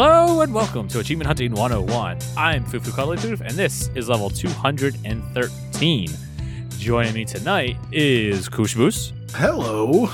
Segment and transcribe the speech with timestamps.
[0.00, 2.18] Hello and welcome to Achievement Hunting 101.
[2.36, 6.08] I'm Fufu Cuddly and this is level 213.
[6.78, 10.08] Joining me tonight is Kushboos, Hello.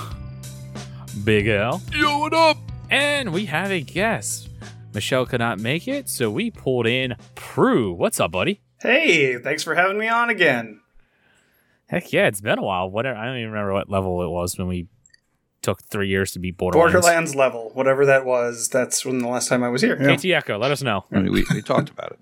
[1.23, 2.57] Big L, Yo, what up?
[2.89, 4.49] and we have a guest.
[4.95, 7.93] Michelle could not make it, so we pulled in Prue.
[7.93, 8.63] What's up, buddy?
[8.81, 10.81] Hey, thanks for having me on again.
[11.89, 12.89] Heck yeah, it's been a while.
[12.89, 14.89] Whatever, I don't even remember what level it was when we
[15.65, 16.93] took three years to beat Borderlands.
[16.93, 19.97] Borderlands level, whatever that was, that's when the last time I was here.
[19.97, 21.05] KT Echo, let us know.
[21.11, 22.19] I mean, we, we talked about it.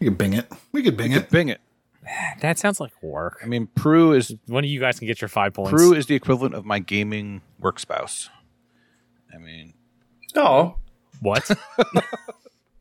[0.00, 0.50] We could bing it.
[0.72, 1.30] We could bing it.
[1.30, 1.60] Bing it.
[2.40, 3.38] That sounds like work.
[3.42, 5.70] I mean, Prue is One of you guys can get your five points.
[5.70, 8.30] Prue is the equivalent of my gaming work spouse.
[9.34, 9.74] I mean,
[10.34, 10.76] Oh.
[11.20, 11.50] what?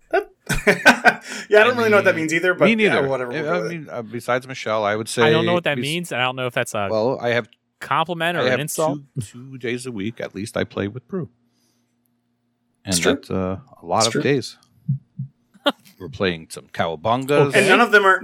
[0.68, 1.20] yeah,
[1.60, 3.02] I don't really know what that means either, but me neither.
[3.02, 3.34] yeah, whatever.
[3.34, 3.76] I, we'll go with it.
[3.80, 6.12] mean, uh, besides Michelle, I would say I don't know what that bes- means.
[6.14, 8.60] and I don't know if that's a Well, I have compliment or I an have
[8.60, 9.00] insult.
[9.20, 10.58] two, two days a week at least.
[10.58, 11.30] I play with Prue,
[12.86, 13.16] and It's true.
[13.16, 14.22] that's uh, a lot It's of true.
[14.22, 14.58] days.
[16.00, 17.54] We're playing some cowabungas.
[17.56, 18.22] and none of them are,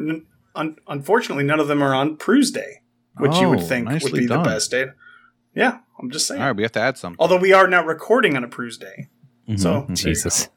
[0.55, 2.81] un- unfortunately, none of them are on Prue's Day,
[3.17, 4.43] which you would Oh, think would be done.
[4.43, 4.85] the best day.
[5.55, 6.41] Yeah, I'm just saying.
[6.41, 7.15] All right, we have to add some.
[7.19, 9.09] Although we are now recording on a Prue's Day,
[9.47, 9.87] Mhm, so mhm.
[9.87, 10.49] there you Jesus.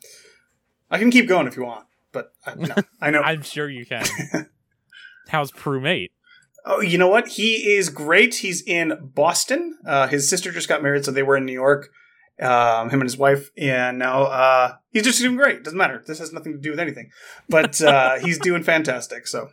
[0.91, 3.21] I can keep going if you want, but I, no, I know.
[3.25, 4.05] I'm sure you can.
[5.29, 6.13] How's Prue mate?
[6.69, 7.29] Oh, you know what?
[7.29, 8.35] He is great.
[8.37, 9.79] He's in Boston.
[9.87, 11.91] Uh, his sister just got married, so they were in New York.
[12.41, 15.63] Um, him and his wife, and now uh, he's just doing great.
[15.65, 16.03] Doesn't matter.
[16.07, 17.11] This has nothing to do with anything,
[17.49, 19.27] but uh, he's doing fantastic.
[19.27, 19.51] So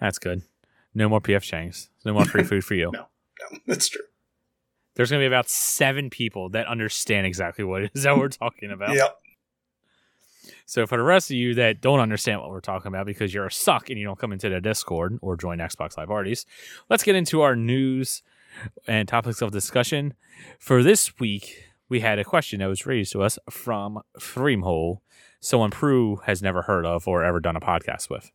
[0.00, 0.42] That's good.
[0.94, 1.88] No more PF Changs.
[2.04, 2.92] No more free food for you.
[2.92, 3.06] No.
[3.50, 4.02] no, that's true.
[4.94, 8.28] There's going to be about seven people that understand exactly what it is that we're
[8.28, 8.94] talking about.
[8.94, 9.16] Yep.
[10.66, 13.46] So for the rest of you that don't understand what we're talking about because you're
[13.46, 16.46] a suck and you don't come into the Discord or join Xbox Live parties,
[16.88, 18.22] let's get into our news
[18.86, 20.14] and topics of discussion.
[20.58, 25.00] For this week, we had a question that was raised to us from Freemhole,
[25.40, 28.30] someone Prue has never heard of or ever done a podcast with.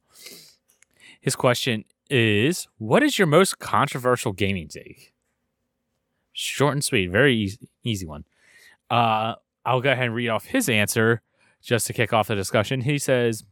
[1.19, 5.13] His question is What is your most controversial gaming take?
[6.31, 8.23] Short and sweet, very easy, easy one.
[8.89, 9.35] Uh,
[9.65, 11.21] I'll go ahead and read off his answer
[11.61, 12.81] just to kick off the discussion.
[12.81, 13.43] He says,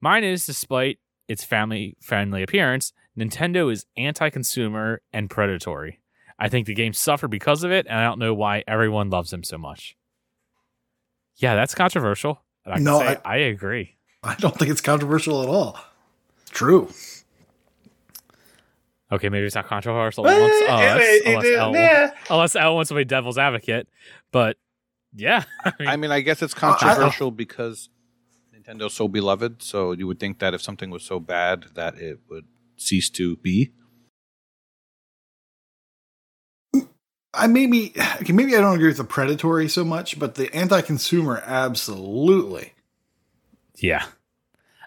[0.00, 0.98] Mine is, despite
[1.28, 6.00] its family friendly appearance, Nintendo is anti consumer and predatory.
[6.38, 9.30] I think the game suffered because of it, and I don't know why everyone loves
[9.30, 9.96] them so much.
[11.36, 12.42] Yeah, that's controversial.
[12.66, 13.96] I No, say I, agree.
[14.22, 15.78] I don't think it's controversial at all.
[16.50, 16.90] True.
[19.12, 23.04] Okay, maybe it's not controversial Well, amongst it- unless, L, unless L wants to be
[23.04, 23.88] devil's advocate.
[24.32, 24.56] But
[25.14, 27.88] yeah, I mean, I mean, I guess it's oh, I- I- controversial because
[28.54, 29.62] Nintendo's so beloved.
[29.62, 32.44] So you would think that if something was so bad, that it would
[32.76, 33.72] cease to be.
[37.34, 41.42] I maybe okay, maybe I don't agree with the predatory so much, but the anti-consumer
[41.44, 42.72] absolutely.
[43.76, 44.06] Yeah.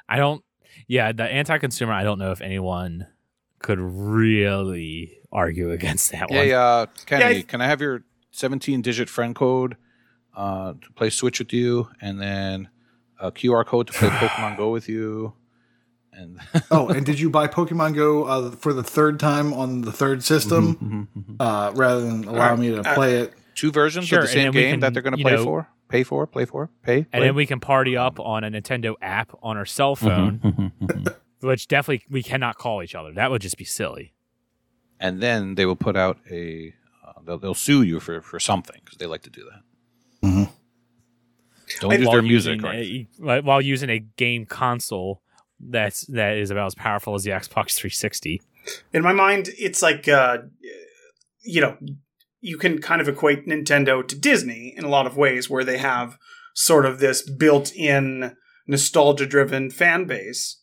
[0.08, 0.44] I don't
[0.88, 3.06] yeah, the anti-consumer I don't know if anyone
[3.60, 6.48] could really argue against that Yeah, one.
[6.48, 6.86] yeah.
[7.06, 9.78] Kennedy, Yeah, I- can I have your 17 digit friend code
[10.40, 12.70] uh, to play Switch with you and then
[13.20, 15.34] a QR code to play Pokemon Go with you?
[16.14, 16.40] And
[16.72, 20.24] Oh, and did you buy Pokemon Go uh, for the third time on the third
[20.24, 21.08] system
[21.40, 23.34] uh, rather than allow me to Uh, play it?
[23.56, 25.68] two versions Sure, of the same game can, that they're going to play know- for?
[25.90, 26.98] Pay for, play for, pay.
[26.98, 27.20] And play.
[27.22, 31.08] then we can party up on a Nintendo app on our cell phone, Mm-hmm.
[31.48, 33.12] which definitely we cannot call each other.
[33.12, 34.14] That would just be silly.
[35.00, 36.74] and then they will put out a.
[37.04, 39.62] Uh, they'll, they'll sue you for, for something because they like to do that.
[40.24, 40.52] Mhm.
[41.80, 42.62] Don't use their music.
[42.62, 45.22] using Or a- while using a game console
[45.60, 48.42] that's that is about as powerful as the Xbox 360.
[48.94, 50.40] In my mind, it's like uh,
[51.44, 51.78] you know,
[52.42, 55.78] you can kind of equate Nintendo to Disney in a lot of ways, where they
[55.78, 56.18] have
[56.54, 58.36] sort of this built-in
[58.68, 60.62] nostalgia-driven fan base,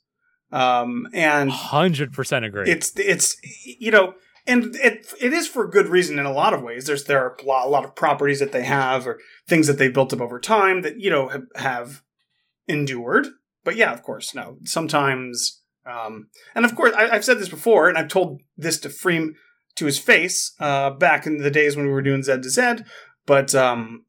[0.53, 2.71] um, and 100% agree.
[2.71, 4.15] it's it's you know
[4.47, 6.87] and it it is for good reason in a lot of ways.
[6.87, 9.79] There's there are a lot, a lot of properties that they have or things that
[9.79, 12.03] they've built up over time that you know have, have
[12.67, 13.27] endured.
[13.65, 14.59] But yeah of course no.
[14.65, 18.89] Sometimes um and of course I, i've said this before and i've told this to
[18.89, 19.35] freem
[19.77, 22.79] to his face uh back in the days when we were doing z to z
[23.25, 24.05] but um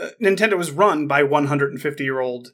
[0.00, 2.48] uh, nintendo was run by 150 year old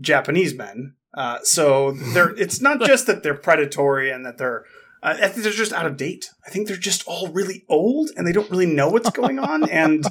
[0.00, 0.94] japanese men.
[1.14, 4.64] Uh, so they're it's not just that they're predatory and that they're
[5.02, 6.30] uh, I think they're just out of date.
[6.46, 9.68] I think they're just all really old and they don't really know what's going on.
[9.82, 10.04] and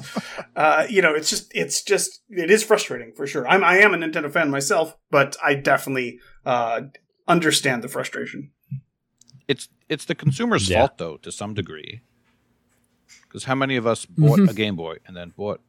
[0.56, 3.46] uh, you know, it's just it's just it is frustrating for sure.
[3.48, 6.82] I'm I am a Nintendo fan myself, but I definitely uh,
[7.26, 8.50] understand the frustration.
[9.48, 10.78] it's it's the consumer's Yeah.
[10.80, 12.02] fault though to some degree
[13.24, 15.60] because how many of us bought a game boy and then bought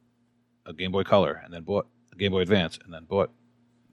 [0.65, 3.31] a Game Boy Color, and then bought a Game Boy Advance, and then bought,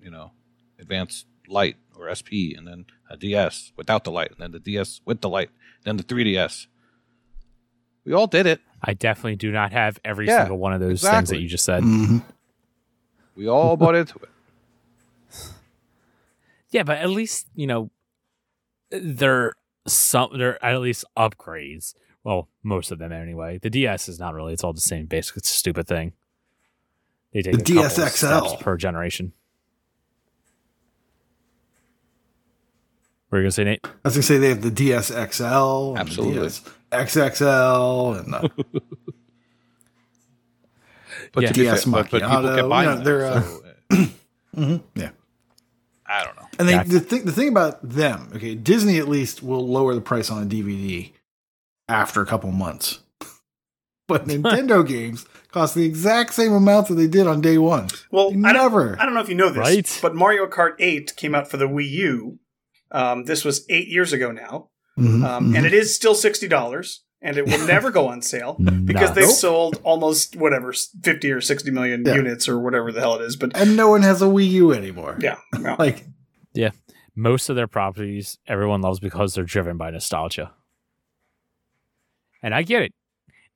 [0.01, 0.31] you know,
[0.79, 5.01] Advance Light or SP, and then a DS without the light, and then the DS
[5.05, 5.51] with the light,
[5.85, 6.67] then the 3DS.
[8.05, 8.61] We all did it.
[8.83, 11.65] I definitely do not have every Yeah, single one of those things that you just
[11.65, 11.83] said.
[11.83, 12.23] Mhm.
[13.35, 14.29] We all bought into it.
[16.71, 17.91] Yeah, but at least you know
[18.91, 19.55] they're
[19.89, 21.95] some they're at least upgrades.
[22.23, 23.59] Well, most of them anyway.
[23.59, 25.37] The DS is not really; it's all the same basic.
[25.39, 26.13] It's a stupid thing.
[27.33, 28.57] They take The a couple DS steps XL.
[28.63, 29.33] per generation.
[33.31, 33.81] What are you gonna say, Nate?
[33.85, 36.49] I was gonna say they have the DSXL, and Absolutely.
[36.49, 38.51] the XXL, and the
[41.33, 41.49] But Yeah.
[41.49, 43.05] to be DS fair, but, but people Macchiato, kept buying you know, them.
[43.05, 43.97] they're, uh, so, uh,
[44.57, 45.11] Mhm, yeah.
[46.07, 46.49] I don't know.
[46.59, 49.95] And they, That's- the thing the thing about them, okay, Disney at least will lower
[49.95, 51.13] the price on a DVD
[51.89, 52.99] after a couple months.
[54.09, 57.87] But Nintendo games cost the exact same amount that they did on day one.
[58.11, 59.01] Well, They I don't, never.
[59.01, 59.99] I don't know if you know this, Right?
[60.03, 62.41] but Mario Kart 8 came out for the Wii U.
[62.93, 65.57] Um, this was eight years ago now, Mhm, um, mhm.
[65.57, 69.15] and it is still sixty dollars, and it will never go on sale because Nuts.
[69.15, 69.35] they've Nope.
[69.37, 70.73] sold almost whatever
[71.03, 72.15] fifty or sixty million Yeah.
[72.17, 73.37] units or whatever the hell it is.
[73.37, 75.17] But and no one has a Wii U anymore.
[75.21, 76.05] yeah, well, Like
[76.53, 76.71] yeah,
[77.15, 80.53] most of their properties everyone loves because they're driven by nostalgia.
[82.43, 82.95] And I get it.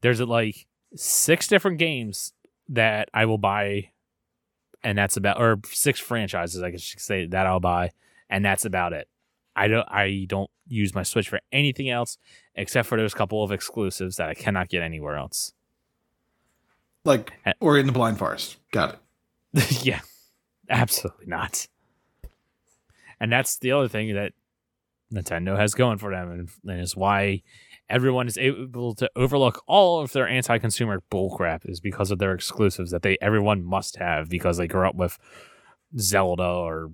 [0.02, 2.32] There's like six different games
[2.68, 3.90] that I will buy
[4.82, 7.90] and that's about or six franchises I guess you could say that I'll buy
[8.30, 9.08] and that's about it.
[9.56, 12.18] I don't I don't use my Switch for anything else
[12.54, 15.52] except for those couple of exclusives that I cannot get anywhere else.
[17.04, 18.56] like Uh, Ori and the Blind Forest.
[18.72, 18.98] Got
[19.54, 19.82] it.
[19.84, 20.00] yeah,
[20.70, 21.66] absolutely not.
[23.20, 24.32] And that's the other thing that
[25.12, 27.42] Nintendo has going for them, and, and is why
[27.88, 32.90] everyone is able to overlook all of their anti-consumer bullcrap is because of their exclusives
[32.90, 35.18] that they everyone must have because they grew up with
[35.98, 36.90] Zelda or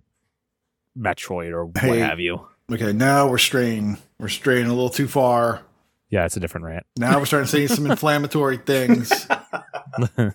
[0.99, 1.99] Metroid or what Hey.
[2.01, 2.47] have you.
[2.71, 5.63] Okay, now we're straying we're straying a little too far.
[6.09, 6.87] Yeah, it's a different rant.
[6.97, 9.11] Now we're starting to say some inflammatory things.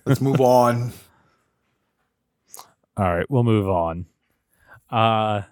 [0.06, 0.92] Let's move on.
[2.98, 4.06] All right, we'll move on.
[4.90, 5.44] Uh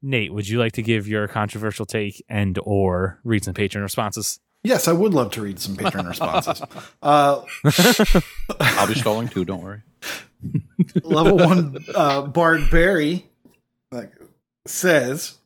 [0.00, 4.38] Nate, would you like to give your controversial take and or read some patron responses?
[4.62, 6.62] Yes, I would love to read some patron responses.
[7.00, 7.42] Uh,
[8.60, 9.44] I'll be stalling too.
[9.44, 9.82] Don't worry.
[11.02, 13.26] level one uh, Bard Barry
[13.90, 14.12] like,
[14.66, 15.37] says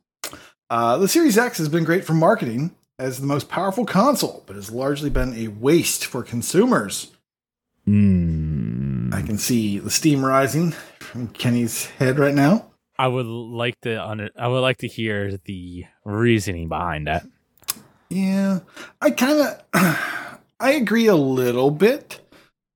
[0.69, 4.55] uh, the Series X has been great for marketing as the most powerful console, but
[4.55, 7.11] has largely been a waste for consumers.
[7.85, 9.13] Hmm.
[9.13, 12.71] I can see the steam rising from Kenny's head right now.
[12.97, 17.25] I would like to under, I would like to hear the reasoning behind that.
[18.09, 18.59] Yeah,
[19.01, 19.63] I kind of
[20.59, 22.19] I agree a little bit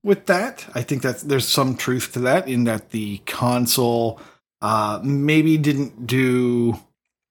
[0.03, 0.65] with that.
[0.73, 4.19] I think that there's some truth to that in that the console
[4.61, 6.79] uh maybe didn't do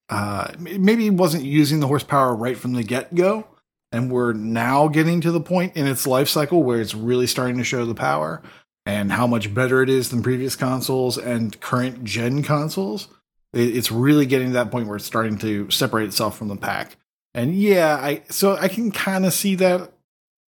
[0.08, 3.46] uh maybe wasn't using the horsepower right from the get-go
[3.92, 7.58] and we're now getting to the point in its life cycle where it's really starting
[7.58, 8.42] to show the power
[8.84, 13.08] and how much better it is than previous consoles and current gen consoles.
[13.52, 16.96] It's really getting to that point where it's starting to separate itself from the pack.
[17.34, 19.92] And yeah, I so I can kind of see that.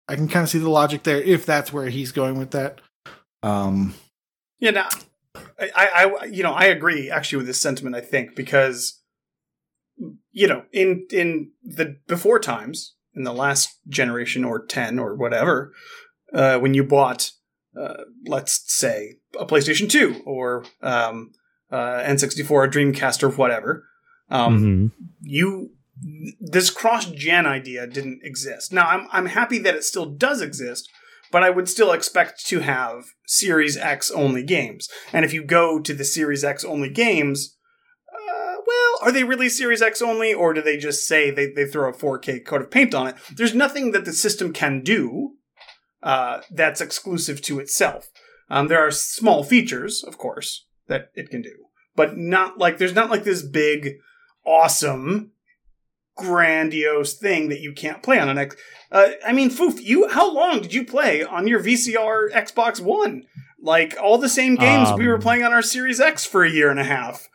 [0.09, 2.80] I can kind of see the logic there if that's where he's going with that.
[3.42, 3.94] Um,
[4.59, 4.88] Yeah, now,
[5.59, 7.94] I, I, you know, I agree actually with this sentiment.
[7.94, 9.00] I think because,
[10.33, 15.73] you know, in in the before times, in the last generation or ten or whatever,
[16.33, 17.33] uh, when you bought,
[17.78, 21.33] uh, let's say, a PlayStation Two or um,
[21.71, 23.85] uh, N64, a Dreamcast, or whatever,
[24.31, 24.93] um, Mhm.
[25.23, 25.71] you
[26.40, 28.73] this cross gen idea didn't exist.
[28.73, 30.88] Now I'm I'm happy that it still does exist,
[31.33, 34.88] but I would still expect to have Series X only games.
[35.12, 37.57] And if you go to the Series X only games,
[38.68, 41.88] well, are they really Series X only, or do they just say they, they throw
[41.90, 43.16] a 4K coat of paint on it?
[43.34, 45.32] There's nothing that the system can do
[46.02, 48.10] uh, that's exclusive to itself.
[48.50, 52.94] Um, there are small features, of course, that it can do, but not like there's
[52.94, 53.96] not like this big,
[54.46, 55.32] awesome,
[56.16, 58.56] grandiose thing that you can't play on an X.
[58.90, 63.25] Uh, I mean, Foof, you how long did you play on your VCR Xbox One?
[63.60, 66.50] Like all the same games we were Um, playing on our Series X for a
[66.50, 67.28] year and a half.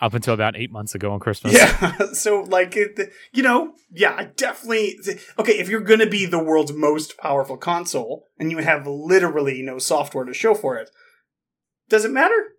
[0.00, 1.54] Up until about eight months ago on Christmas.
[1.54, 1.96] Yeah.
[2.12, 2.76] so, like,
[3.32, 4.98] you know, yeah, I definitely.
[5.38, 9.62] Okay, if you're going to be the world's most powerful console and you have literally
[9.62, 10.90] no software to show for it,
[11.88, 12.54] does it matter?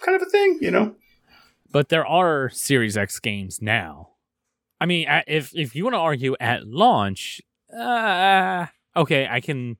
[0.00, 0.94] Kind of a thing, you know?
[1.70, 4.10] But there are Series X games now.
[4.80, 7.40] I mean, if if you want to argue at launch,
[7.76, 9.76] uh, okay, I can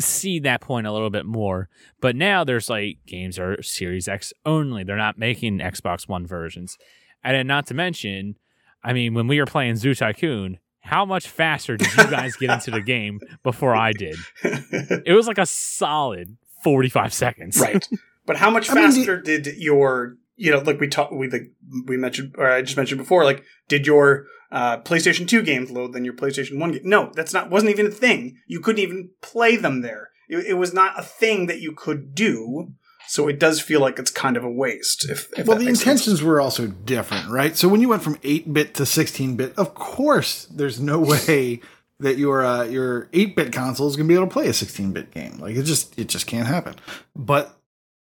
[0.00, 1.68] see that point a little bit more.
[2.00, 4.84] But now there's like games are Series X only.
[4.84, 6.78] They're not making Xbox One versions.
[7.22, 8.36] And then not to mention,
[8.82, 12.50] I mean, when we were playing Zoo Tycoon, how much faster did you guys get
[12.50, 14.16] into the game before I did?
[15.04, 17.58] It was like a solid 45 seconds.
[17.60, 17.86] right.
[18.26, 21.52] But how much I mean, faster did your you know like we talked we like
[21.86, 25.92] we mentioned or I just mentioned before like did your uh, PlayStation 2 games load
[25.92, 26.82] than your PlayStation 1 game?
[26.84, 28.38] No, that's not wasn't even a thing.
[28.46, 30.10] You couldn't even play them there.
[30.28, 32.72] It, it was not a thing that you could do.
[33.08, 35.10] So it does feel like it's kind of a waste.
[35.10, 36.02] If, if well, the makes sense.
[36.02, 37.56] intentions were also different, right?
[37.56, 41.60] So when you went from 8 bit to 16 bit, of course, there's no way
[41.98, 44.52] that your uh, your 8 bit console is going to be able to play a
[44.52, 45.38] 16 bit game.
[45.38, 46.76] Like it just it just can't happen.
[47.16, 47.56] But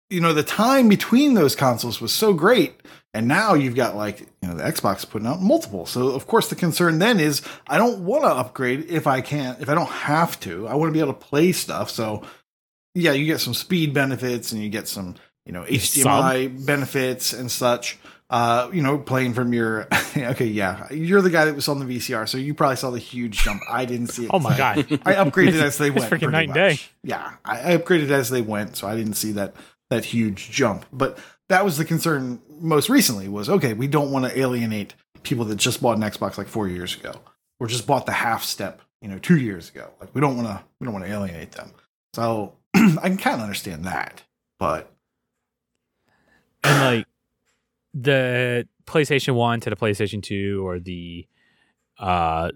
[0.09, 2.81] you know, the time between those consoles was so great,
[3.13, 5.85] and now you've got like you know the Xbox putting out multiple.
[5.85, 9.59] So of course the concern then is I don't want to upgrade if I can't
[9.61, 10.67] if I don't have to.
[10.67, 11.89] I want to be able to play stuff.
[11.89, 12.23] So
[12.95, 17.51] yeah, you get some speed benefits and you get some you know HDMI benefits and
[17.51, 17.97] such.
[18.31, 21.97] Uh, you know, playing from your okay, yeah, you're the guy that was on the
[21.97, 23.59] VCR, so you probably saw the huge jump.
[23.67, 24.29] I didn't see it.
[24.33, 24.77] Oh my God.
[25.03, 26.11] I upgraded as they It's went.
[26.13, 26.77] freaking night day.
[27.03, 29.55] Yeah, I, I upgraded as they went, so I didn't see that
[29.89, 30.85] that huge jump.
[30.93, 35.45] But that was the concern most recently was okay, we don't want to alienate people
[35.45, 37.13] that just bought an Xbox like four years ago,
[37.59, 39.89] or just bought the half step, you know, two years ago.
[39.99, 41.71] Like we don't want to we don't want to alienate them.
[42.13, 44.23] So I can kind of understand that,
[44.57, 44.91] but
[46.63, 47.07] and like
[47.93, 51.27] the PlayStation 1 to the PlayStation 2 or the
[51.97, 52.51] uh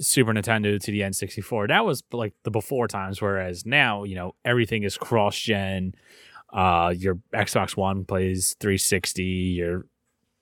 [0.00, 4.34] Super Nintendo to the N64 that was like the before times whereas now you know
[4.44, 5.94] everything is cross gen
[6.52, 9.86] uh your Xbox 1 plays 360 your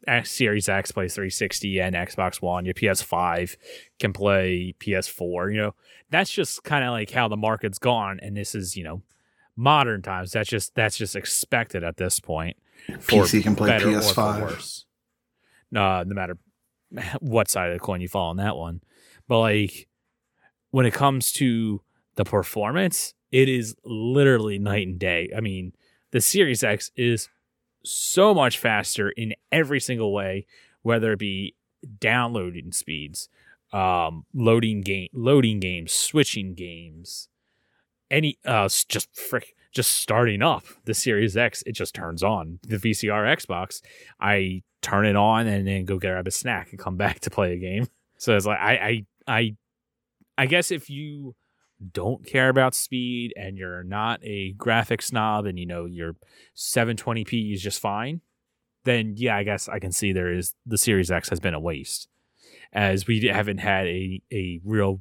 [0.07, 3.57] X Series X plays 360 and Xbox One your PS5
[3.99, 5.75] can play PS4 you know
[6.11, 9.03] that's just kind of like how the market's gone and this is you know
[9.57, 12.57] modern times that's just that's just expected at this point
[13.01, 14.43] for PC can play better or for PS5.
[14.43, 14.87] worse.
[15.75, 16.39] Uh, no matter
[17.21, 18.81] what side of the coin you fall on that one.
[19.29, 19.89] But like
[20.71, 21.83] when it comes to
[22.15, 25.31] the performance, it is literally night and day.
[25.37, 25.73] I mean,
[26.13, 27.29] the Series X is
[27.85, 30.47] so much faster in every single way,
[30.83, 31.55] whether it be
[32.01, 33.29] downloading speeds,
[33.73, 37.29] um, loading game, loading games, switching games,
[38.11, 42.77] any uh, just frick, just starting up the Series X, it just turns on the
[42.77, 43.83] VCR Xbox.
[44.21, 47.53] I turn it on and then go grab a snack and come back to play
[47.53, 47.89] a game.
[48.19, 49.57] So it's like I I I
[50.39, 51.35] I guess if you
[51.93, 56.17] don't care about speed and you're not a graphic snob and you know your
[56.57, 58.21] 720p is just fine,
[58.85, 61.61] then yeah, I guess I can see there is the Series X has been a
[61.61, 62.09] waste
[62.73, 65.01] as we haven't had a a real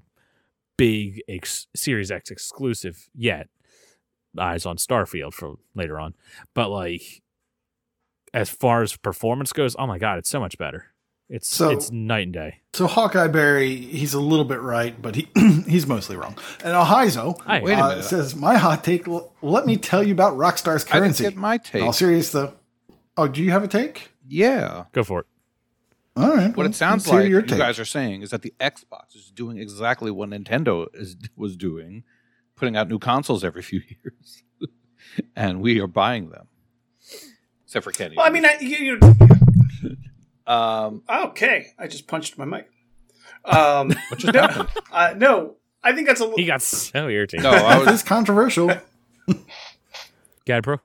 [0.77, 3.47] big ex- Series X exclusive yet.
[4.37, 6.13] Eyes on Starfield for later on,
[6.53, 7.23] but like
[8.33, 10.94] as far as performance goes, oh my god, it's so much better.
[11.29, 12.61] It's So- it's night and day.
[12.73, 15.27] So Hawkeye Barry, he's a little bit right, but he
[15.67, 16.37] he's mostly wrong.
[16.63, 18.03] And Alhizo Hey, Wait a uh, minute.
[18.03, 19.07] says, "My hot take.
[19.07, 21.81] l- Let me tell you about Rockstar's I didn't currency." get my take.
[21.83, 22.53] All serious though.
[23.17, 24.11] Oh, do you have a take?
[24.27, 24.85] yeah.
[24.91, 25.25] Go for it.
[26.17, 26.47] All right.
[26.49, 29.57] What well, it sounds like you guys are saying is that the Xbox is doing
[29.57, 32.03] exactly what Nintendo is was doing,
[32.55, 34.43] putting out new consoles every few years,
[35.35, 36.47] and we are buying them.
[37.65, 38.15] Except for Kenny.
[38.15, 38.99] Well, I mean, I, you, you,
[40.47, 41.67] um, okay.
[41.79, 42.69] I just punched my mic.
[43.43, 44.69] Um, what just no, happened?
[44.91, 47.43] uh, no, I think that's a He got so irritated.
[47.43, 47.95] No, I This was.
[47.95, 48.67] is controversial.
[50.45, 50.77] Got it, bro.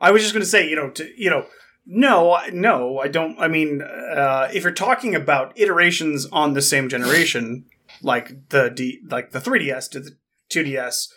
[0.00, 1.46] I was just going to say, you know, to you know,
[1.86, 3.38] no, I- no, I don't.
[3.38, 7.66] I mean, uh, if you're talking about iterations on the same generation,
[8.02, 10.16] like the D, like the 3DS to the
[10.50, 11.08] 2DS,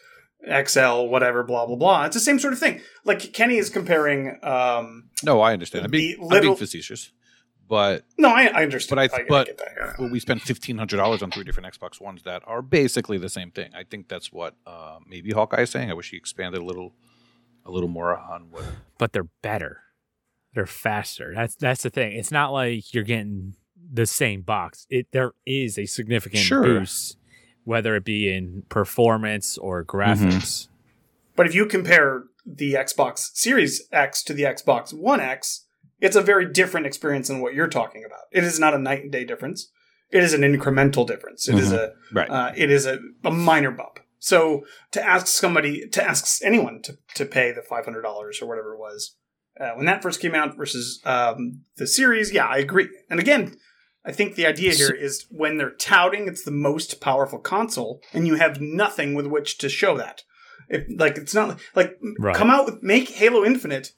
[0.68, 2.82] XL, whatever, blah blah blah, it's the same sort of thing.
[3.06, 4.40] Like Kenny is comparing.
[4.44, 5.86] Um, No, I understand.
[5.86, 7.12] I'm being, The I'm little- being facetious,
[7.68, 8.98] but no, I, I understand.
[8.98, 9.72] But I- I, but- get that.
[9.78, 9.94] yeah.
[10.00, 13.30] well, we spent fifteen hundred dollars on three different Xbox Ones that are basically the
[13.30, 13.72] same thing.
[13.76, 15.90] I think that's what uh, maybe Hawkeye is saying.
[15.90, 16.94] I wish he expanded a little,
[17.66, 18.64] a little more on what.
[18.98, 19.82] But they're better.
[20.54, 21.34] They're faster.
[21.36, 22.14] That's that's the thing.
[22.18, 23.56] It's not like you're getting
[23.94, 24.88] the same box.
[24.90, 26.64] It there is a significant Sure.
[26.64, 27.18] boost,
[27.64, 30.68] whether it be in performance or graphics.
[31.36, 35.66] But if you compare the Xbox Series X to the Xbox One X,
[36.00, 38.22] it's a very different experience than what you're talking about.
[38.32, 39.70] It is not a night and day difference.
[40.12, 41.50] It is an incremental difference.
[41.50, 42.30] It is a Right.
[42.30, 44.00] uh, it is a, a minor bump.
[44.20, 48.48] So to ask somebody to ask anyone to to pay the five hundred dollars or
[48.48, 49.16] whatever it was
[49.60, 52.90] uh, when that first came out versus um, the series, yeah, I agree.
[53.10, 53.58] And again,
[54.06, 58.26] I think the idea here is when they're touting it's the most powerful console, and
[58.28, 60.24] you have nothing with which to show that.
[60.70, 62.36] If, like it's not like Right.
[62.36, 63.92] come out with make Halo Infinite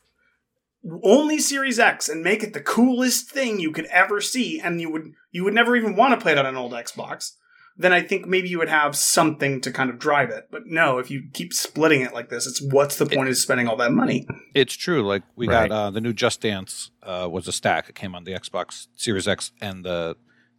[1.03, 4.89] only Series X and make it the coolest thing you could ever see, and you
[4.91, 7.33] would you would never even want to play it on an old Xbox.
[7.77, 10.49] Then I think maybe you would have something to kind of drive it.
[10.51, 13.69] But no, if you keep splitting it like this, it's what's the point of spending
[13.69, 14.27] all that money?
[14.53, 15.01] It's true.
[15.07, 15.69] Like we Right.
[15.69, 17.87] got uh, the new Just Dance uh, was a stack.
[17.87, 20.17] It came on the Xbox Series X and the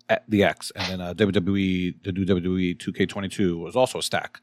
[0.09, 4.41] uh, the X, and then uh, WWE the new WWE 2K22 was also a stack,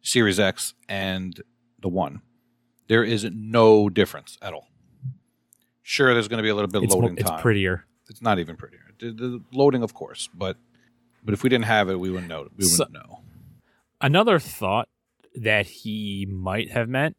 [0.00, 1.42] Series X and
[1.82, 2.22] the One.
[2.88, 4.68] There is no difference at all.
[5.90, 7.34] Sure, there's going to be a little bit of It's, mo- loading it's time.
[7.34, 7.84] It's prettier.
[8.08, 8.92] It's not even prettier.
[9.00, 10.56] The, the loading, of course, but
[11.24, 12.46] but if we didn't have it, we wouldn't know.
[12.56, 13.22] We wouldn't know.
[14.00, 14.88] Another thought
[15.34, 17.16] that he might have meant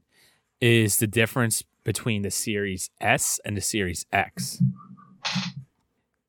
[0.62, 4.63] is the difference between the Series S and the Series X.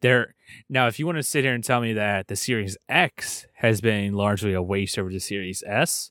[0.01, 0.35] There
[0.69, 3.81] now, if you want to sit here and tell me that the Series X has
[3.81, 6.11] been largely a waste over the Series S,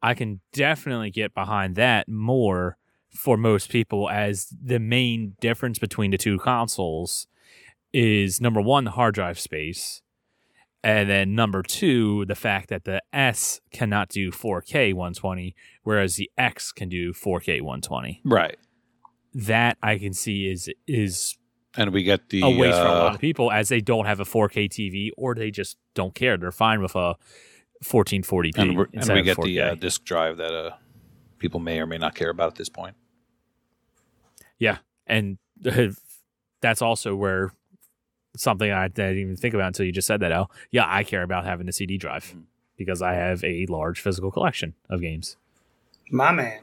[0.00, 2.77] I can definitely get behind that more
[3.18, 7.26] for most people as the main difference between the two consoles
[7.92, 10.02] is number one, the hard drive space,
[10.84, 16.30] and then number two, the fact that the S cannot do 4K 120, whereas the
[16.38, 18.22] X can do 4K 120.
[18.24, 18.56] Right,
[19.34, 21.36] That I can see is is
[21.76, 24.06] and we get the a waste for a lot uh, of people as they don't
[24.06, 26.36] have a 4K TV or they just don't care.
[26.36, 27.16] They're fine with a
[27.84, 29.44] 1440p and, and we get 4K.
[29.44, 30.76] the uh, disk drive that uh,
[31.38, 32.94] people may or may not care about at this point.
[35.06, 35.38] And
[36.60, 37.50] that's also where
[38.36, 40.32] something I didn't even think about until you just said that.
[40.32, 42.42] Al, yeah, I care about having a CD drive Mm.
[42.76, 45.36] because I have a large physical collection of games.
[46.10, 46.60] My man.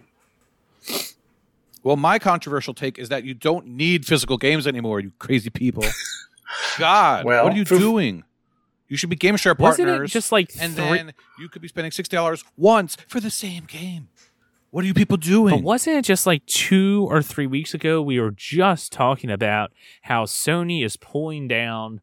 [1.83, 5.83] Well, my controversial take is that you don't need physical games anymore, you crazy people.
[6.79, 8.23] God, Well, what are you for- doing?
[8.87, 10.85] You should be Game Share Wasn't partners, it just like and three?
[10.97, 14.09] then you could be spending sixty dollars once for the same game.
[14.75, 15.55] What are you people doing?
[15.55, 18.01] But wasn't it just like two or three weeks ago?
[18.01, 22.01] We were just talking about how Sony is pulling down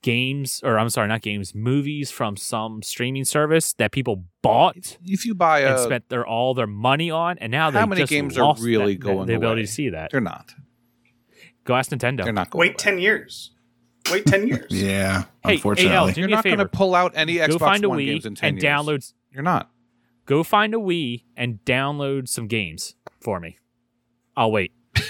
[0.00, 5.26] games, or I'm sorry, not games, movies from some streaming service that people bought if
[5.26, 8.10] you buy and spent their all their money on, and now How they many just
[8.10, 9.66] games are lost really that- going the ability away?
[9.66, 10.10] to see that.
[10.10, 10.54] they're not.
[11.64, 12.24] Go ask Nintendo.
[12.24, 12.60] They're not going.
[12.60, 12.76] Wait away.
[12.78, 13.50] ten years.
[14.10, 14.64] Wait ten years.
[14.70, 15.94] Yeah, Hey, hey, unfortunately.
[15.94, 18.34] Al, do You're me not going to pull out any Go Xbox One games in
[18.34, 18.72] ten and years.
[18.72, 19.12] download.
[19.30, 19.70] You're not.
[20.26, 23.58] Go find a Wii and download some games for me.
[24.36, 24.72] I'll wait.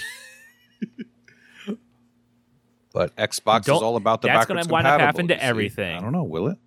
[2.93, 5.97] But Xbox is Don't- all about the that's gonna wind up happening to everything.
[5.97, 6.23] I don't know.
[6.23, 6.59] Will it?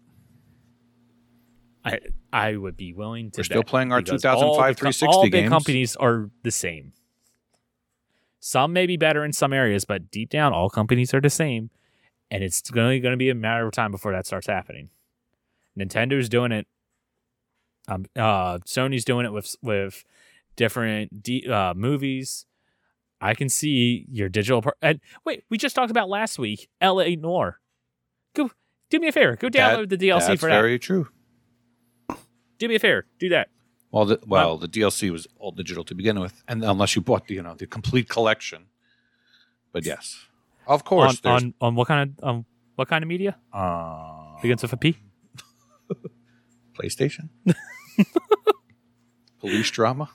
[1.85, 1.99] I
[2.33, 3.39] I would be willing to.
[3.39, 5.49] We're still playing our 2005 all the co- 360 All big games.
[5.49, 6.91] companies are the same.
[8.41, 11.69] Some may be better in some areas, but deep down, all companies are the same,
[12.29, 14.89] and it's only going to be a matter of time before that starts happening.
[15.79, 16.67] Nintendo's doing it.
[17.87, 20.03] Um, uh, Sony's doing it with with
[20.55, 22.45] different D, uh, movies.
[23.19, 24.61] I can see your digital.
[24.61, 26.69] Par- and wait, we just talked about last week.
[26.81, 27.15] L.A.
[27.15, 27.59] Noire.
[28.35, 28.51] Go
[28.89, 29.35] do me a favor.
[29.35, 30.53] Go That- download the DLC That's for that.
[30.55, 31.07] That's very true.
[32.59, 33.05] Do me a favor.
[33.19, 33.49] Do that.
[33.91, 37.27] Well, the, well, the DLC was all digital to begin with, and unless you bought
[37.27, 38.65] the you know the complete collection.
[39.71, 40.25] But yes,
[40.67, 42.45] of course, on, on on what kind of um
[42.75, 44.97] what kind of media uh, begins with a P?
[46.77, 47.29] PlayStation,
[49.39, 50.09] police drama.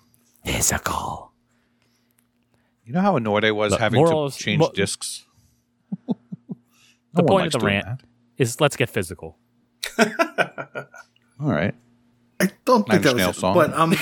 [0.44, 1.33] Physical.
[2.85, 5.25] You know how annoyed I was Look, having moral to is- change mo- discs.
[7.14, 8.01] The No one point likes of the doing rant
[8.38, 9.37] is let's get physical.
[9.98, 11.75] All right,
[12.40, 13.40] I don't think Nine that was Nails it.
[13.40, 13.55] song.
[13.55, 13.94] But um,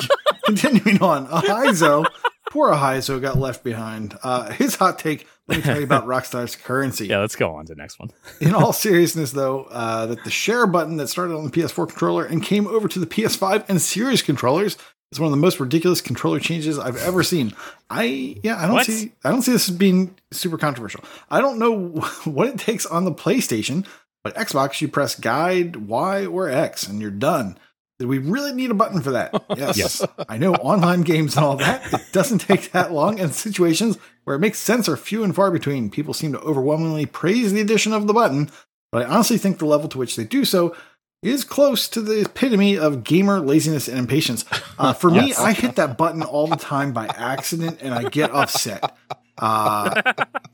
[0.46, 2.04] continuing on, Ahizo,
[2.52, 4.18] poor Ahizo got left behind.
[4.22, 5.26] Uh, his hot take.
[5.48, 7.06] Let me tell you about Rockstar's currency.
[7.06, 8.10] Yeah, let's go on to the next one.
[8.42, 12.26] In all seriousness, though, uh, that the share button that started on the PS4 controller
[12.26, 14.76] and came over to the PS5 and Series controllers
[15.10, 17.54] is one of the most ridiculous controller changes I've ever seen.
[17.88, 18.86] I yeah, I don't What?
[18.86, 21.02] see I don't see this as being super controversial.
[21.30, 21.88] I don't know
[22.24, 23.86] what it takes on the PlayStation,
[24.22, 27.56] but Xbox you press guide Y or X and you're done.
[28.02, 29.32] Did we really need a button for that?
[29.56, 29.78] Yes.
[29.78, 30.06] Yes.
[30.28, 31.92] I know online games and all that.
[31.92, 35.52] It doesn't take that long, and situations where it makes sense are few and far
[35.52, 35.88] between.
[35.88, 38.50] People seem to overwhelmingly praise the addition of the button,
[38.90, 40.74] but I honestly think the level to which they do so
[41.22, 44.44] is close to the epitome of gamer laziness and impatience.
[44.78, 48.32] Uh, for me, I hit that button all the time by accident, and I get
[48.32, 48.96] upset.
[49.38, 50.02] Uh,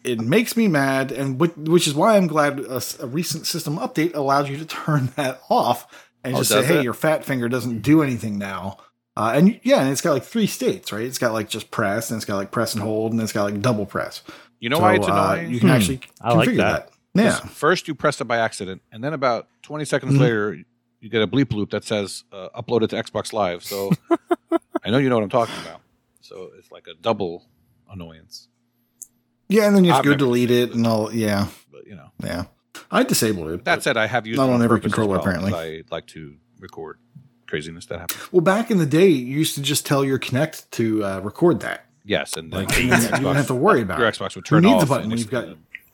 [0.05, 4.15] it makes me mad, and whi- which is why I'm glad a recent system update
[4.15, 6.85] allowed you to turn that off and Oh, just say, "Hey, it?
[6.85, 8.79] your fat finger doesn't do anything now."
[9.17, 11.03] Uh, and yeah, and it's got like three states, right?
[11.05, 13.45] It's got like just press, and it's got like press and hold, and it's got
[13.51, 14.23] like double press.
[14.61, 15.51] you know So, why it's uh, annoying?
[15.53, 16.93] you can Hmm, actually I like configure that.
[17.15, 17.23] that.
[17.25, 20.21] Yeah, First, you press it by accident, and then about 20 seconds Mhm.
[20.21, 20.57] later,
[21.01, 23.97] you get a bleep loop that says uh, "uploaded to Xbox Live." So,
[24.85, 25.81] I know you know what I'm talking about.
[26.21, 27.45] So it's like a double
[27.91, 28.49] annoyance.
[29.49, 31.13] Yeah, and then you have I've to go delete disabled it and all.
[31.13, 32.45] Yeah, But you know, yeah.
[32.91, 33.65] I disabled it.
[33.65, 35.53] that said, I have used Not it on every controller, well, apparently.
[35.55, 36.99] I like to record
[37.47, 38.33] craziness that happens.
[38.33, 41.61] well, back in the day, you used to just tell your Kinect to uh, record
[41.61, 41.87] that.
[42.05, 44.15] Yes, and then Like, you don't have to worry about your it.
[44.15, 44.89] Xbox would turn needs a off.
[44.89, 45.49] button when you've got-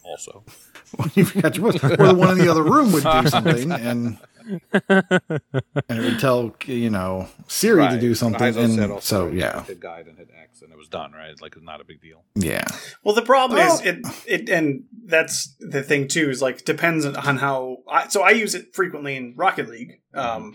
[0.05, 0.45] also.
[0.97, 3.73] when you got your voice, or the one in the other room would do something,
[3.73, 4.19] and
[4.89, 5.41] and
[5.99, 10.19] it would tell you know Siri to do something, and so yeah, hit guide and
[10.19, 11.13] hit X, and it was done.
[11.13, 12.23] Right, like it's not a big deal.
[12.35, 12.65] yeah.
[13.03, 17.05] Well, the problem Well- is it it and that's the thing too is like depends
[17.05, 17.79] on how.
[17.89, 20.01] I, so I use it frequently in Rocket League.
[20.15, 20.55] Um,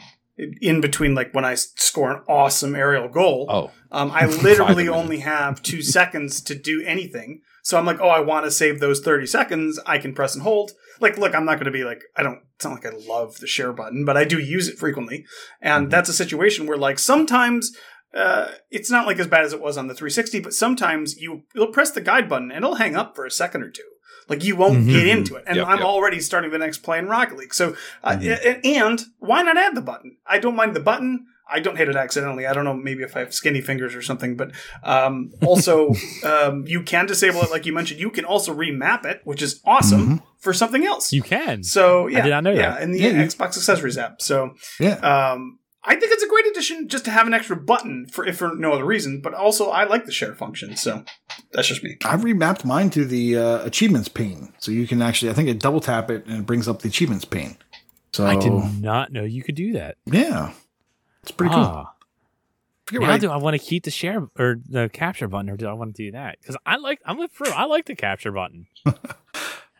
[0.62, 5.20] in between, like when I score an awesome aerial goal, Oh, um, I literally only
[5.20, 7.42] have two seconds to do anything.
[7.62, 9.80] So I'm like, oh, I want to save those 30 seconds.
[9.86, 10.72] I can press and hold.
[11.02, 13.38] Like, look, I'm not going to be like, I don't, it's not like I love
[13.38, 15.26] the share button, but I do use it frequently.
[15.62, 15.92] And Mhm.
[15.92, 17.72] that's a situation where, like, sometimes
[18.12, 21.44] uh, it's not like as bad as it was on the 360, but sometimes you,
[21.54, 23.84] you'll press the guide button and it'll hang up for a second or two.
[24.28, 24.92] Like, you won't Mhm.
[24.92, 25.44] get into it.
[25.46, 25.86] And Yep, I'm yep.
[25.86, 27.54] already starting the next play in Rocket League.
[27.54, 28.32] So, uh, Mhm.
[28.44, 30.18] a- and why not add the button?
[30.26, 31.28] I don't mind the button.
[31.52, 32.46] I don't hit it accidentally.
[32.46, 34.52] I don't know, maybe if I have skinny fingers or something, but
[34.84, 38.00] um, also um, you can disable it, like you mentioned.
[38.00, 40.24] You can also remap it, which is awesome Mhm.
[40.40, 41.12] for something else.
[41.12, 41.64] You can.
[41.64, 42.82] so yeah, did not know yeah, that.
[42.84, 44.22] in the Yeah, you- Xbox Accessories app.
[44.22, 44.96] So Yeah.
[44.96, 48.38] um, I think it's a great addition just to have an extra button for if
[48.38, 49.22] for no other reason.
[49.24, 51.04] But also, I like the share function, so
[51.54, 51.96] that's just me.
[52.04, 55.32] I've remapped mine to the uh, achievements pane, so you can actually.
[55.32, 57.56] I think it double tap it and it brings up the achievements pane.
[58.12, 59.96] So I did not know you could do that.
[60.06, 60.52] yeah,
[61.24, 61.64] it's pretty cool.
[61.64, 61.94] Ah.
[62.86, 65.50] Forget Now what I- do I want to keep the share or the capture button,
[65.50, 66.38] or do I want to do that?
[66.42, 67.52] Because I like I'm with Pro.
[67.52, 68.68] I like the capture button.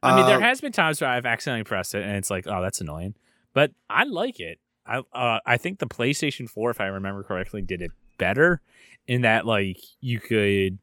[0.02, 2.46] I mean, there Uh, has been times where I've accidentally pressed it, and it's like,
[2.48, 3.16] oh, that's annoying.
[3.54, 4.60] But I like it.
[4.86, 8.62] I uh, I think the PlayStation 4, if I remember correctly, did it better
[9.08, 10.78] in that like you could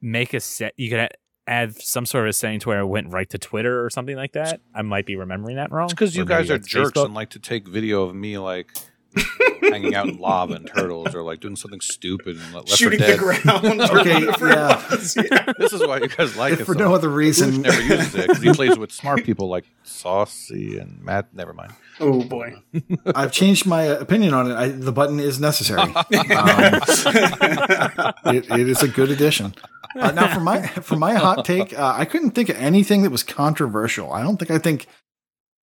[0.00, 0.72] make a set.
[0.76, 1.08] You could a-
[1.46, 4.16] add some sort of a setting to where it went right to Twitter or something
[4.16, 4.60] like that.
[4.74, 5.86] I might be remembering that wrong.
[5.86, 7.06] it's because you guys are jerks Facebook.
[7.06, 8.70] and like to take video of me like
[9.62, 13.00] hanging out in lava and turtles or like doing something stupid and Left 4 Shooting
[13.00, 13.80] the ground.
[13.80, 15.26] Okay, yeah.
[15.30, 15.52] yeah.
[15.58, 16.64] This is why you guys like if it.
[16.64, 16.98] for so no much.
[16.98, 21.02] other Boosh reason, never uses it because he plays with smart people like Saucy and
[21.02, 21.34] Matt.
[21.34, 21.72] Never mind.
[22.00, 22.56] Oh boy.
[23.14, 24.54] I've changed my opinion on it.
[24.54, 25.80] I, the button is necessary.
[25.82, 25.94] Um,
[28.26, 29.54] it, it is a good addition.
[29.94, 33.10] Uh, now, for my for my hot take, uh, I couldn't think of anything that
[33.10, 34.12] was controversial.
[34.12, 34.86] I don't think I think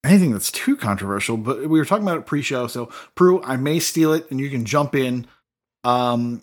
[0.04, 1.38] anything that's too controversial.
[1.38, 4.50] But we were talking about it pre-show, so Prue, I may steal it, and you
[4.50, 5.28] can jump in.
[5.84, 6.42] Um,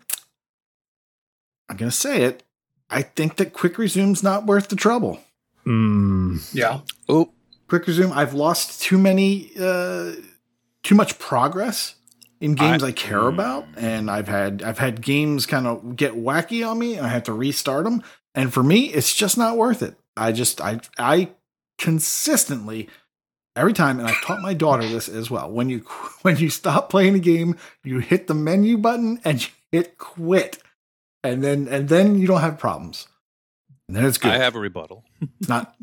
[1.69, 2.42] I'm gonna say it.
[2.88, 5.21] I think that quick resume's not worth the trouble.
[5.66, 6.81] Mm, yeah.
[7.09, 7.31] Oh,
[7.69, 8.12] Quick resume.
[8.12, 10.12] I've lost too many, uh,
[10.85, 11.97] too much progress
[12.40, 16.69] in games I, care about, and I've had I've had games kind of get wacky
[16.69, 18.05] on me, and I have to restart them.
[18.37, 19.97] And for me, it's just not worth it.
[20.16, 21.31] I just I I
[21.77, 22.88] consistently
[23.57, 25.51] every time, and I've taught my daughter this as well.
[25.51, 25.79] When you
[26.23, 30.62] when you stop playing a game, you hit the menu button and you hit quit,
[31.25, 33.09] and then and then you don't have problems.
[33.88, 34.33] And then it's good.
[34.33, 35.05] I have a rebuttal.
[35.40, 35.75] it's not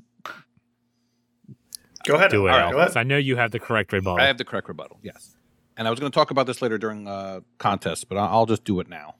[2.05, 2.31] Go ahead.
[2.31, 2.51] do it.
[2.51, 2.89] All right, Al, go ahead.
[2.89, 4.19] 'cause I know you have the correct rebuttal.
[4.19, 4.99] I have the correct rebuttal.
[5.01, 5.35] Yes,
[5.77, 8.45] and I was going to talk about this later during uh, contest, but I- I'll
[8.45, 9.15] just do it now.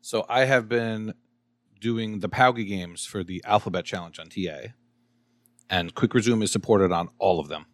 [0.00, 1.12] So I have been
[1.78, 4.72] doing the Paugi games for the Alphabet Challenge on TA,
[5.70, 7.66] and Quick Resume is supported on all of them.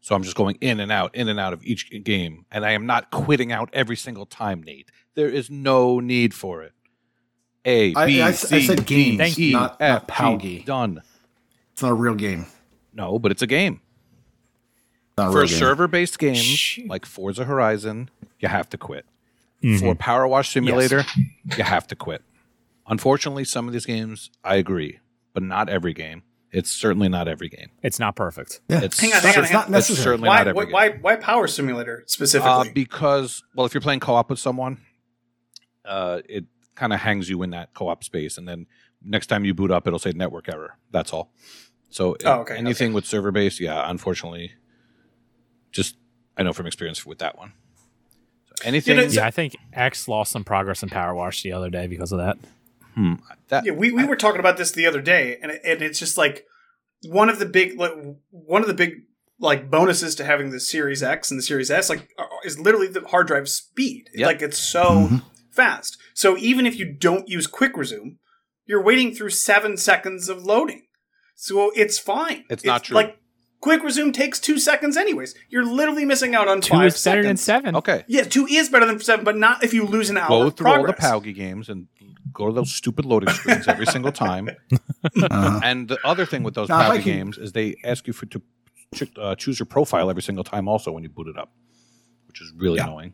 [0.00, 2.70] So I'm just going in and out, in and out of each game, and I
[2.72, 4.90] am not quitting out every single time, Nate.
[5.14, 6.72] There is no need for it.
[7.64, 10.40] A, I- B, I- I C, said D, games, E, not- F, not Paugi.
[10.40, 10.58] G.
[10.64, 11.02] Done.
[11.72, 12.46] it's not a real game.
[12.92, 13.80] No, but it's a game.
[15.16, 16.78] Not a For a server based game Shh.
[16.86, 19.04] like Forza Horizon, you have to quit.
[19.64, 19.80] Mhm.
[19.80, 21.04] For Power Wash Simulator,
[21.56, 22.22] you have to quit.
[22.86, 25.00] Unfortunately, some of these games, I agree,
[25.34, 26.22] but not every game.
[26.50, 27.68] It's certainly not every game.
[27.82, 28.60] It's not perfect.
[28.68, 28.80] Yeah.
[28.82, 29.72] It's, Hang on, hang on, it's hang not on.
[29.72, 29.94] necessary.
[29.96, 31.00] It's certainly Why, not every why, game.
[31.02, 32.72] why, why Power Simulator Uh, specifically?
[32.72, 34.80] because, well, if you're playing co op with someone,
[35.84, 38.38] uh, it kind of hangs you in that co op space.
[38.38, 38.66] And then
[39.04, 40.76] next time you boot up, it'll say network error.
[40.90, 41.32] That's all.
[41.90, 42.94] So Oh, okay, anything okay.
[42.94, 44.52] with server based, yeah, unfortunately,
[45.72, 45.96] just
[46.36, 47.52] I know from experience with that one.
[48.46, 51.68] So anything know, Yeah, I think X lost some progress in Power Wash the other
[51.70, 52.38] day because of that.
[52.98, 53.14] Hmm,
[53.48, 55.98] that Yeah, we, we were talking about this the other day, and it, and it's
[55.98, 56.44] just like
[57.08, 57.92] one of the big like,
[58.30, 58.92] one of the big
[59.40, 62.08] like bonuses to having the Series X and the Series S like
[62.44, 64.10] is literally the hard drive speed.
[64.14, 64.26] Yep.
[64.26, 65.22] Like it's so Mhm.
[65.52, 65.96] fast.
[66.14, 68.16] So even if you don't use Quick Resume,
[68.66, 70.82] you're waiting through seven seconds of loading.
[71.36, 72.44] So it's fine.
[72.50, 72.96] It's not true.
[72.96, 73.14] Like
[73.60, 75.34] Quick resume takes two seconds, anyways.
[75.48, 77.42] You're literally missing out on Two five is better than seconds.
[77.64, 77.76] seven.
[77.76, 78.04] Okay.
[78.06, 80.28] Yeah, two is better than seven, but not if you lose an hour.
[80.28, 81.34] Go of through all the progress.
[81.34, 81.88] Games and
[82.32, 84.50] go to those stupid loading screens every single time.
[85.30, 87.76] Uh, And the other thing with those Now, if I Paugy can- games is they
[87.84, 88.42] ask you for to
[88.94, 91.50] ch- uh, choose your profile every single time also when you boot it up,
[92.26, 92.84] which is really Yeah.
[92.88, 93.12] annoying.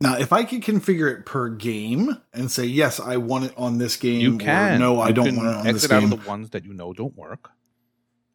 [0.00, 3.78] now, if I could configure it per game and say yes, I want it on
[3.78, 4.78] this game, You or can.
[4.78, 6.12] no, I You don't can want it on this exit out game.
[6.12, 7.50] of the ones that you know don't work.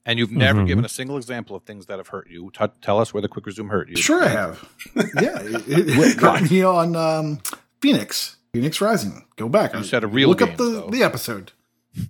[0.04, 0.68] And you've never Mhm.
[0.68, 2.50] given a single example of things that have hurt you.
[2.58, 3.96] T- tell us where the quick resume hurt you.
[3.98, 4.68] Sure, I have.
[4.96, 7.40] yeah, it, it got me on um,
[7.82, 9.26] Fenyx, Fenyx Rising.
[9.38, 9.74] Go back.
[9.74, 10.90] You said a real Look game, up the, though.
[10.90, 11.52] the episode.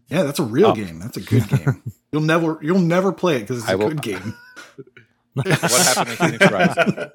[0.10, 0.74] Yeah, that's a real Oh.
[0.76, 1.00] game.
[1.00, 1.84] That's a good game.
[2.12, 4.36] You'll never you'll never play it because it's I a will- good game.
[5.34, 7.12] What happened in Fenyx Rising?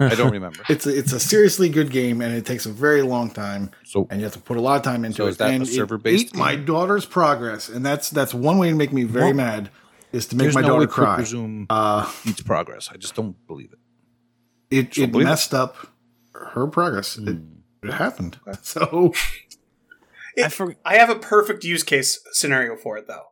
[0.00, 0.60] I don't remember.
[0.68, 4.06] It's a, it's a seriously good game, and it takes a very long time, So
[4.10, 5.30] and you have to put a lot of time into So it.
[5.30, 8.68] is that a and it server-based ate my daughter's progress, and that's that's one way
[8.70, 9.70] to make me very Well, mad
[10.12, 11.18] is to make my no daughter cry.
[11.18, 12.88] resume Uh, eats progress.
[12.92, 13.78] I just don't believe it.
[14.76, 15.30] it it believe it.
[15.30, 15.76] messed up
[16.32, 17.16] her progress.
[17.18, 17.42] It, Hmm.
[17.88, 18.38] It happened.
[18.62, 19.12] So
[20.42, 23.26] I for, I have a perfect use case scenario for it, though.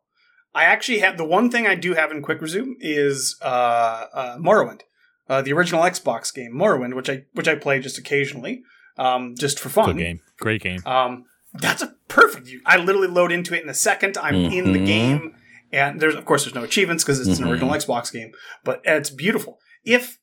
[0.54, 4.38] I actually have the one thing I do have in Quick Resume is uh, uh,
[4.38, 4.82] Morrowind,
[5.28, 8.62] uh, the original Xbox game Morrowind, which I which I play just occasionally,
[8.96, 9.86] um, just for fun.
[9.86, 10.20] good game.
[10.38, 10.80] Great game.
[10.86, 12.48] Um, that's a perfect.
[12.64, 14.16] I literally load into it in a second.
[14.16, 14.86] I'm in the Mhm.
[14.86, 15.34] game,
[15.72, 17.50] and there's of course there's no achievements because it's an Mhm.
[17.50, 18.32] original Xbox game,
[18.64, 19.58] but it's beautiful.
[19.84, 20.18] If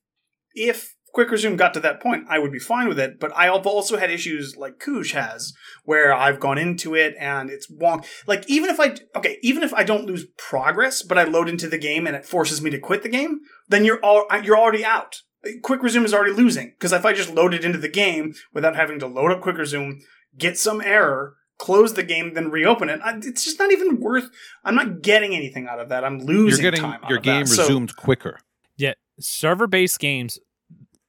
[0.54, 3.20] if Quick Resume got to that point, I would be fine with it.
[3.20, 5.52] But I've also had issues like Kuj has,
[5.84, 8.06] where I've gone into it and it's wonk.
[8.26, 11.68] Like even if I okay, even if I don't lose progress, but I load into
[11.68, 14.84] the game and it forces me to quit the game, then you're all you're already
[14.84, 15.16] out.
[15.62, 18.76] Quick Resume is already losing because if I just load it into the game without
[18.76, 20.00] having to load up Quick Resume,
[20.38, 24.30] get some error, close the game, then reopen it, I, it's just not even worth.
[24.64, 26.04] I'm not getting anything out of that.
[26.04, 27.00] I'm losing You're getting time.
[27.02, 27.48] out your of game that.
[27.48, 28.38] So- resumed quicker.
[28.76, 30.38] Yeah, server based games,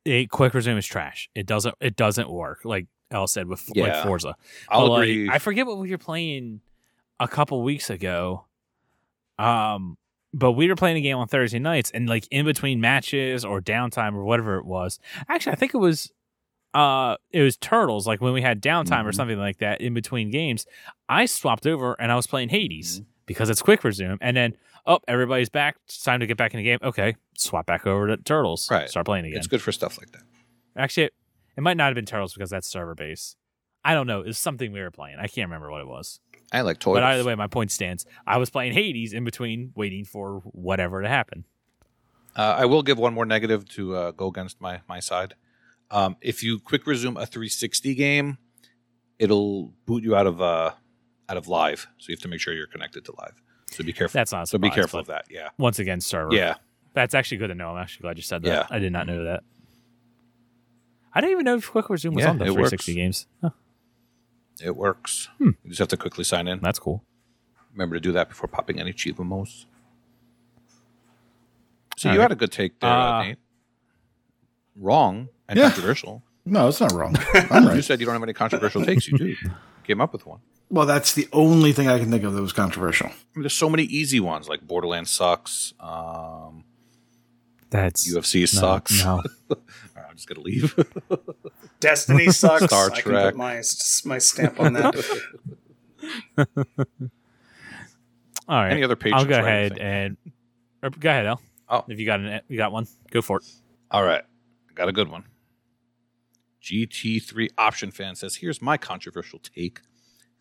[0.05, 1.29] a quick resume is trash.
[1.35, 2.65] It doesn't it doesn't work.
[2.65, 4.35] Like El said with like Forza.
[4.69, 5.29] I'll But, like, agree.
[5.29, 6.61] I forget what we were playing
[7.19, 8.45] a couple weeks ago.
[9.39, 9.97] Um,
[10.33, 13.61] but we were playing a game on Thursday nights, and like in between matches or
[13.61, 14.99] downtime or whatever it was.
[15.29, 16.11] Actually, I think it was.
[16.73, 18.07] Uh, it was turtles.
[18.07, 19.15] Like when we had downtime or Mhm.
[19.15, 20.65] something like that in between games,
[21.07, 23.05] I swapped over and I was playing Hades Mhm.
[23.27, 24.17] because it's quick resume.
[24.21, 25.77] And then, oh, everybody's back.
[25.85, 26.79] It's time to get back in the game.
[26.81, 28.69] Okay, swap back over to turtles.
[28.69, 28.89] Right.
[28.89, 29.37] Start playing again.
[29.37, 30.23] It's good for stuff like that.
[30.75, 31.13] Actually, it,
[31.57, 33.35] it might not have been turtles because that's server base.
[33.85, 34.21] I don't know.
[34.21, 35.17] It's something we were playing.
[35.19, 36.19] I can't remember what it was.
[36.51, 36.95] I like toys.
[36.95, 38.05] But either way, my point stands.
[38.25, 41.45] I was playing Hades in between, waiting for whatever to happen.
[42.35, 45.35] Uh, I will give one more negative to uh, go against my my side.
[45.91, 48.37] Um, if you quick resume a 360 game,
[49.19, 50.71] it'll boot you out of uh,
[51.29, 51.87] out of live.
[51.97, 53.42] So you have to make sure you're connected to live.
[53.73, 54.17] So be careful.
[54.17, 54.43] That's not.
[54.43, 55.25] a so be surprise, careful but of that.
[55.29, 55.49] Yeah.
[55.57, 56.33] Once again, server.
[56.35, 56.55] Yeah.
[56.93, 57.69] that's actually good to know.
[57.69, 58.47] I'm actually glad you said that.
[58.49, 58.67] Yeah.
[58.69, 59.43] I did not know that.
[61.13, 62.95] I didn't even know if Quick Resume was Yeah, on the it 360 works.
[62.95, 63.27] games.
[63.41, 63.49] Huh,
[64.63, 65.29] It works.
[65.37, 65.49] Hmm.
[65.63, 66.59] You just have to quickly sign in.
[66.59, 67.03] that's cool.
[67.71, 69.65] Remember to do that before popping any cheat memos.
[71.97, 72.25] So All you right.
[72.25, 73.37] had a good take there, uh, Uh, Nate.
[74.75, 75.65] Wrong and Yeah.
[75.69, 76.23] controversial.
[76.45, 77.15] no, it's not wrong.
[77.51, 77.83] I'm You right.
[77.83, 79.07] said you don't have any controversial takes.
[79.07, 79.35] You do.
[79.83, 80.39] Came up with one.
[80.73, 83.05] Well, that's the only thing I can think of that was controversial.
[83.05, 85.75] I mean, there's so many easy ones like Borderlands sucks.
[85.79, 86.63] Um,
[87.69, 89.03] That's UFC no, sucks.
[89.03, 89.11] No,
[89.51, 89.57] All
[89.95, 90.73] right, I'm just gonna leave.
[91.79, 92.63] Destiny sucks.
[92.63, 93.25] Star I can Trek.
[93.25, 93.61] put my
[94.05, 94.95] my stamp on that.
[96.47, 96.47] all
[98.47, 98.71] right.
[98.71, 99.25] Any other patrons?
[99.25, 99.85] I'll go ahead anything?
[99.85, 100.17] and
[100.81, 101.41] or go ahead, Al.
[101.69, 101.85] Oh.
[101.87, 103.43] if you got an you got one, go for it.
[103.91, 104.23] All right,
[104.71, 105.25] I got a good one.
[106.63, 109.79] GT3 option fan says, "Here's my controversial take: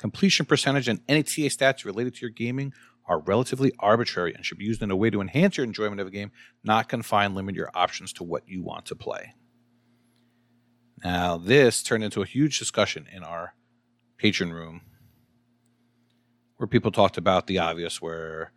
[0.03, 2.73] completion percentage and any TA stats related to your gaming
[3.07, 6.09] are relatively arbitrary and should be used in a way to enhance your enjoyment of
[6.09, 6.33] a game,
[6.65, 9.35] not confine limit your options to what you want to play."
[11.05, 13.55] Now, this turned into a huge discussion in our
[14.19, 14.81] patron room,
[16.57, 18.53] where people talked about the obvious, where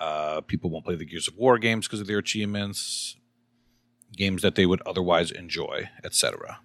[0.00, 3.16] uh, people won't play the Gears of War games because of their achievements,
[4.16, 6.58] games that they would otherwise enjoy, etc.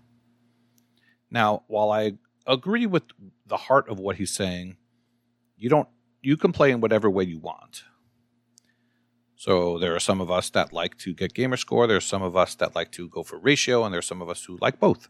[1.30, 2.14] Now, while I
[2.48, 3.04] agree with
[3.46, 4.78] the heart of what he's saying,
[5.58, 5.88] you don't
[6.22, 7.84] you can play in whatever way you want.
[9.36, 12.36] So there are some of us that like to get gamer score, there's some of
[12.36, 15.10] us that like to go for ratio, and there's some of us who like both.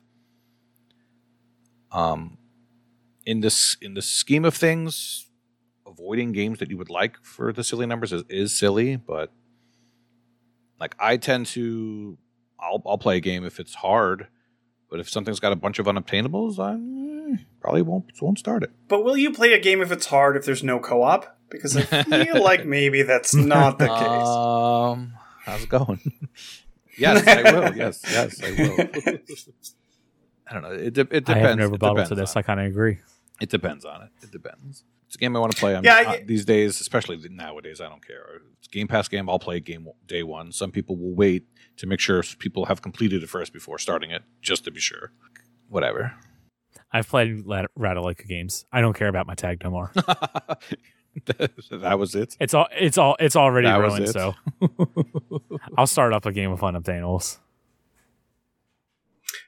[1.91, 2.37] Um
[3.25, 5.27] in this in the scheme of things,
[5.85, 9.31] avoiding games that you would like for the silly numbers is, is silly, but
[10.79, 12.17] like I tend to
[12.59, 14.27] I'll I'll play a game if it's hard,
[14.89, 18.71] but if something's got a bunch of unobtainables, I probably won't won't start it.
[18.87, 21.37] but will you play a game if it's hard if there's no co-op?
[21.49, 24.27] Because I feel like maybe that's not the case.
[24.27, 25.13] Um
[25.45, 25.99] how's it going?
[26.97, 27.75] yes, I will.
[27.75, 28.79] Yes, yes, I will.
[30.49, 30.71] I don't know.
[30.71, 31.29] It, de- it depends.
[31.29, 32.35] I have no It rebuttal depends to this.
[32.35, 32.99] on I kind of agree.
[33.41, 34.09] It depends on it.
[34.23, 34.83] It depends.
[35.07, 35.75] It's a game I want to play.
[35.75, 38.41] I'm, Yeah, uh, I- these days, especially nowadays, I don't care.
[38.59, 39.29] It's a Game Pass game.
[39.29, 40.51] I'll play game day one.
[40.51, 41.45] Some people will wait
[41.77, 45.11] to make sure people have completed it first before starting it, just to be sure.
[45.69, 46.13] Whatever.
[46.91, 48.65] I've played Lat- Ratalaika games.
[48.71, 49.91] I don't care about my tag no more.
[51.25, 52.35] that was it.
[52.39, 52.67] It's all.
[52.77, 53.15] It's all.
[53.19, 54.05] It's already That ruined.
[54.05, 54.13] it?
[54.13, 54.35] So
[55.77, 57.37] I'll start up a game of Fun of unobtainables.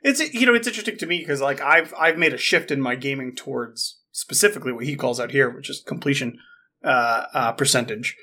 [0.01, 2.81] It's you know it's interesting to me because like I've I've made a shift in
[2.81, 6.37] my gaming towards specifically what he calls out here, which is completion
[6.83, 8.15] uh, uh, percentage,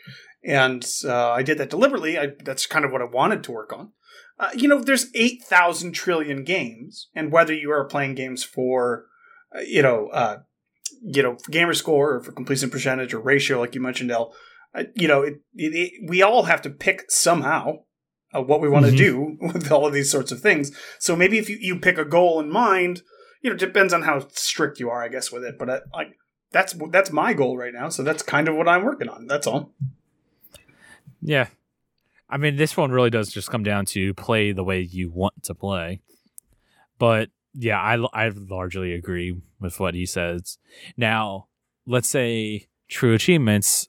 [0.44, 2.18] and uh, I did that deliberately.
[2.18, 3.92] I, that's kind of what I wanted to work on.
[4.38, 9.06] Uh, you know, there's eight thousand trillion games, and whether you are playing games for
[9.54, 10.38] uh, you know uh,
[11.02, 14.34] you know gamer score or for completion percentage or ratio, like you mentioned, El,
[14.74, 17.78] uh, you know, it, it, it, we all have to pick somehow.
[18.34, 18.96] Uh, what we want to Mhm.
[18.96, 20.72] do with all of these sorts of things.
[20.98, 23.02] So maybe if you, you pick a goal in mind,
[23.46, 25.56] you know, depends on how strict you are, I guess, with it.
[25.56, 26.18] But uh, like
[26.50, 27.88] that's that's my goal right now.
[27.90, 29.28] So that's kind of what I'm working on.
[29.28, 29.72] That's all.
[31.22, 31.46] Yeah.
[32.28, 35.44] I mean, this one really does just come down to play the way you want
[35.44, 36.00] to play.
[36.98, 40.58] But yeah, I, I largely agree with what he says.
[40.96, 41.46] Now,
[41.86, 43.88] let's say True Achievements,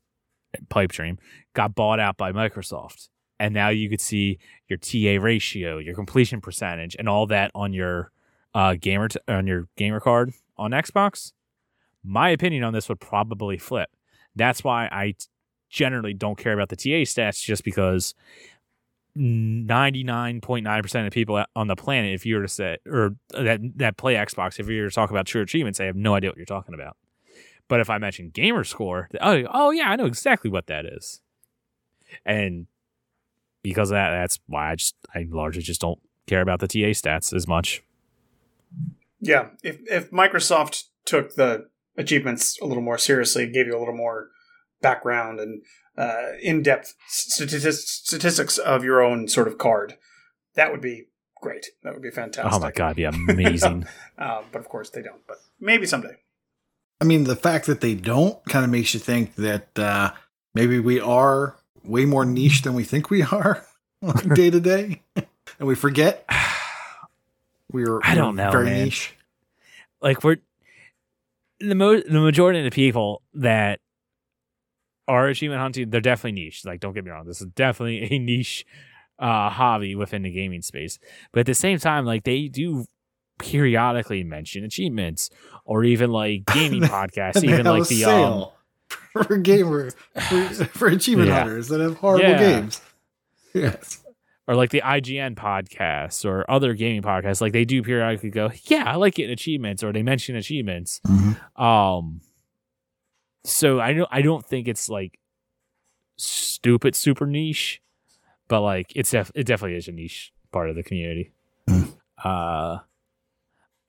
[0.70, 1.18] Pipe Dream,
[1.56, 3.10] got bought out by Microsoft.
[3.40, 7.74] And now you could see your TA ratio, your completion percentage, and all that on
[7.74, 8.12] your
[8.58, 11.32] uh, gamer t- on your gamer card on Xbox.
[12.04, 13.92] My opinion on this would probably flip.
[14.36, 15.28] That's why I t-
[15.70, 18.16] generally don't care about the TA stats just because
[19.16, 24.16] 99.9% of people on the planet, if you were to say, or that, that play
[24.16, 26.46] Xbox, if you were to talk about true achievements, they have no idea what you're
[26.46, 26.98] talking about.
[27.68, 31.22] But if I mention gamer score, oh, oh yeah, I know exactly what that is.
[32.26, 32.66] And
[33.62, 36.94] because of that, that's why I just, I largely just don't care about the TA
[36.94, 37.84] stats as much.
[39.20, 43.96] Yeah, if if Microsoft took the achievements a little more seriously, gave you a little
[43.96, 44.30] more
[44.82, 45.64] background and
[45.98, 49.96] uh, in-depth statistics, statistics of your own sort of card,
[50.54, 51.08] that would be
[51.42, 51.68] great.
[51.84, 52.54] That would be fantastic.
[52.54, 53.88] Oh my God, it'd be amazing.
[54.20, 55.22] Uh, but of course they don't.
[55.28, 56.16] But maybe someday.
[57.00, 60.10] I mean, the fact that they don't kind of makes you think that uh,
[60.56, 63.64] maybe we are way more niche than we think we are
[64.34, 66.26] day to day, and we forget
[67.72, 68.00] we're.
[68.04, 68.84] I don't know, Very man.
[68.86, 69.14] niche.
[70.02, 70.38] like we're
[71.60, 73.80] the mo- the majority of the people that
[75.08, 76.66] are achievement hunting, they're definitely niche.
[76.66, 78.66] Like, don't get me wrong, this is definitely a niche
[79.20, 81.00] uh, hobby within the gaming space.
[81.32, 82.86] But at the same time, like they do
[83.40, 85.30] periodically mention achievements
[85.64, 88.48] or even like gaming podcasts, even like the um,
[89.14, 89.92] for gamer
[90.30, 91.40] for, for achievement Yeah.
[91.44, 92.38] hunters that have horrible Yeah.
[92.40, 92.82] games.
[93.54, 94.04] Yes.
[94.48, 97.42] Or like the IGN podcasts or other gaming podcasts.
[97.42, 101.02] Like they do periodically go, yeah, I like getting achievements, or they mention achievements.
[101.56, 102.22] Um,
[103.44, 105.20] so I don't I don't think it's like
[106.18, 107.82] stupid super niche,
[108.48, 111.34] but like it's def- it definitely is a niche part of the community.
[111.70, 111.94] Mm.
[112.24, 112.80] Uh,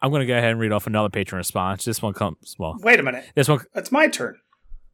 [0.00, 1.84] I'm gonna go ahead and read off another patron response.
[1.84, 2.76] This one comes well.
[2.80, 3.24] Wait a minute.
[3.34, 4.36] This one It's my turn.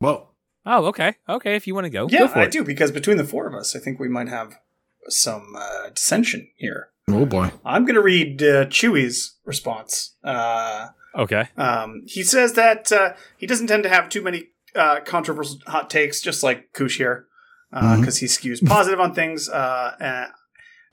[0.01, 0.35] Well,
[0.67, 2.51] oh okay okay if you want to go yeah, go for I it.
[2.53, 4.59] do because between the four of us, I think we might have
[5.09, 6.89] some uh, dissension here.
[7.09, 7.51] oh boy.
[7.65, 10.15] I'm going to read uh, Chewie's response.
[10.25, 14.99] Uh, Okay, Um, he says that uh, he doesn't tend to have too many uh,
[15.05, 17.27] controversial hot takes, just like Kush here,
[17.71, 18.21] because Mhm.
[18.21, 20.33] he skews positive on things uh, and,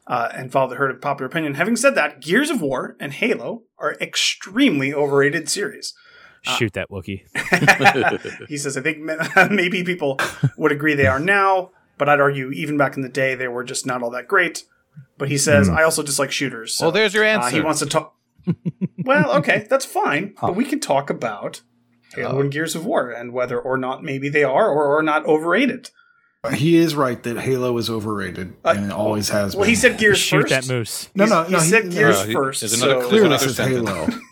[0.06, 1.56] uh, and follow the herd of popular opinion.
[1.56, 5.96] Having said that, Gears of War and Halo are extremely overrated series.
[6.46, 7.22] Uh, shoot that Wookie.
[8.48, 9.00] he says, I think
[9.52, 10.20] maybe people
[10.56, 11.72] would agree they are now,
[12.02, 14.64] but I'd argue even back in the day they were just not all that great.
[15.20, 15.76] But he says, Hmm.
[15.78, 16.74] I also dislike shooters.
[16.74, 17.56] So, well, there's your uh, answer.
[17.58, 18.16] he wants to talk.
[19.06, 20.48] well, okay, that's fine, Huh.
[20.48, 21.62] but we can talk about
[22.16, 22.40] Halo Oh.
[22.42, 25.92] and Gears of War and whether or not maybe they are or are not overrated.
[26.56, 29.70] He is right that Halo is overrated Uh, and always has Well, been.
[29.70, 30.68] he said Gears shoot first.
[30.68, 31.08] that moose.
[31.14, 31.60] no, He's- no, he no.
[31.60, 32.62] said no, Gears Uh, he- first.
[32.62, 33.68] there's another- so- there's Clearly another says.
[33.68, 34.08] Halo.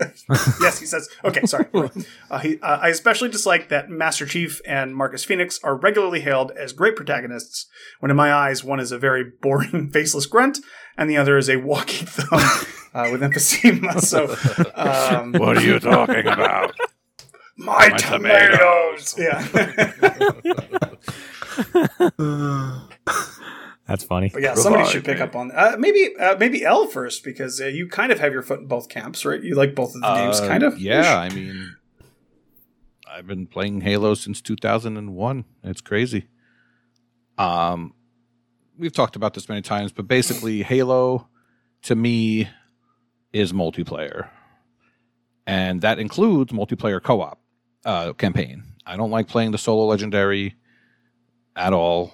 [0.60, 1.08] yes, he says.
[1.24, 1.66] Okay, sorry.
[2.30, 6.50] Uh, he, uh, I especially dislike that Master Chief and Marcus Phoenix are regularly hailed
[6.52, 7.66] as great protagonists,
[8.00, 10.58] when in my eyes, one is a very boring, faceless grunt,
[10.96, 12.40] and the other is a walking thumb
[12.94, 14.00] uh, with emphysema.
[14.00, 14.34] So,
[14.74, 16.74] um, what are you talking about?
[17.56, 19.14] my, My tomatoes.
[19.18, 19.46] Yeah.
[23.86, 24.30] That's funny.
[24.32, 25.22] But yeah, somebody should pick me.
[25.22, 28.42] up on uh, maybe uh, maybe L first because uh, you kind of have your
[28.42, 29.42] foot in both camps, right?
[29.42, 30.78] You like both of the games, Uh, kind of.
[30.78, 31.76] Yeah, I mean,
[33.06, 35.44] I've been playing Halo since 2001.
[35.64, 36.28] It's crazy.
[37.36, 37.92] Um,
[38.78, 41.28] we've talked about this many times, but basically, Halo
[41.82, 42.48] to me
[43.34, 44.28] is multiplayer,
[45.46, 47.38] and that includes multiplayer co-op
[47.84, 48.62] uh, campaign.
[48.86, 50.54] I don't like playing the solo legendary
[51.54, 52.12] at all.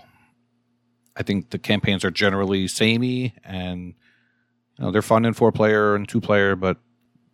[1.17, 3.95] I think the campaigns are generally samey, and
[4.79, 6.79] you know they're fun in four player and two player, but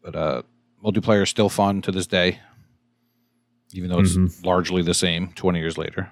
[0.03, 0.43] but uh,
[0.85, 2.39] multiplayer is still fun to this day,
[3.73, 4.45] even though it's Mhm.
[4.45, 6.11] largely the same twenty years later.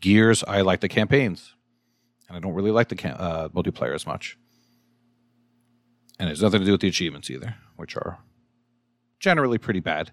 [0.00, 1.54] Gears, I like the campaigns,
[2.28, 4.38] and I don't really like the cam- uh, multiplayer as much.
[6.18, 8.18] And it's nothing to do with the achievements either, which are
[9.18, 10.12] generally pretty bad.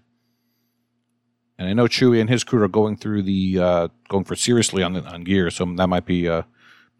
[1.58, 4.82] And I know Chewie and his crew are going through the uh, going for seriously
[4.82, 6.42] on the, on Gears, so that might be uh,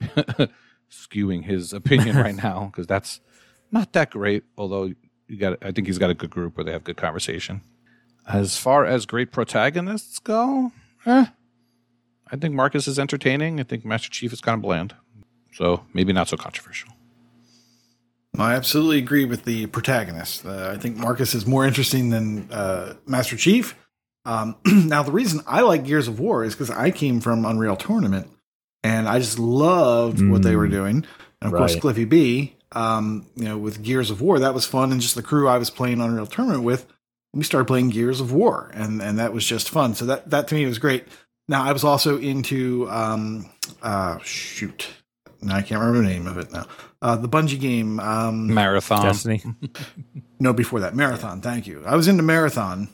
[0.90, 3.20] skewing his opinion right now because that's
[3.70, 4.44] not that great.
[4.56, 4.92] Although
[5.28, 7.62] you got, I think he's got a good group where they have good conversation.
[8.26, 10.72] As far as great protagonists go,
[11.06, 11.26] eh,
[12.30, 13.58] I think Marcus is entertaining.
[13.58, 14.94] I think Master Chief is kind of bland,
[15.52, 16.90] so maybe not so controversial.
[18.38, 20.46] I absolutely agree with the protagonist.
[20.46, 23.76] Uh, I think Marcus is more interesting than uh, Master Chief.
[24.24, 27.76] Um, now, the reason I like Gears of War is because I came from Unreal
[27.76, 28.28] Tournament,
[28.84, 30.72] and I just loved what they were Mm.
[30.72, 31.06] doing.
[31.40, 34.92] And of course, Cliffy B, um, you know, with Gears of War, that was fun,
[34.92, 36.86] and just the crew I was playing Unreal Tournament with,
[37.34, 39.94] we started playing Gears of War, and and that was just fun.
[39.94, 41.04] So that that to me was great.
[41.48, 43.50] Now, I was also into um,
[43.82, 44.86] uh, shoot.
[45.40, 46.66] Now I can't remember the name of it now.
[47.02, 47.98] Uh, the Bungie game.
[47.98, 49.02] Um, Marathon.
[49.02, 49.42] Destiny.
[50.40, 51.40] no, before that, Marathon.
[51.40, 51.82] Thank you.
[51.84, 52.88] I was into Marathon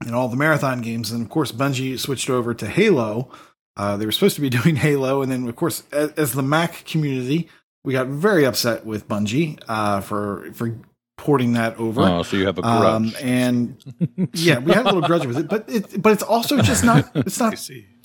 [0.00, 3.30] and all the Marathon games, and of course, Bungie switched over to Halo.
[3.76, 6.42] Uh, they were supposed to be doing Halo, and then of course, as, as the
[6.42, 7.48] Mac community,
[7.84, 10.78] we got very upset with Bungie uh, for for
[11.16, 12.02] porting that over.
[12.02, 12.84] Oh, so you have a grudge.
[12.84, 16.60] Um, and yeah, we had a little grudge with it, but it, but it's also
[16.60, 17.54] just not it's not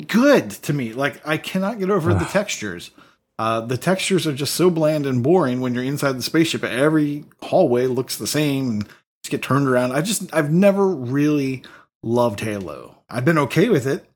[0.08, 0.94] good to me.
[0.94, 2.92] Like I cannot get over the textures.
[3.38, 6.64] Uh, the textures are just so bland and boring when you're inside the spaceship.
[6.64, 8.84] Every hallway looks the same and
[9.24, 9.94] just get turned around.
[9.94, 11.64] I just I've never really
[12.04, 12.98] loved Halo.
[13.10, 14.09] I've been okay with it, but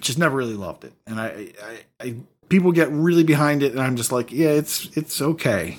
[0.00, 0.92] just never really loved it.
[1.06, 2.14] And I, I, I
[2.48, 5.78] people get really behind it, and I'm just like, yeah, it's it's okay,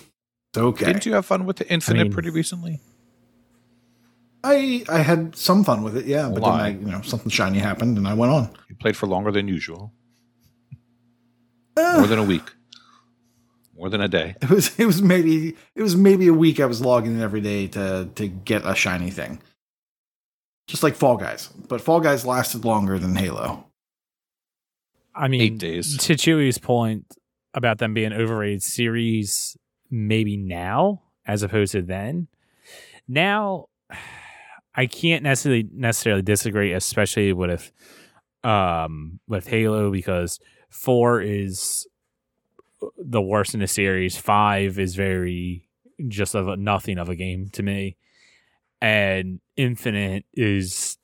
[0.54, 0.86] it's okay.
[0.86, 2.80] Didn't you have fun with the Infinite mean- pretty recently?
[4.44, 6.72] I I had some fun with it, yeah, but Why?
[6.72, 8.50] then I, you know something shiny happened, and I went on.
[8.70, 9.94] You played for longer than usual,
[11.78, 11.98] Eh.
[11.98, 12.50] more than a week,
[13.78, 14.36] more than a day.
[14.42, 17.42] It was it was maybe it was maybe a week I was logging in every
[17.42, 19.40] day to to get a shiny thing.
[20.68, 21.50] Just like Fall Guys.
[21.68, 23.66] But Fall Guys lasted longer than Halo.
[25.14, 25.98] I mean, Eight days.
[25.98, 27.06] to Chewie's point
[27.54, 29.58] about them being overrated series,
[29.90, 32.28] maybe now as opposed to then.
[33.08, 33.68] Now,
[34.74, 37.72] I can't necessarily necessarily disagree, especially with
[38.44, 40.40] um with Halo because
[40.70, 41.86] four is
[42.98, 44.16] the worst in the series.
[44.16, 45.68] Five is very
[46.08, 47.98] just of a, nothing of a game to me,
[48.82, 50.98] and Infinite is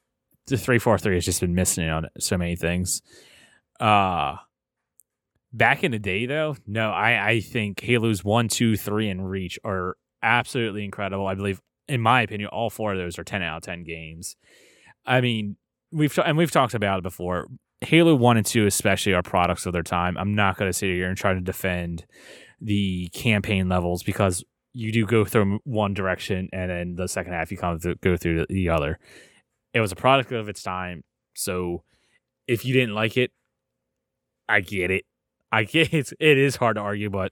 [0.47, 3.01] the three four three has just been missing on so many things.
[3.79, 4.37] Uh
[5.53, 9.59] back in the day though, no, I I think Halos one, two, three, and Reach
[9.63, 11.27] are absolutely incredible.
[11.27, 14.35] I believe, in my opinion, all four of those are ten out of ten games.
[15.05, 15.57] I mean,
[15.91, 17.47] we've and we've talked about it before.
[17.81, 20.17] Halo one and two, especially, are products of their time.
[20.17, 22.05] I'm not going to sit here and try to defend
[22.59, 27.51] the campaign levels because you do go through one direction and then the second half
[27.51, 28.99] you kind of go through the other.
[29.73, 31.03] It was a product of its time,
[31.35, 31.83] so
[32.47, 33.31] if you didn't like it,
[34.49, 35.05] I get it.
[35.51, 36.11] I get it.
[36.19, 37.31] It is hard to argue, but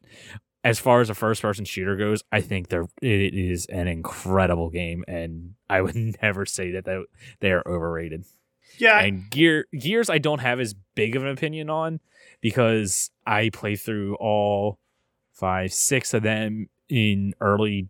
[0.63, 4.69] as far as a first person shooter goes, I think they're it is an incredible
[4.69, 6.99] game, and I would never say that they,
[7.39, 8.25] they are overrated.
[8.77, 12.01] Yeah, And Gear Gears, I don't have as big of an opinion on
[12.41, 14.79] because I play through all
[15.31, 17.89] five, six of them in early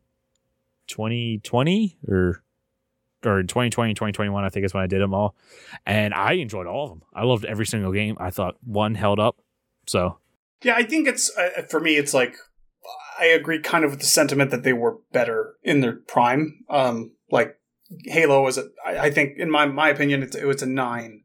[0.88, 2.44] 2020 or
[3.26, 5.36] or in 2020 2021 i think is when i did them all
[5.86, 9.20] and i enjoyed all of them i loved every single game i thought one held
[9.20, 9.38] up
[9.88, 10.18] so
[10.62, 11.98] Yeah, I think it's uh, for me.
[11.98, 12.36] It's like
[13.20, 16.64] I agree, kind of with the sentiment that they were better in their prime.
[16.70, 17.60] Um, like
[18.06, 21.22] Halo was, a, I, I think, in my my opinion, it's, it was a nine,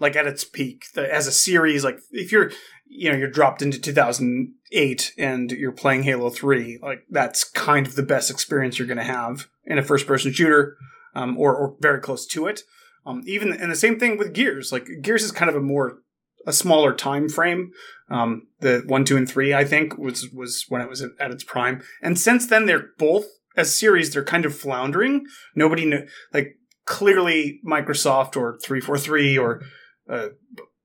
[0.00, 1.84] like at its peak the, as a series.
[1.84, 2.50] Like if you're,
[2.86, 7.96] you know, you're dropped into 2008 and you're playing Halo Three, like that's kind of
[7.96, 10.76] the best experience you're going to have in a first person shooter,
[11.14, 12.62] um, or or very close to it.
[13.06, 14.72] Um, even and the same thing with Gears.
[14.72, 15.98] Like Gears is kind of a more
[16.46, 17.72] a smaller time frame.
[18.10, 21.44] Um, the one, two, and three, I think, was was when it was at, its
[21.44, 21.82] prime.
[22.02, 24.12] And since then, they're both as series.
[24.12, 25.26] They're kind of floundering.
[25.54, 25.92] Nobody
[26.32, 26.56] like
[26.86, 29.62] clearly Microsoft or three four three or
[30.08, 30.28] uh,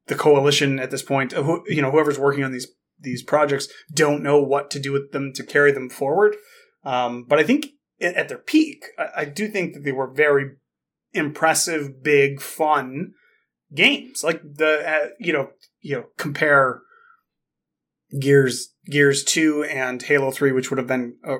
[0.07, 1.33] the coalition at this point.
[1.33, 2.67] Who, you know, whoever's working on these
[2.99, 6.35] these projects don't know what to do with them to carry them forward.
[6.83, 7.67] Um, but I think
[8.01, 10.51] at their peak, I, I do think that they were very
[11.13, 13.13] impressive, big, fun
[13.73, 14.23] games.
[14.23, 16.81] Like the uh, you know you know compare
[18.19, 21.17] Gears Gears two and Halo three, which would have been.
[21.27, 21.37] Uh,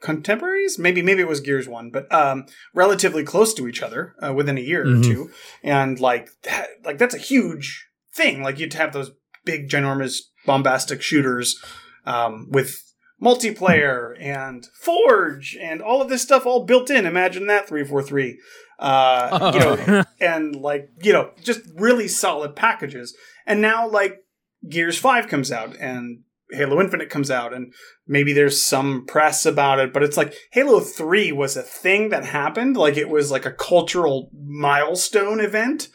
[0.00, 2.44] contemporaries maybe maybe it was gears 1 but um
[2.74, 4.98] relatively close to each other uh, within a year Mhm.
[4.98, 5.30] or two
[5.62, 9.12] and like that like that's a huge thing like you'd have those
[9.44, 11.62] big ginormous bombastic shooters
[12.04, 12.82] um with
[13.22, 17.06] multiplayer and forge and all of this stuff all built in.
[17.06, 18.40] Imagine that 343
[18.78, 23.16] uh you know and like you know just really solid packages.
[23.46, 24.24] And now like
[24.68, 26.20] gears 5 comes out and
[26.50, 27.72] halo infinite comes out and
[28.06, 32.24] maybe there's some press about it but it's like halo 3 was a thing that
[32.24, 32.76] happened.
[32.76, 35.88] Like it was like a cultural milestone event.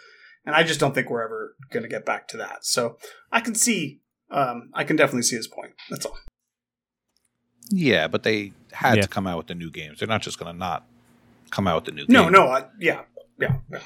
[0.45, 2.63] And i just don't think we're ever going to get back to that.
[2.63, 2.97] So
[3.33, 3.99] i can see
[4.31, 5.73] um i can definitely see his point.
[5.89, 6.17] That's all
[7.69, 9.01] Yeah, but they had Yeah.
[9.03, 9.99] to come out with the new games.
[9.99, 10.85] They're not just going to not
[11.51, 12.31] come out with the new no game.
[12.33, 13.01] no I, yeah
[13.39, 13.79] yeah, yeah.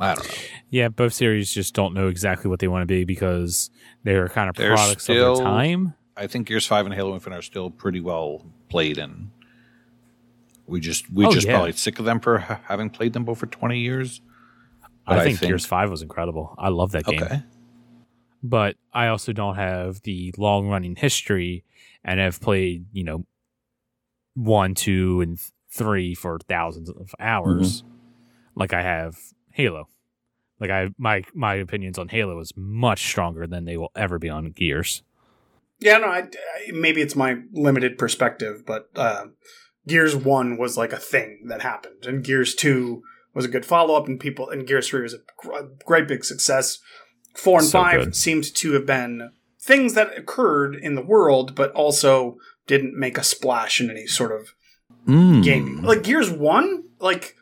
[0.00, 0.34] I don't know.
[0.70, 3.70] Yeah, both series just don't know exactly what they want to be because
[4.02, 5.94] they're kind of They're products of still- their time.
[6.16, 9.30] I think Gears Five and Halo Infinite are still pretty well played, and
[10.66, 11.54] we just we Oh, just yeah.
[11.54, 14.20] probably sick of them for having played them both for twenty years.
[15.06, 16.54] But I I think, think- Gears Five was incredible.
[16.56, 17.42] I love that game, Okay,
[18.44, 21.64] but I also don't have the long running history,
[22.04, 23.24] and have played you know
[24.34, 25.38] one, two, and
[25.70, 27.82] three for thousands of hours,
[28.54, 29.16] like I have
[29.52, 29.88] Halo.
[30.60, 34.28] Like I my my opinions on Halo is much stronger than they will ever be
[34.28, 35.02] on Gears.
[35.80, 39.26] Yeah, no, I, I- maybe it's my limited perspective, but uh,
[39.88, 43.02] Gears One was like a thing that happened, and Gears Two
[43.34, 46.06] was a good follow up, and people, and Gears Three was a gr- a great
[46.06, 46.78] big success.
[47.34, 48.16] Four and So five good.
[48.16, 49.30] seemed to have been
[49.60, 54.32] things that occurred in the world, but also didn't make a splash in any sort
[54.32, 54.54] of
[55.08, 55.42] Mm.
[55.44, 55.82] gaming.
[55.82, 57.34] Like Gears One, like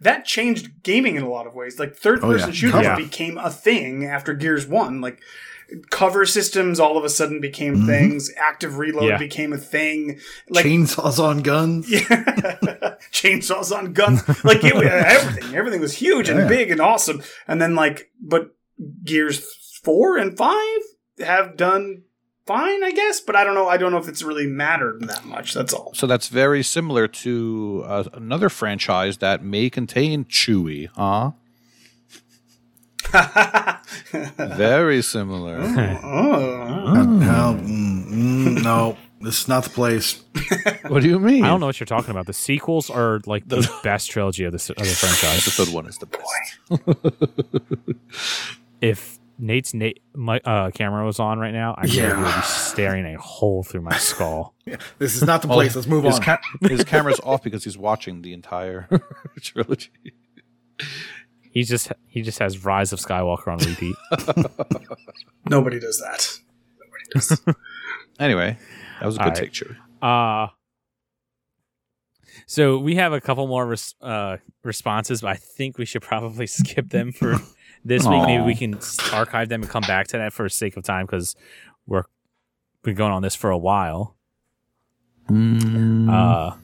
[0.00, 1.78] that changed gaming in a lot of ways.
[1.78, 2.52] Like third person Oh, yeah.
[2.52, 2.96] shooters Yeah.
[2.96, 5.00] became a thing after Gears One.
[5.02, 5.18] Like
[5.90, 7.86] cover systems all of a sudden became Mhm.
[7.86, 8.30] things.
[8.38, 9.18] Active reload Yeah.
[9.18, 10.18] became a thing.
[10.48, 11.90] Like Chainsaws on guns.
[11.90, 12.00] yeah,
[13.12, 14.22] chainsaws on guns.
[14.44, 17.22] Like it, everything, everything was huge and big and awesome.
[17.46, 18.54] And then like, but
[19.04, 19.40] Gears
[19.82, 20.78] four and five
[21.20, 22.02] have done
[22.46, 23.20] fine, I guess.
[23.20, 23.68] But I don't know.
[23.68, 25.54] I don't know if it's really mattered that much.
[25.54, 25.92] That's all.
[25.94, 31.32] So that's very similar to uh, another franchise that may contain Chewie, huh?
[34.38, 35.56] Very similar.
[35.60, 37.04] oh.
[37.04, 40.22] No, mm, mm, no, this is not the place.
[40.86, 41.42] what do you mean?
[41.44, 42.26] I don't know what you're talking about.
[42.26, 45.38] The sequels are like the best trilogy of the, s- of the franchise.
[45.38, 46.58] Episode one is the best.
[48.80, 52.08] if Nate's Nate my uh, camera was on right now, I Yeah.
[52.08, 52.18] yeah.
[52.18, 54.54] would be staring a hole through my skull.
[54.98, 55.74] This is not the place.
[55.74, 56.22] Let's move his on.
[56.22, 58.88] ca- his camera's off because he's watching the entire
[59.40, 59.90] trilogy.
[61.50, 63.96] He just he just has Rise of Skywalker on repeat.
[65.48, 66.38] Nobody does that.
[66.78, 67.56] Nobody does.
[68.20, 68.56] Anyway,
[69.00, 69.36] that was a good All right.
[69.36, 69.76] take, Chewie.
[70.00, 70.52] Uh
[72.46, 76.46] so we have a couple more res- uh, responses, but I think we should probably
[76.46, 77.36] skip them for
[77.84, 78.22] this week.
[78.26, 78.78] Maybe we can
[79.12, 81.34] archive them and come back to that for sake of time because
[81.86, 82.04] we're
[82.82, 84.16] been going on this for a while.
[85.30, 86.56] Uh,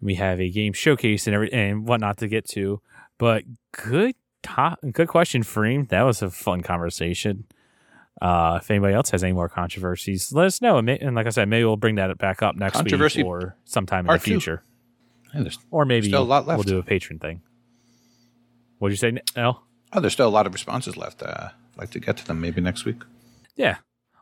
[0.00, 2.80] we have a game showcase and every and whatnot to get to.
[3.16, 5.88] But good, to- good question, Freem.
[5.88, 7.44] That was a fun conversation.
[8.20, 10.78] Uh, if anybody else has any more controversies, let us know.
[10.78, 13.26] And, may, and like I said, maybe we'll bring that back up next Controversy week
[13.30, 14.62] or sometime in the future,
[15.32, 17.42] And or maybe Still a lot we'll do a patron thing.
[18.78, 19.62] What'd you say, El?
[19.92, 21.22] Oh, there's still a lot of responses left.
[21.22, 23.02] Uh, I'd like to get to them maybe next week.
[23.56, 23.76] Yeah,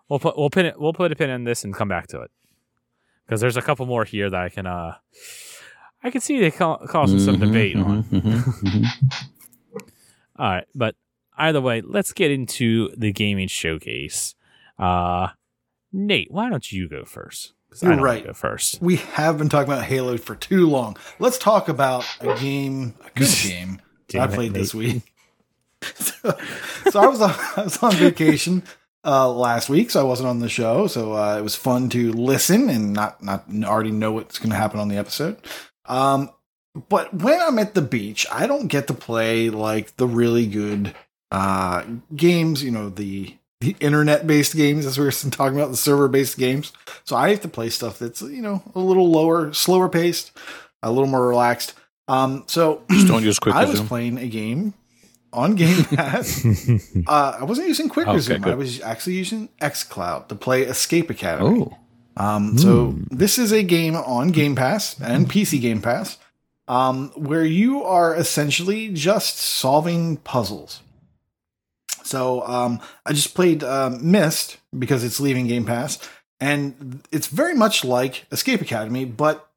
[0.08, 0.80] we'll put we'll pin it.
[0.80, 2.30] We'll put a pin in this and come back to it
[3.26, 4.94] because there's a couple more here that I can uh
[6.02, 8.04] I can see they ca- causing some debate on.
[10.38, 10.94] All right, but
[11.38, 14.34] either way, let's get into the gaming showcase.
[14.78, 15.28] Uh
[15.92, 17.54] Nate, why don't you go first?
[17.70, 18.26] 'Cause I You're don't wanna right.
[18.26, 18.80] Go first.
[18.82, 20.96] We have been talking about Halo for too long.
[21.18, 25.02] Let's talk about a game, a good game Damn I it, played this week.
[25.94, 26.38] So,
[26.90, 28.62] so I was on, I was on vacation
[29.06, 30.88] uh, last week, so I wasn't on the show.
[30.88, 34.56] So uh, it was fun to listen and not not already know what's going to
[34.56, 35.38] happen on the episode.
[35.86, 36.30] Um,
[36.88, 40.94] but when I'm at the beach, I don't get to play like the really good
[41.30, 41.84] uh,
[42.14, 42.62] games.
[42.62, 46.36] You know the the internet based games as we were talking about the server based
[46.36, 46.72] games.
[47.04, 50.32] So I have to play stuff that's you know a little lower, slower paced,
[50.82, 51.74] a little more relaxed.
[52.08, 54.74] Um, so Just don't use quick I was playing a game
[55.36, 56.44] on Game Pass.
[57.06, 58.50] uh, I wasn't using Quick Okay, Resume.
[58.50, 61.66] I was actually using xCloud to play Escape Academy.
[61.70, 61.76] Oh,
[62.16, 66.18] Um, so this is a game on Game Pass and PC Game Pass,
[66.66, 70.80] um, where you are essentially just solving puzzles.
[72.02, 75.98] So um, I just played um, Myst because it's leaving Game Pass,
[76.40, 79.48] and it's very much like Escape Academy, but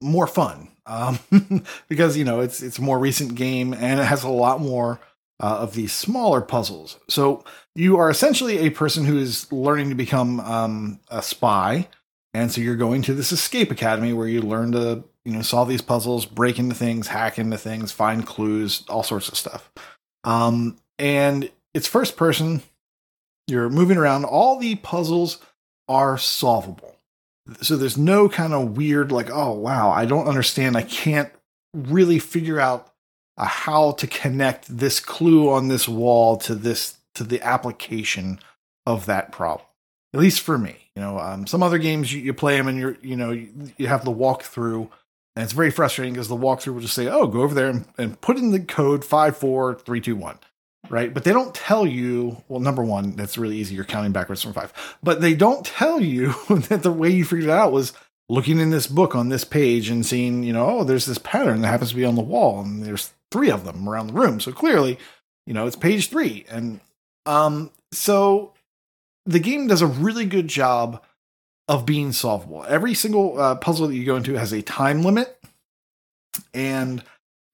[0.00, 0.68] more fun.
[0.86, 1.18] Um,
[1.88, 4.98] because you know it's it's a more recent game and it has a lot more
[5.40, 6.98] uh, of these smaller puzzles.
[7.08, 11.88] So you are essentially a person who is learning to become um, a spy,
[12.34, 15.68] and so you're going to this escape academy where you learn to you know solve
[15.68, 19.70] these puzzles, break into things, hack into things, find clues, all sorts of stuff.
[20.24, 22.62] Um, and it's first person.
[23.48, 24.24] You're moving around.
[24.26, 25.38] All the puzzles
[25.88, 26.96] are solvable.
[27.62, 30.76] So there's no kind of weird like, oh wow, I don't understand.
[30.76, 31.32] I can't
[31.74, 32.92] really figure out
[33.46, 38.38] how to connect this clue on this wall to this to the application
[38.86, 39.66] of that problem.
[40.12, 42.78] At least for me, you know, um, some other games you, you play them and
[42.78, 44.88] you're you know you, you have the walkthrough,
[45.36, 47.86] and it's very frustrating because the walkthrough will just say, oh, go over there and,
[47.96, 50.38] and put in the code five four three two one.
[50.88, 52.42] Right, but they don't tell you.
[52.48, 53.74] Well, number one, that's really easy.
[53.76, 54.72] You're counting backwards from five,
[55.02, 56.34] but they don't tell you
[56.68, 57.92] that the way you figured it out was
[58.28, 61.60] looking in this book on this page and seeing, you know, oh, there's this pattern
[61.60, 64.40] that happens to be on the wall, and there's three of them around the room.
[64.40, 64.98] So clearly,
[65.46, 66.44] you know, it's page three.
[66.50, 66.80] And
[67.26, 68.54] um, so
[69.26, 71.02] the game does a really good job
[71.68, 72.64] of being solvable.
[72.68, 75.38] Every single uh, puzzle that you go into has a time limit.
[76.52, 77.02] And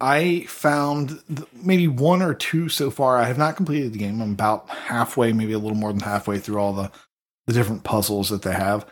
[0.00, 1.22] I found
[1.52, 3.18] maybe one or two so far.
[3.18, 4.20] I have not completed the game.
[4.20, 6.90] I'm about halfway, maybe a little more than halfway through all the,
[7.46, 8.86] the different puzzles that they have.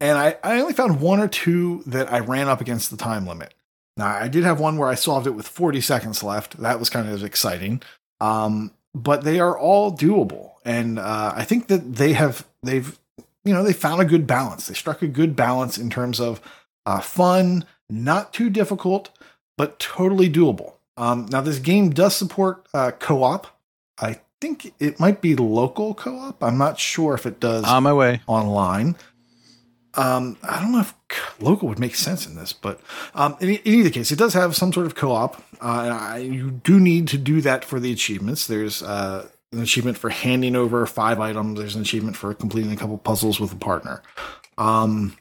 [0.00, 3.26] And I, I only found one or two that I ran up against the time
[3.26, 3.54] limit.
[3.96, 6.58] Now, I did have one where I solved it with 40 seconds left.
[6.58, 7.82] That was kind of exciting.
[8.20, 10.52] Um, but they are all doable.
[10.64, 12.98] And uh, I think that they have, they've,
[13.44, 14.66] you know, they found a good balance.
[14.66, 16.40] They struck a good balance in terms of
[16.86, 19.10] uh, fun, not too difficult,
[19.56, 20.74] but totally doable.
[20.96, 23.58] Um, now, this game does support uh, co op.
[23.98, 26.42] I think it might be local co op.
[26.42, 28.20] I'm not sure if it does on my way.
[28.26, 28.96] online.
[29.94, 30.94] Um, I don't know if
[31.40, 32.80] local would make sense in this, but
[33.14, 35.42] um, in, in either case, it does have some sort of co-op.
[35.60, 38.46] Uh, you do need to do that for the achievements.
[38.46, 41.58] There's uh, an achievement for handing over five items.
[41.58, 44.02] There's an achievement for completing a couple puzzles with a partner.
[44.58, 45.16] Um,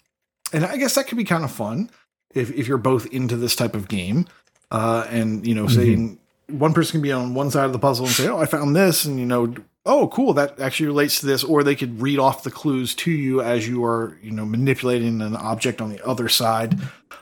[0.53, 1.89] and I guess that could be kind of fun
[2.33, 4.27] if if you're both into this type of game.
[4.71, 8.05] Uh, and you know, saying one person can be on one side of the puzzle
[8.05, 9.53] and say, "Oh, I found this," and you know,
[9.85, 13.11] oh, cool, that actually relates to this, or they could read off the clues to
[13.11, 16.79] you as you are, you know, manipulating an object on the other side.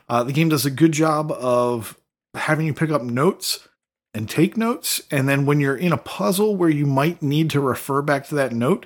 [0.10, 1.98] Uh, the game does a good job of
[2.34, 3.68] having you pick up notes
[4.14, 7.60] and take notes, and then when you're in a puzzle where you might need to
[7.60, 8.86] refer back to that note,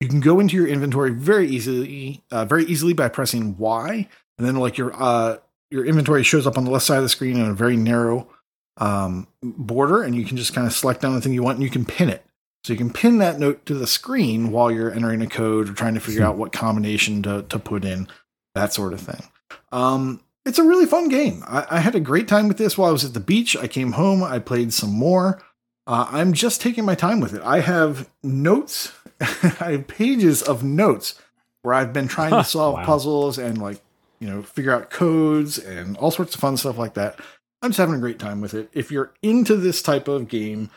[0.00, 4.46] you can go into your inventory very easily, uh, very easily by pressing Y, and
[4.46, 5.38] then like your uh,
[5.70, 8.28] your inventory shows up on the left side of the screen in a very narrow
[8.76, 11.64] um, border, and you can just kind of select down the thing you want, and
[11.64, 12.24] you can pin it.
[12.66, 15.72] So you can pin that note to the screen while you're entering a code or
[15.72, 18.08] trying to figure out what combination to, to put in,
[18.56, 19.22] that sort of thing.
[19.70, 21.44] Um, it's a really fun game.
[21.46, 23.56] I, I had a great time with this while I was at the beach.
[23.56, 25.40] I came home, I played some more.
[25.86, 27.42] Uh, I'm just taking my time with it.
[27.44, 28.90] I have notes,
[29.20, 31.22] I have pages of notes
[31.62, 32.84] where I've been trying to solve Wow.
[32.84, 33.80] puzzles and like,
[34.18, 37.20] you know, figure out codes and all sorts of fun stuff like that.
[37.62, 38.70] I'm just having a great time with it.
[38.72, 40.68] If you're into this type of game,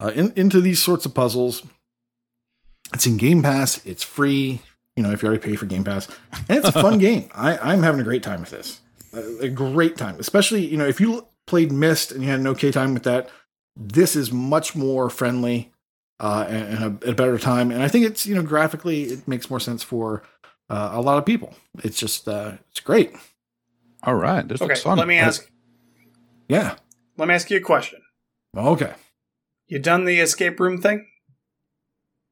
[0.00, 1.62] uh, in, into these sorts of puzzles.
[2.94, 3.84] It's in Game Pass.
[3.84, 4.60] It's free.
[4.94, 6.08] You know, if you already pay for Game Pass,
[6.48, 7.28] and it's a fun game.
[7.34, 8.80] I, I'm having a great time with this.
[9.12, 12.46] A, a great time, especially you know if you played Myst and you had an
[12.48, 13.28] okay time with that.
[13.76, 15.70] This is much more friendly
[16.18, 17.70] uh, and, and a, a better time.
[17.70, 20.22] And I think it's you know graphically it makes more sense for
[20.70, 21.54] uh, a lot of people.
[21.84, 23.12] It's just uh, it's great.
[24.02, 24.96] All right, this Okay, looks fun.
[24.98, 25.50] let me ask.
[26.48, 26.76] Yeah.
[27.18, 28.00] Let me ask you a question.
[28.56, 28.92] Okay.
[29.68, 31.06] You done the escape room thing?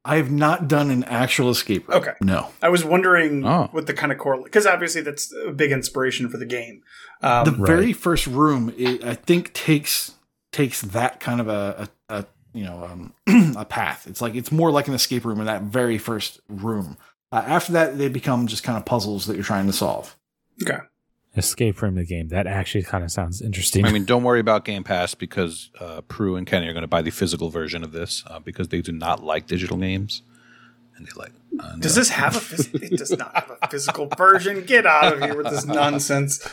[0.07, 1.97] I have not done an actual escape room.
[1.97, 2.11] Okay.
[2.21, 2.49] No.
[2.61, 3.69] I was wondering Oh.
[3.71, 6.83] what the kind of core because obviously that's a big inspiration for the game.
[7.23, 7.67] Um, the Right.
[7.67, 10.13] very first room it, i think takes
[10.51, 13.13] takes that kind of a, a, a you know um,
[13.57, 16.97] a path it's like it's more like an escape room in that very first room
[17.31, 20.15] uh, after that they become just kind of puzzles that you're trying to solve
[20.61, 20.77] okay.
[21.37, 22.29] Escape from the game.
[22.29, 23.85] That actually kind of sounds interesting.
[23.85, 26.87] I mean, don't worry about Game Pass because uh, Prue and Kenny are going to
[26.87, 30.21] buy the physical version of this uh, because they do not like digital games,
[30.95, 31.31] and they like.
[31.59, 32.01] Uh, Does no.
[32.01, 34.63] this have a phys- it does not have a physical version?
[34.65, 36.45] Get out of here with this nonsense.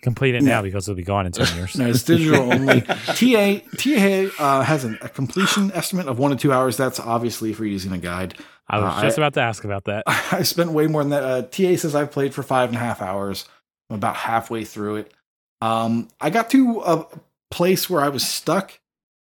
[0.00, 1.76] Complete it now because it'll be gone in ten years.
[1.76, 2.80] No, it's digital only.
[2.82, 6.76] TA TA uh, has an, a completion estimate of one to two hours.
[6.76, 8.34] That's obviously for using a guide.
[8.68, 10.04] I was Uh, just I- about to ask about that.
[10.06, 11.24] I spent way more than that.
[11.24, 13.46] Uh, TA says I've played for five and a half hours.
[13.90, 15.14] I'm about halfway through it.
[15.60, 17.06] Um, I got to a
[17.50, 18.78] place where I was stuck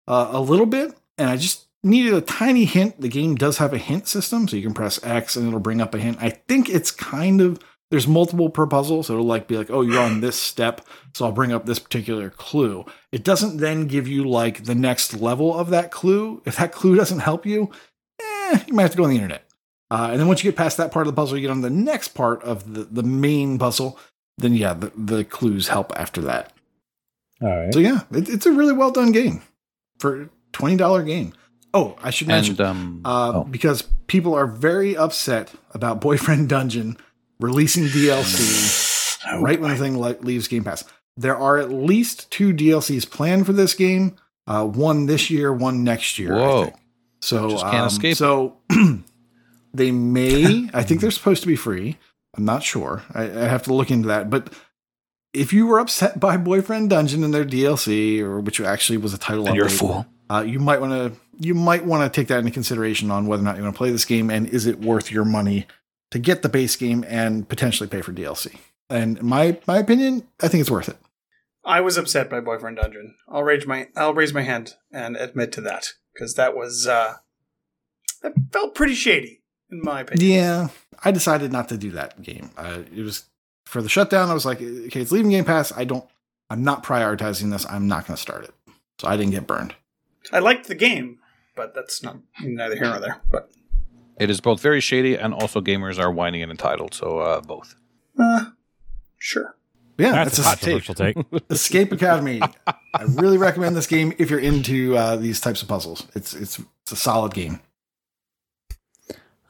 [0.07, 3.01] uh, a little bit, and I just needed a tiny hint.
[3.01, 5.81] The game does have a hint system, so you can press X and it'll bring
[5.81, 6.17] up a hint.
[6.21, 7.59] I think it's kind of
[7.91, 10.81] there's multiple per puzzle, so it'll like be like, oh, you're on this step,
[11.13, 12.85] so I'll bring up this particular clue.
[13.11, 16.41] It doesn't then give you like the next level of that clue.
[16.45, 17.69] If that clue doesn't help you,
[18.21, 19.45] eh, you might have to go on the internet.
[19.91, 21.59] Uh, and then once you get past that part of the puzzle, you get on
[21.59, 23.99] the next part of the, the main puzzle.
[24.41, 26.53] Then yeah, the, the clues help after that.
[27.41, 27.73] All right.
[27.73, 29.41] So yeah, it, it's a really well done game
[29.99, 31.33] for twenty dollar game.
[31.73, 36.49] Oh, I should mention And um, uh, oh, because people are very upset about Boyfriend
[36.49, 36.97] Dungeon
[37.39, 40.83] releasing DLC right when the thing le- leaves Game Pass.
[41.17, 44.15] There are at least two DLCs planned for this game.
[44.47, 46.35] Uh, one this year, one next year.
[46.35, 46.63] I Whoa.
[46.65, 46.75] think.
[47.21, 48.17] So Just can't um, escape.
[48.17, 48.57] So
[49.73, 50.69] they may.
[50.73, 51.97] I think they're supposed to be free.
[52.35, 53.03] I'm not sure.
[53.13, 54.29] I, I have to look into that.
[54.29, 54.53] But
[55.33, 59.17] if you were upset by Boyfriend Dungeon and their DLC, or which actually was a
[59.17, 60.05] title, and you're a fool.
[60.29, 63.41] uh, you might want to you might want to take that into consideration on whether
[63.41, 65.65] or not you want to play this game and is it worth your money
[66.11, 68.57] to get the base game and potentially pay for DLC.
[68.89, 70.97] And my my opinion, I think it's worth it.
[71.63, 73.15] I was upset by Boyfriend Dungeon.
[73.29, 77.15] I'll raise my I'll raise my hand and admit to that because that was uh,
[78.21, 80.31] that felt pretty shady in my opinion.
[80.31, 80.67] Yeah,
[81.03, 82.51] I decided not to do that game.
[82.57, 83.25] Uh, it was
[83.65, 84.29] for the shutdown.
[84.29, 85.71] I was like, okay, it's leaving Game Pass.
[85.75, 86.05] I don't.
[86.49, 87.65] I'm not prioritizing this.
[87.69, 88.53] I'm not going to start it.
[88.99, 89.73] So I didn't get burned.
[90.31, 91.19] I liked the game,
[91.55, 93.21] but that's not neither here nor there.
[93.31, 93.49] But
[94.19, 96.93] It is both very shady and also gamers are whining and entitled.
[96.93, 97.75] So uh, both.
[98.19, 98.45] uh,
[99.17, 99.55] sure.
[99.97, 101.15] Yeah, That's, that's, a a hot take.
[101.31, 101.43] take.
[101.51, 102.41] Escape Academy.
[102.67, 106.07] I really recommend this game if you're into uh, these types of puzzles.
[106.15, 107.59] It's it's it's a solid game.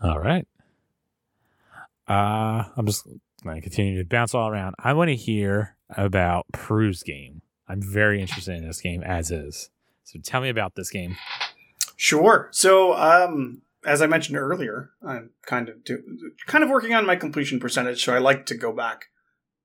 [0.02, 0.46] All right.
[2.12, 3.08] Uh, I'm just
[3.42, 4.76] going to continue to bounce all around.
[4.78, 7.42] I want to hear about Prue's game.
[7.70, 9.70] I'm very interested in this game as is.
[10.04, 11.16] So tell me about this game.
[11.96, 12.50] Sure.
[12.52, 16.04] So, um, as I mentioned earlier, I'm kind of do,
[16.48, 18.04] kind of working on my completion percentage.
[18.04, 19.06] So I like to go back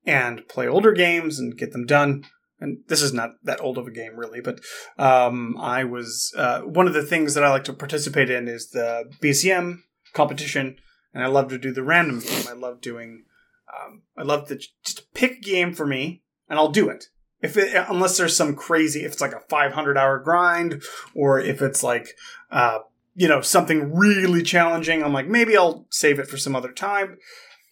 [0.04, 2.26] and play older games and get them done.
[2.60, 4.60] And this is not that old of a game, really, but
[4.98, 8.70] um, I was uh, one of the things that I like to participate in is
[8.70, 9.80] the BCM
[10.14, 10.76] competition,
[11.16, 12.44] and I love to do the random game.
[12.46, 13.24] I love doing.
[13.74, 17.06] Um, I love to just pick a game for me, and I'll do it.
[17.40, 20.82] If it, unless there's some crazy, if it's like a 500 hour grind,
[21.14, 22.10] or if it's like
[22.50, 22.80] uh,
[23.14, 27.16] you know something really challenging, I'm like maybe I'll save it for some other time.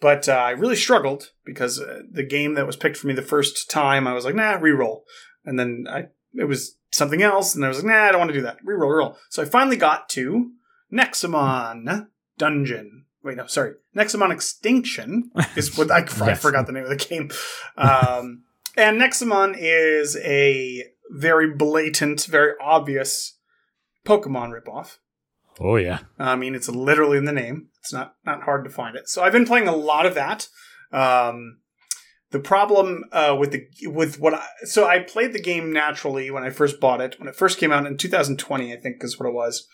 [0.00, 3.20] But uh, I really struggled because uh, the game that was picked for me the
[3.20, 5.02] first time, I was like, nah, reroll.
[5.44, 8.30] And then I it was something else, and I was like, nah, I don't want
[8.30, 8.64] to do that.
[8.64, 9.16] Reroll, reroll.
[9.28, 10.50] So I finally got to
[10.90, 12.06] Nexomon
[12.38, 13.03] Dungeon.
[13.24, 13.72] Wait, no, sorry.
[13.96, 17.30] Nexomon Extinction is what I, I forgot the name of the game.
[17.76, 18.42] Um,
[18.76, 23.38] and Nexomon is a very blatant, very obvious
[24.06, 24.98] Pokemon ripoff.
[25.58, 26.00] Oh, yeah.
[26.18, 27.68] I mean, it's literally in the name.
[27.80, 29.08] It's not not hard to find it.
[29.08, 30.48] So I've been playing a lot of that.
[30.92, 31.58] Um,
[32.30, 36.42] the problem uh, with the with what I so I played the game naturally when
[36.42, 39.28] I first bought it when it first came out in 2020 I think is what
[39.28, 39.68] it was.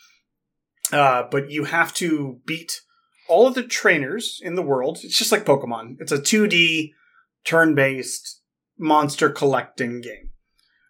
[0.91, 2.81] Uh, but you have to beat
[3.27, 4.99] all of the trainers in the world.
[5.03, 5.97] It's just like Pokemon.
[5.99, 6.91] It's a 2D
[7.45, 8.41] turn based
[8.77, 10.31] monster collecting game.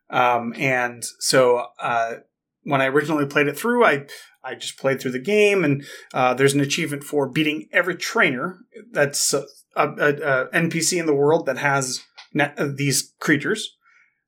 [0.09, 2.15] Um, and so uh,
[2.63, 4.05] when I originally played it through, I
[4.43, 8.59] I just played through the game, and uh, there's an achievement for beating every trainer
[8.91, 12.03] that's a, a, a NPC in the world that has
[12.33, 13.77] ne- uh, these creatures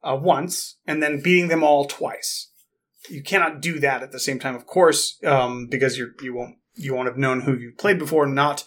[0.03, 2.51] uh, once, and then beating them all twice.
[3.09, 6.55] You cannot do that at the same time, of course, um, because you you won't
[6.76, 8.63] you won't have known who you played before and not.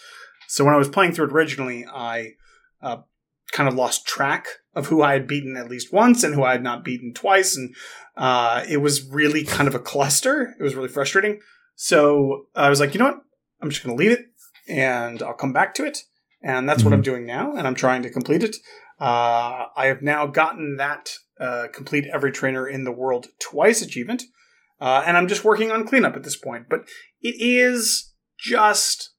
[0.49, 2.35] So when I was playing through it originally, I
[2.81, 2.99] uh,
[3.53, 6.53] kind of lost track of who I had beaten at least once and who I
[6.53, 7.75] had not beaten twice, and
[8.17, 10.55] uh, it was really kind of a cluster.
[10.59, 11.41] It was really frustrating.
[11.75, 13.23] So I was like, you know what?
[13.61, 14.27] I'm just going to leave it,
[14.69, 16.03] and I'll come back to it.
[16.43, 18.57] And that's what I'm doing now, and I'm trying to complete it.
[19.01, 24.25] Uh, I have now gotten that uh, complete every trainer in the world twice achievement,
[24.81, 26.69] uh, and I'm just working on cleanup at this point.
[26.69, 26.81] But
[27.21, 29.11] it is just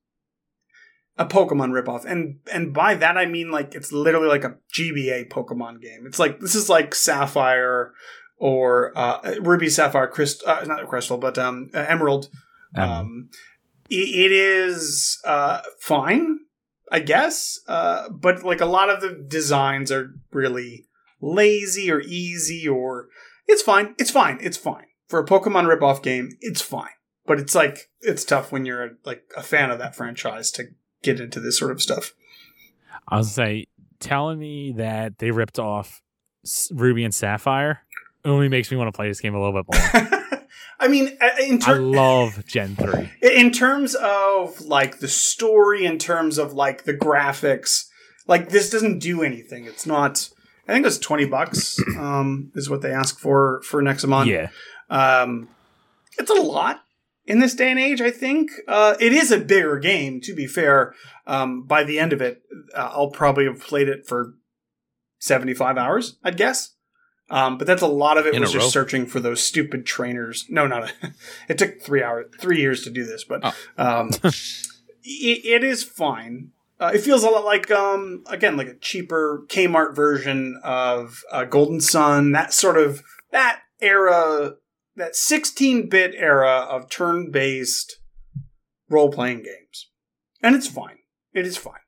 [1.18, 5.30] a Pokemon ripoff, and and by that I mean like it's literally like a GBA
[5.30, 6.06] Pokemon game.
[6.06, 7.94] It's like this is like Sapphire
[8.38, 12.30] or uh, Ruby, Sapphire, Crystal, uh, not Crystal, but um, uh, Emerald.
[12.76, 13.30] Um,
[13.90, 16.40] i- it is uh, fine,
[16.92, 20.86] I guess, uh, but like a lot of the designs are really
[21.20, 23.08] lazy or easy or
[23.48, 23.96] it's fine.
[23.98, 24.38] It's fine.
[24.42, 24.86] It's fine.
[25.08, 26.90] For a Pokemon ripoff game, it's fine.
[27.26, 30.66] But it's like it's tough when you're like a fan of that franchise to
[31.04, 32.14] get into this sort of stuff.
[33.08, 33.68] I was say,
[34.00, 36.02] telling me that they ripped off
[36.72, 37.82] Ruby and Sapphire
[38.26, 40.28] only makes me want to play this game a little bit more.
[40.80, 43.10] I mean, uh, in, I love Gen three.
[43.22, 47.88] in terms of like the story, in terms of like the graphics,
[48.28, 49.66] like this doesn't do anything.
[49.66, 50.30] It's not.
[50.68, 51.80] I think it's twenty bucks.
[51.98, 54.28] Um, is what they ask for for Nexomon.
[54.28, 54.50] Yeah,
[54.90, 55.50] Um,
[56.18, 56.84] it's a lot
[57.26, 58.02] in this day and age.
[58.02, 60.22] I think uh, it is a bigger game.
[60.22, 60.94] To be fair,
[61.26, 62.42] um, by the end of it,
[62.76, 64.34] uh, I'll probably have played it for
[65.20, 66.18] seventy-five hours.
[66.24, 66.74] I'd guess.
[67.30, 68.70] Um, but that's a lot of it In was just row?
[68.70, 70.46] searching for those stupid trainers.
[70.48, 70.92] No, not a,
[71.50, 73.54] it took three hours, three years to do this, but Oh.
[73.78, 76.52] um, it, it is fine.
[76.80, 81.44] Uh, it feels a lot like, um, again, like a cheaper Kmart version of uh,
[81.44, 82.32] Golden Sun.
[82.32, 84.54] That sort of that era,
[84.98, 88.00] that 16-bit era of turn-based
[88.90, 89.90] role-playing games,
[90.42, 90.98] and it's fine.
[91.34, 91.86] It is fine,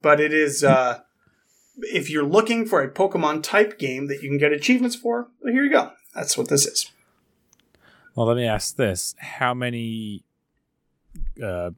[0.00, 0.64] but it is.
[0.64, 1.00] Uh,
[1.78, 5.52] if you're looking for a Pokemon type game that you can get achievements for, well,
[5.52, 5.90] here you go.
[6.14, 6.90] That's what this is.
[8.14, 10.22] Well, let me ask this: How many
[11.42, 11.70] uh,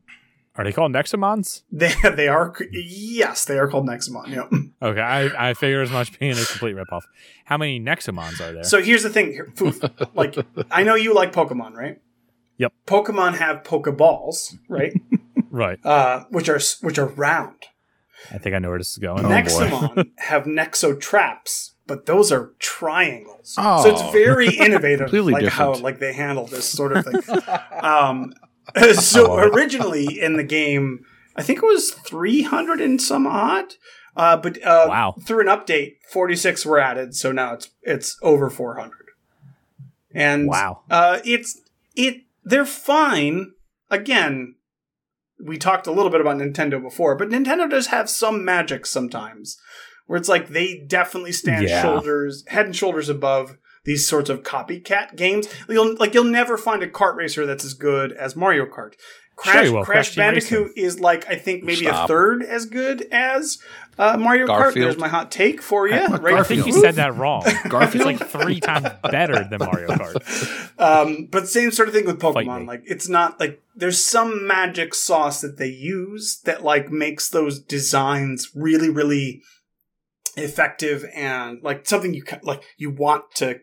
[0.59, 1.63] are they called Nexomons?
[1.73, 4.29] They they are yes, they are called Nexomon.
[4.29, 4.53] Yep.
[4.83, 7.03] Okay, I, I figure as much being a complete ripoff.
[7.45, 8.65] How many Nexomons are there?
[8.65, 10.37] So here's the thing, Foof, like
[10.71, 12.01] I know you like Pokemon, right?
[12.59, 12.73] Yep.
[12.87, 14.93] Pokemon have Pokeballs, right?
[15.51, 17.65] right, uh, which are which are round.
[18.33, 19.25] I think I know where this is going.
[19.27, 19.29] Oh,
[20.19, 23.55] have Nexo traps, but those are triangles.
[23.59, 23.83] Oh.
[23.83, 23.93] So Oh.
[23.93, 25.85] it's very innovative, Completely like how different.
[25.85, 27.21] like they handle this sort of thing.
[27.83, 28.33] um,
[28.95, 31.05] so originally in the game,
[31.37, 33.75] I think it was three hundred and some odd.
[34.17, 35.15] Uh, but uh, Wow.
[35.27, 39.07] through an update, forty six were added, so now it's it's over four hundred.
[40.15, 40.81] And Wow.
[40.91, 41.61] uh, it's
[41.95, 43.53] it they're fine.
[43.91, 44.55] Again,
[45.45, 49.59] we talked a little bit about Nintendo before, but Nintendo does have some magic sometimes
[50.07, 51.83] where it's like they definitely stand Yeah.
[51.83, 55.49] shoulders head and shoulders above these sorts of copycat games.
[55.69, 58.95] You'll like you'll never find a kart racer that's as good as Mario Kart.
[59.37, 59.85] Crash, you will.
[59.85, 63.59] Crash Crash Team Bandicoot is like I think maybe a third as good as
[63.99, 64.61] uh, Mario Kart.
[64.61, 64.85] Garfield.
[64.87, 65.95] There's my hot take for you.
[65.95, 67.45] Right I think you said that wrong.
[67.69, 68.09] Garfield?
[68.09, 70.63] It's like three times better than Mario Kart.
[70.79, 72.67] Um, but same sort of thing with Pokemon.
[72.67, 77.59] Like it's not like there's some magic sauce that they use that like makes those
[77.59, 79.43] designs really, really
[80.37, 83.59] effective and like something you like you want to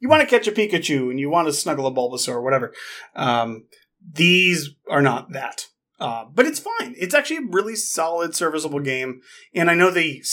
[0.00, 2.74] you want to catch a Pikachu and you want to snuggle a Bulbasaur or whatever.
[3.14, 3.66] Um,
[4.12, 5.66] these are not that.
[6.00, 6.94] Uh, but it's fine.
[6.96, 9.20] It's actually a really solid, serviceable game.
[9.54, 10.24] And I know the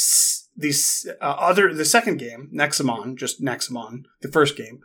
[0.55, 0.74] the
[1.22, 4.80] uh, other the second game, Nexomon, just Nexomon, the first game,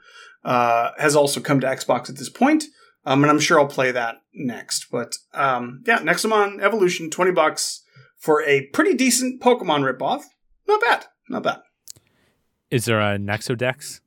[0.45, 2.64] uh, has also come to Xbox at this point.
[3.05, 4.89] Um, and I'm sure I'll play that next.
[4.91, 7.85] But um, yeah, Nexomon Evolution, twenty bucks
[8.18, 10.24] for a pretty decent Pokemon ripoff.
[10.66, 11.07] Not bad.
[11.28, 11.61] Not bad.
[12.70, 14.01] Is there a Nexodex?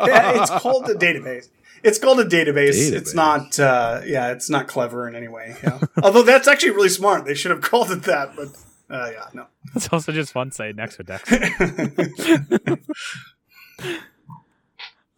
[0.00, 1.48] Yeah, it's called a database.
[1.82, 2.92] It's called a database.
[2.92, 3.58] It's not.
[3.58, 5.56] Uh, yeah, it's not clever in any way.
[5.62, 5.80] Yeah.
[6.02, 7.24] Although that's actually really smart.
[7.24, 8.34] They should have called it that.
[8.36, 8.48] But
[8.90, 9.46] uh, yeah, no.
[9.74, 11.20] It's also just fun saying Nexodex.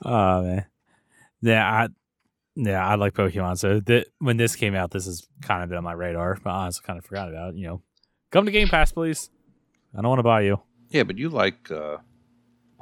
[0.05, 0.67] Oh man,
[1.41, 1.89] yeah, I
[2.57, 3.59] yeah I like Pokemon.
[3.59, 6.51] So th- when this came out, this has kind of been on my radar, but
[6.51, 7.57] I also kind of forgot about it.
[7.57, 7.83] You know,
[8.31, 9.31] come to Game Pass, please.
[9.97, 10.61] I don't want to buy you.
[10.91, 11.99] Yeah, but you like uh,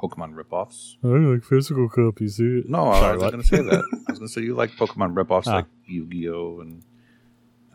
[0.01, 0.95] Pokemon ripoffs.
[1.03, 2.37] I like physical copies.
[2.37, 2.69] Dude.
[2.69, 3.31] No, Sorry, I was what?
[3.31, 3.83] going to say that.
[4.07, 5.55] I was going to say you like Pokemon ripoffs Ah.
[5.57, 6.83] like Yu-Gi-Oh and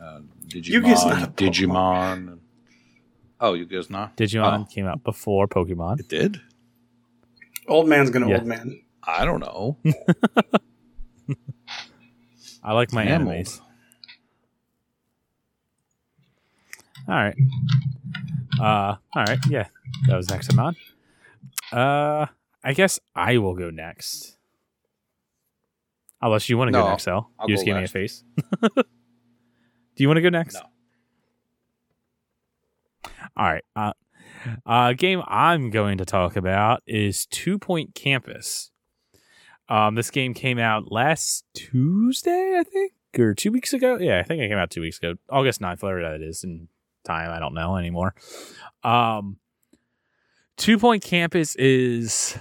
[0.01, 2.13] uh, Digimon, Yu-Gi-Oh's not a Digimon.
[2.13, 2.39] And,
[3.39, 4.17] oh, Yu-Gi-Oh's not.
[4.17, 4.65] Digimon Oh.
[4.73, 5.99] came out before Pokemon.
[5.99, 6.41] It did.
[7.67, 8.37] old man's gonna Yeah.
[8.37, 8.81] old man.
[9.03, 9.77] I don't know.
[12.63, 13.61] I like my Damn animes.
[17.07, 17.35] All right.
[18.59, 18.63] Uh,
[19.15, 19.37] all right.
[19.47, 19.67] Yeah,
[20.07, 20.75] that was Nexomon.
[21.71, 22.27] Uh,
[22.63, 24.37] I guess I will go next.
[26.21, 27.29] Unless you want to go No, next, Al.
[27.39, 28.23] I'll You just go gave me a face.
[28.61, 30.55] Do you want to go next?
[30.55, 30.61] No.
[33.37, 33.63] All right.
[33.75, 33.93] Uh,
[34.65, 38.71] uh, game I'm going to talk about is Two Point Campus.
[39.67, 43.97] Um, this game came out last Tuesday, I think, or two weeks ago.
[43.99, 46.67] Yeah, I think it came out two weeks ago, August 9th, whatever that is in
[47.03, 47.31] time.
[47.31, 48.13] I don't know anymore.
[48.83, 49.37] Um,
[50.57, 52.37] Two Point Campus is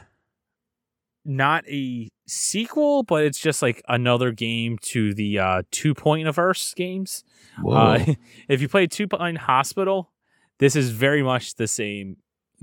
[1.25, 6.75] not a sequel, but it's just like another game to the uh, Two Point Universe
[6.75, 7.25] games.
[7.69, 8.05] Uh,
[8.49, 10.13] if you play Two Point Hospital,
[10.59, 12.17] this is very much the same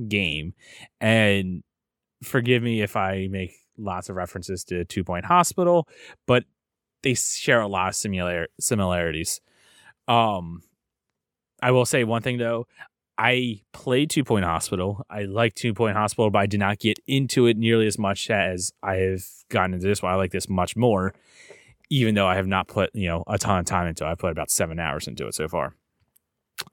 [0.07, 0.53] game,
[0.99, 1.63] and
[2.23, 5.87] forgive me if I make lots of references to Two Point Hospital,
[6.27, 6.45] but
[7.03, 9.41] they share a lot of similar similarities.
[10.07, 10.61] Um,
[11.61, 12.67] I will say one thing though.
[13.23, 15.05] I played Two Point Hospital.
[15.09, 18.29] I like Two Point Hospital, but I did not get into it nearly as much
[18.29, 20.11] as I have gotten into this one.
[20.11, 21.13] I like this much more,
[21.89, 24.09] even though I have not put you know a ton of time into it.
[24.09, 25.75] I put about seven hours into it so far.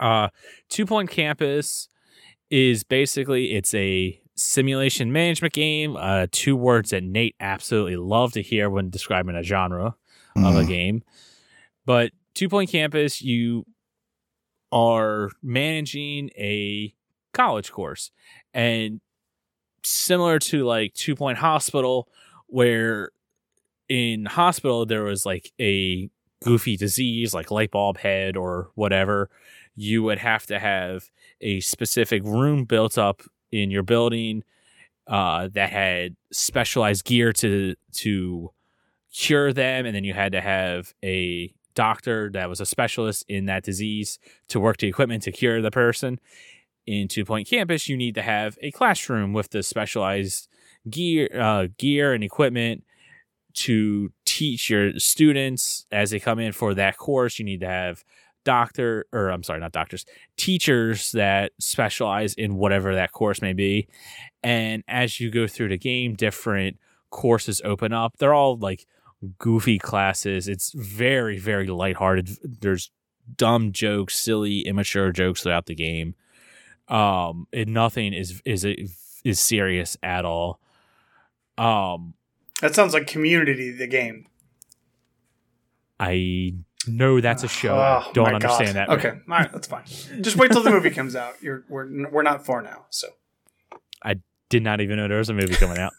[0.01, 0.28] Uh,
[0.68, 1.88] Two Point Campus
[2.51, 5.96] is basically it's a simulation management game.
[5.96, 9.96] Uh, two words that Nate absolutely love to hear when describing a genre
[10.36, 10.68] of a Mhm.
[10.68, 11.03] game.
[11.84, 13.66] But Two Point Campus, you
[14.73, 16.95] are managing a
[17.33, 18.11] college course,
[18.53, 19.01] and
[19.85, 22.09] similar to like Two Point Hospital,
[22.47, 23.11] where
[23.89, 26.11] in hospital there was like a
[26.45, 29.29] goofy disease like light bulb head or whatever
[29.75, 31.11] you would have to have
[31.41, 34.43] a specific room built up in your building
[35.07, 38.51] uh, that had specialized gear to to
[39.12, 43.45] cure them, and then you had to have a doctor that was a specialist in
[43.45, 44.18] that disease
[44.49, 46.18] to work the equipment to cure the person.
[46.89, 50.49] In Two Point Campus, you need to have a classroom with the specialized
[50.91, 52.83] gear, uh, gear and equipment
[53.55, 57.39] to teach your students as they come in for that course.
[57.39, 58.03] You need to have
[58.45, 60.05] doctor, or I'm sorry, not doctors,
[60.37, 63.87] teachers that specialize in whatever that course may be.
[64.43, 66.79] And as you go through the game, different
[67.11, 68.16] courses open up.
[68.18, 68.85] They're all like
[69.39, 70.49] goofy classes.
[70.49, 72.29] It's very, very lighthearted.
[72.61, 72.91] There's
[73.37, 76.14] dumb jokes, silly, immature jokes throughout the game.
[76.89, 78.64] Um, and nothing is is
[79.25, 80.61] is serious at all.
[81.59, 82.14] Um,
[82.62, 84.27] That sounds like Community, the game.
[86.01, 86.55] I
[86.87, 87.77] know that's a show.
[87.77, 88.89] Oh, don't understand God.
[88.89, 88.89] that.
[88.91, 89.85] Okay, all right, that's fine.
[90.21, 91.35] Just wait till the movie comes out.
[91.43, 93.09] You're we're we're not far now, so
[94.03, 94.16] I
[94.49, 95.93] Did not even know there was a movie coming out.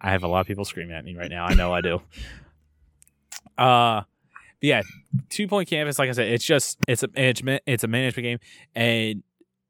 [0.00, 1.44] I have a lot of people screaming at me right now.
[1.44, 2.02] I know I do.
[3.58, 4.04] Uh
[4.62, 4.80] yeah,
[5.28, 8.38] two point campus, like I said, it's just it's a management it's a management game.
[8.74, 9.22] And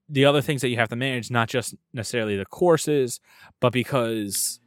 [0.09, 3.20] the other things that you have to manage, not just necessarily the courses,
[3.61, 4.61] but because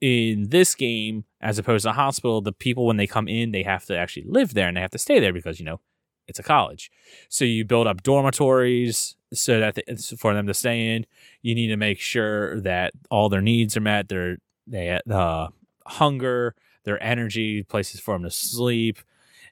[0.00, 3.62] in this game, as opposed to a hospital, the people when they come in, they
[3.62, 5.80] have to actually live there and they have to stay there because, you know,
[6.28, 6.90] it's a college.
[7.28, 11.06] So you build up dormitories so that the, it's for them to stay in.
[11.40, 14.08] You need to make sure that all their needs are met.
[14.08, 15.48] Their they uh,
[15.86, 16.54] hunger,
[16.84, 18.98] their energy, places for them to sleep.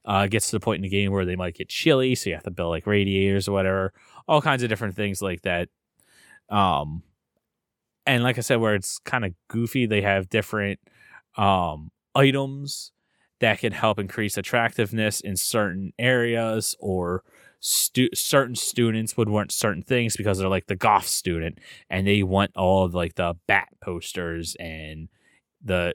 [0.03, 2.35] Uh, gets to the point in the game where they might get chilly, so you
[2.35, 3.93] have to build like radiators or whatever.
[4.27, 5.69] All kinds of different things like that.
[6.49, 7.03] Um,
[8.07, 10.81] and like I said, where it's kind of goofy, they have different
[11.37, 12.93] um items
[13.41, 17.23] that can help increase attractiveness in certain areas or
[17.61, 21.59] stu- certain students would want certain things because they're like the goth student
[21.89, 25.09] and they want all of like the bat posters and
[25.63, 25.93] the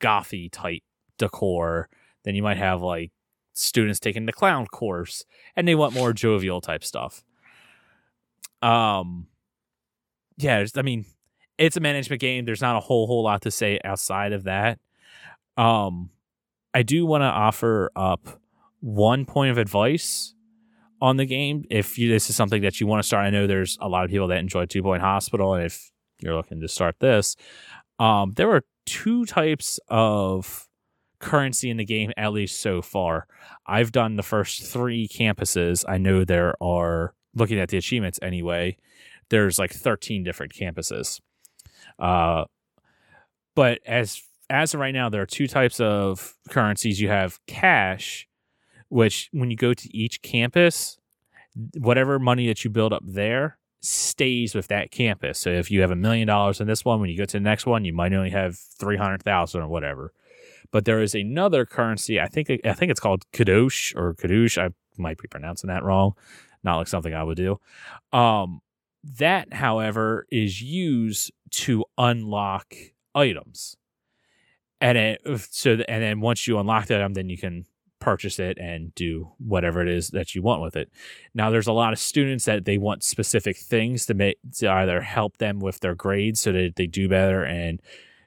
[0.00, 0.82] gothy type
[1.18, 1.88] decor.
[2.24, 3.10] Then you might have like
[3.52, 5.24] students taking the clown course
[5.56, 7.24] and they want more jovial type stuff.
[8.62, 9.26] Um
[10.36, 11.04] yeah i mean
[11.58, 12.44] it's a management game.
[12.44, 14.78] There's not a whole whole lot to say outside of that.
[15.56, 16.10] Um
[16.72, 18.40] I do want to offer up
[18.80, 20.34] one point of advice
[21.00, 21.64] on the game.
[21.70, 24.04] If you, this is something that you want to start, I know there's a lot
[24.04, 25.90] of people that enjoy Two Point Hospital, and if
[26.20, 27.36] you're looking to start this,
[27.98, 30.68] um, there are two types of
[31.20, 33.26] currency in the game, at least so far.
[33.66, 35.84] I've done the first three campuses.
[35.88, 38.76] I know there are, looking at the achievements anyway,
[39.30, 41.20] there's like 13 different campuses.
[41.98, 42.44] Uh,
[43.54, 47.00] but as as of right now, there are two types of currencies.
[47.00, 48.27] You have cash,
[48.88, 50.98] which when you go to each campus,
[51.76, 55.38] whatever money that you build up there stays with that campus.
[55.38, 57.40] So if you have a million dollars in this one, when you go to the
[57.40, 60.12] next one, you might only have three hundred thousand or whatever.
[60.70, 62.20] But there is another currency.
[62.20, 64.58] I think I think it's called kadosh or Kadosh.
[64.58, 66.14] I might be pronouncing that wrong.
[66.62, 67.60] Not like something I would do.
[68.12, 68.60] Um,
[69.04, 72.74] that, however, is used to unlock
[73.14, 73.76] items
[74.80, 75.20] and it
[75.50, 77.64] so and then once you unlock that item then you can
[78.00, 80.90] purchase it and do whatever it is that you want with it.
[81.34, 85.00] Now there's a lot of students that they want specific things to make to either
[85.00, 87.80] help them with their grades so that they do better and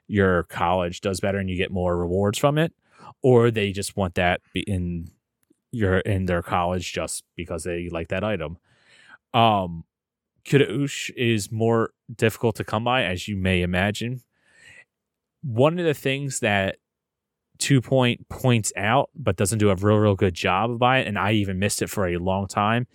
[0.06, 2.72] your college does better and you get more rewards from it
[3.22, 5.10] or they just want that in
[5.70, 8.58] your in their college just because they like that item.
[9.32, 9.84] Um
[10.44, 14.20] is more difficult to come by as you may imagine.
[15.42, 16.76] One of the things that
[17.58, 21.18] Two Point points out, but doesn't do a real, real good job by it, and
[21.18, 22.86] I even missed it for a long time,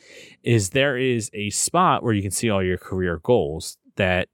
[0.44, 4.28] is there is a spot where you can see all your career goals that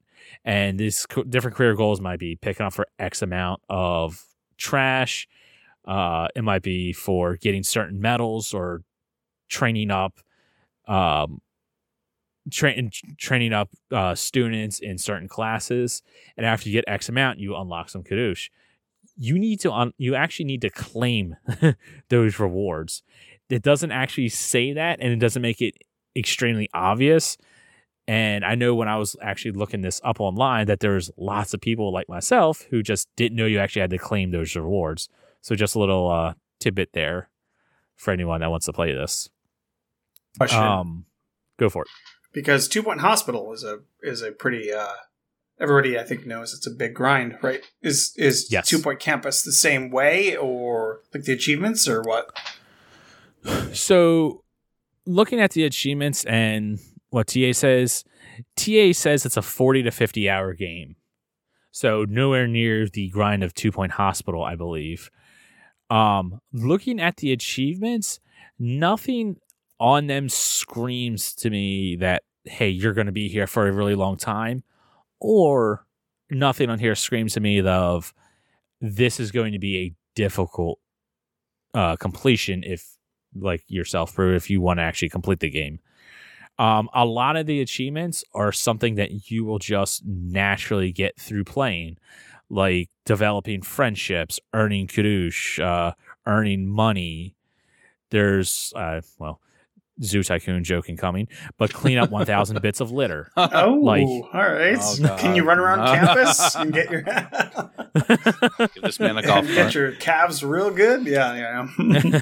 [0.46, 4.26] and these different career goals might be picking up for X amount of
[4.58, 5.28] trash.
[5.86, 8.84] Uh, it might be for getting certain medals or
[9.50, 10.20] training up,
[10.88, 11.42] um,
[12.50, 16.02] tra- training up uh, students in certain classes.
[16.36, 18.50] And after you get X amount, you unlock some Kadoosh.
[19.16, 21.36] You need to un- you actually need to claim
[22.10, 23.04] those rewards.
[23.50, 25.76] It doesn't actually say that, and it doesn't make it
[26.16, 27.38] extremely obvious.
[28.08, 31.62] And I know when I was actually looking this up online that there's lots of
[31.62, 35.08] people like myself who just didn't know you actually had to claim those rewards.
[35.42, 37.30] So just a little uh, tidbit there
[37.96, 39.30] for anyone that wants to play this.
[40.38, 40.60] Question.
[40.60, 41.06] Um,
[41.58, 41.88] go for it.
[42.34, 44.88] because Two Point Hospital is a is a pretty uh
[45.60, 47.62] everybody I think knows it's a big grind, right?
[47.82, 48.68] Is is Yes.
[48.68, 52.38] Two Point Campus the same way or like the achievements or what?
[53.74, 54.44] So,
[55.06, 56.80] looking at the achievements and
[57.10, 58.06] what TA says,
[58.56, 60.96] TA says it's a 40 to 50 hour game.
[61.72, 65.10] So, nowhere near the grind of Two Point Hospital, I believe.
[65.90, 68.20] Um, looking at the achievements,
[68.58, 69.38] nothing
[69.80, 73.96] on them screams to me that, hey, you're going to be here for a really
[73.96, 74.64] long time,
[75.24, 75.88] or
[76.30, 78.14] nothing on here screams to me of
[78.82, 80.80] this is going to be a difficult
[81.74, 82.98] uh, completion if
[83.34, 85.80] like yourself Brew, if you want to actually complete the game.
[86.60, 91.46] Um, a lot of the achievements are something that you will just naturally get through
[91.46, 91.98] playing,
[92.50, 95.94] like developing friendships, earning Kadoosh, uh,
[96.28, 97.36] earning money.
[98.12, 99.40] There's, uh, well,
[100.02, 101.28] Zoo Tycoon joking coming,
[101.58, 103.30] but clean up 1,000 bits of litter.
[103.38, 104.78] Oh, Like- all right.
[104.80, 105.94] Oh, Can you run around No.
[105.94, 111.06] campus and get your Give this man a golf and get your calves real good?
[111.06, 112.20] Yeah, yeah.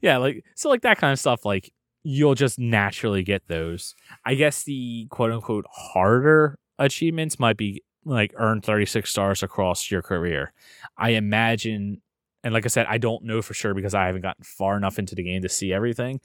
[0.00, 3.94] yeah, like so like that kind of stuff like you'll just naturally get those.
[4.24, 10.02] I guess the quote unquote harder achievements might be like earn 36 stars across your
[10.02, 10.52] career.
[10.96, 12.00] I imagine
[12.42, 14.98] and like I said I don't know for sure because I haven't gotten far enough
[14.98, 16.20] into the game to see everything,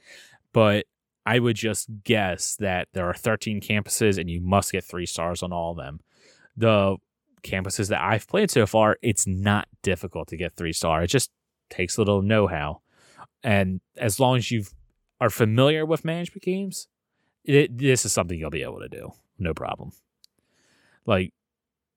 [0.56, 0.86] but
[1.26, 5.42] I would just guess that there are 13 campuses and you must get 3 stars
[5.42, 6.00] on all of them.
[6.56, 6.96] The
[7.42, 11.02] campuses that I've played so far, it's not difficult to get 3 star.
[11.02, 11.30] It just
[11.68, 12.80] takes a little know-how
[13.44, 14.64] and as long as you
[15.20, 16.88] are familiar with management games,
[17.44, 19.92] it, this is something you'll be able to do, no problem.
[21.04, 21.34] Like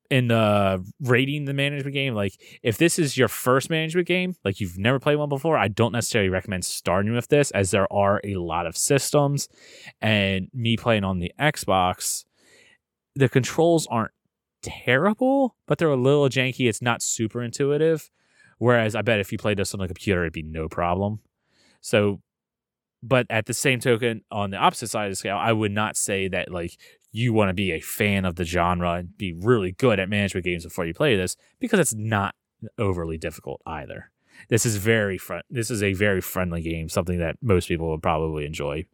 [0.09, 2.33] in the rating the management game, like
[2.63, 5.91] if this is your first management game, like you've never played one before, I don't
[5.91, 9.47] necessarily recommend starting with this, as there are a lot of systems,
[10.01, 12.25] and me playing on the Xbox,
[13.15, 14.11] the controls aren't
[14.61, 16.67] terrible, but they're a little janky.
[16.67, 18.09] It's not super intuitive.
[18.57, 21.19] Whereas I bet if you played this on a computer, it'd be no problem.
[21.81, 22.21] So,
[23.01, 25.95] but at the same token, on the opposite side of the scale, I would not
[25.95, 26.77] say that like
[27.11, 30.45] you want to be a fan of the genre and be really good at management
[30.45, 32.35] games before you play this because it's not
[32.77, 34.11] overly difficult either.
[34.47, 35.41] This is very fun.
[35.49, 38.85] This is a very friendly game, something that most people would probably enjoy,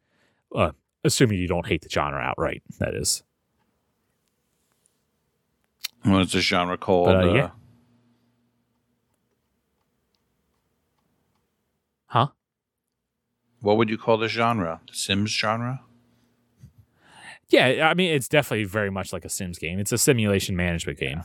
[0.56, 0.72] uh,
[1.04, 2.64] assuming you don't hate the genre outright.
[2.80, 3.24] That is.
[6.04, 7.08] What is this genre called?
[7.08, 7.50] But, uh, yeah.
[12.08, 12.28] Huh?
[13.62, 14.82] What would you call this genre?
[14.88, 15.82] The Sims genre?
[17.50, 19.80] Yeah, I mean, it's definitely very much like a Sims game.
[19.80, 21.22] It's a simulation management game.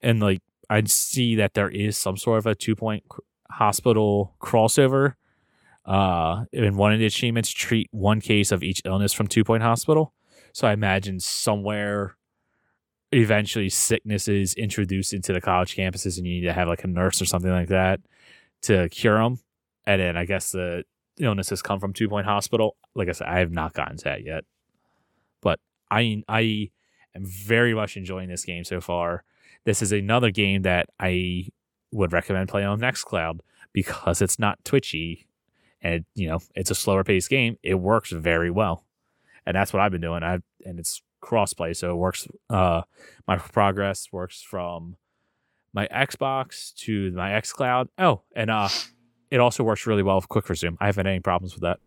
[0.00, 0.40] And like,
[0.70, 3.04] I'd see that there is some sort of a two point
[3.50, 5.14] hospital crossover.
[5.84, 9.62] Uh, in one of the achievements, treat one case of each illness from two point
[9.62, 10.12] hospital.
[10.52, 12.16] So I imagine somewhere
[13.12, 16.88] eventually sickness is introduced into the college campuses and you need to have like a
[16.88, 18.00] nurse or something like that
[18.62, 19.38] to cure them.
[19.86, 20.84] And then I guess the
[21.18, 22.76] illnesses come from Two Point Hospital.
[22.94, 24.44] Like I said, I have not gotten to that yet,
[25.40, 25.60] but
[25.90, 26.70] I I
[27.14, 29.24] am very much enjoying this game so far.
[29.64, 31.48] This is another game that I
[31.92, 33.40] would recommend playing on XCloud
[33.72, 35.26] because it's not twitchy
[35.82, 37.58] and you know it's a slower paced game.
[37.62, 38.84] It works very well,
[39.44, 40.22] and that's what I've been doing.
[40.22, 42.26] I and it's crossplay, so it works.
[42.50, 42.82] Uh,
[43.26, 44.96] my progress works from
[45.72, 47.88] my Xbox to my XCloud.
[47.98, 48.68] Oh, and uh,
[49.30, 50.76] it also works really well with Quick Resume.
[50.80, 51.78] I haven't had any problems with that.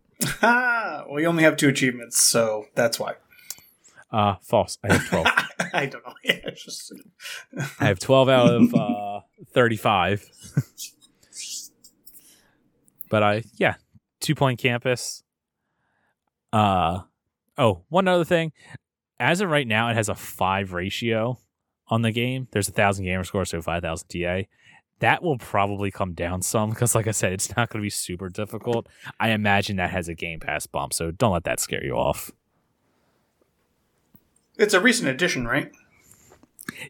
[1.08, 3.14] well, you only have two achievements, so that's why.
[4.12, 4.78] Uh, false.
[4.82, 5.26] I have 12.
[5.72, 6.14] I don't know.
[6.24, 6.92] Yeah, just
[7.80, 9.20] I have 12 out of uh,
[9.54, 10.28] 35.
[13.08, 13.74] but I, yeah,
[14.20, 15.22] two point campus.
[16.52, 17.02] Uh,
[17.56, 18.52] oh, one other thing.
[19.18, 21.38] As of right now, it has a five ratio
[21.88, 22.48] on the game.
[22.52, 24.42] There's a thousand gamer score, so 5,000 TA.
[25.00, 27.90] That will probably come down some because, like I said, it's not going to be
[27.90, 28.88] super difficult.
[29.18, 32.30] I imagine that has a Game Pass bump, so don't let that scare you off.
[34.58, 35.72] It's a recent addition, right?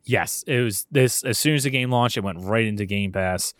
[0.04, 1.22] Yes, it was this.
[1.24, 3.54] As soon as the game launched, it went right into Game Pass.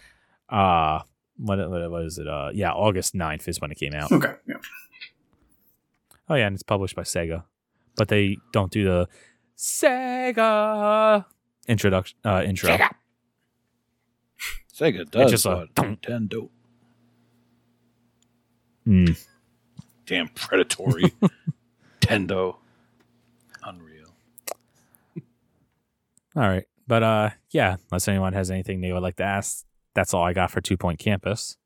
[0.48, 1.00] Uh,
[1.36, 2.26] what, what was it?
[2.26, 4.10] Uh, yeah, August 9th is when it came out.
[4.10, 4.34] Okay.
[4.46, 4.56] Yeah.
[6.28, 7.44] Oh yeah, and it's published by Sega,
[7.96, 9.08] but they don't do the
[9.56, 11.24] Sega
[11.66, 12.70] introduction uh, intro.
[12.70, 12.90] Sega.
[14.80, 16.48] Sega does, just a but Nintendo.
[18.88, 19.26] Mm.
[20.06, 21.12] Damn predatory.
[22.00, 22.56] Nintendo.
[23.62, 24.14] Unreal.
[26.34, 30.14] All right, but uh, yeah, unless anyone has anything they would like to ask, that's
[30.14, 31.56] all I got for Two Point Campus.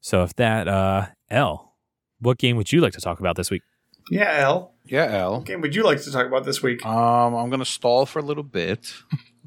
[0.00, 1.76] So if that uh, L,
[2.20, 3.62] what game would you like to talk about this week?
[4.10, 4.74] Yeah, L.
[4.84, 5.32] Yeah, L.
[5.38, 6.84] What game would you like to talk about this week?
[6.84, 8.92] Um, I'm gonna stall for a little bit.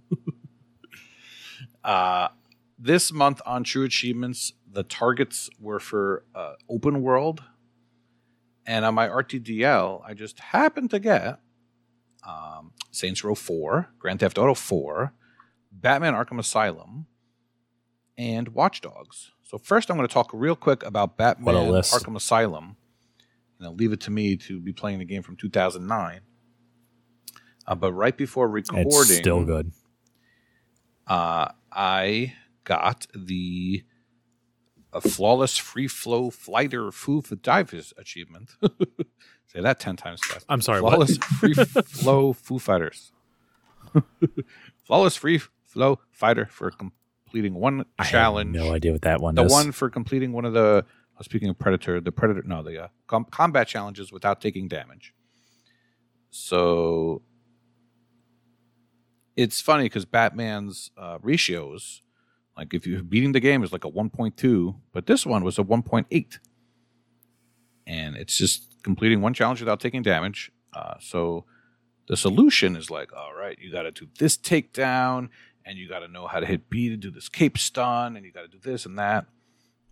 [1.84, 2.30] uh,
[2.78, 7.44] this month on True Achievements, the targets were for uh, open world,
[8.66, 11.40] and on my RTDL, I just happened to get
[12.28, 15.14] um, Saints Row 4, Grand Theft Auto 4,
[15.72, 17.08] Batman: Arkham Asylum,
[18.18, 19.32] and Watch Dogs.
[19.44, 21.46] So first, I'm going to talk real quick about Batman.
[21.94, 22.78] Arkham Asylum,
[23.58, 26.22] and I'll leave it to me to be playing the game from 2009.
[27.68, 29.72] Uh, but right before recording, It's still good.
[31.12, 32.34] Uh, I
[32.64, 33.84] got the
[34.94, 38.52] a flawless free flow flighter foo for divers achievement.
[39.48, 40.46] Say that ten times fast.
[40.50, 40.80] I'm sorry.
[40.80, 43.12] Flawless free flow Foo Fighters.
[44.86, 48.56] flawless free flow fighter for completing one I have challenge.
[48.56, 49.52] no idea what that one the is.
[49.52, 50.86] one for completing one of the.
[51.20, 55.14] uh, Speaking of Predator, the Predator, no, the uh, com- combat challenges without taking damage.
[56.30, 57.22] So
[59.36, 62.02] it's funny because Batman's uh, ratios,
[62.58, 65.64] like if you're beating the game, is like a 1.2, but this one was a
[65.64, 66.40] 1.8,
[67.88, 70.52] and it's just completing one challenge without taking damage.
[70.74, 71.46] Uh, so
[72.08, 75.30] the solution is like, all right, you got to do this takedown,
[75.66, 78.26] and you got to know how to hit B to do this cape stun, and
[78.26, 79.26] you got to do this and that.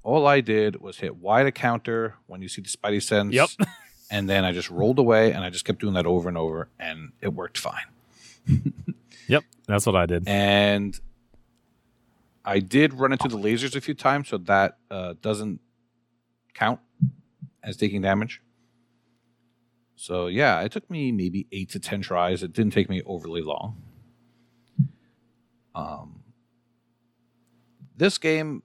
[0.02, 3.34] All I did was hit Y to counter when you see the Spidey sense.
[3.34, 3.49] Yep.
[4.11, 6.70] And then I just rolled away, and I just kept doing that over and over,
[6.80, 7.86] and it worked fine.
[9.30, 10.27] Yep, that's what I did.
[10.27, 10.99] And
[12.43, 15.61] I did run into the lasers a few times, so that uh, doesn't
[16.56, 16.80] count
[17.64, 18.41] as taking damage.
[19.95, 22.41] So yeah, it took me maybe eight to ten tries.
[22.41, 23.84] It didn't take me overly long.
[25.76, 26.23] Um,
[27.95, 28.64] this game,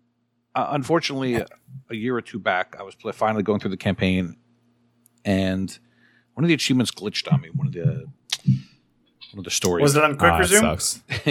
[0.54, 4.36] uh, unfortunately, a year or two back, I was finally going through the campaign,
[5.26, 5.78] and
[6.32, 7.50] one of the achievements glitched on me.
[7.50, 8.06] One of the
[9.42, 9.82] the stories.
[9.82, 10.60] Was it on Quick Ah, Resume?
[10.78, 11.02] sucks.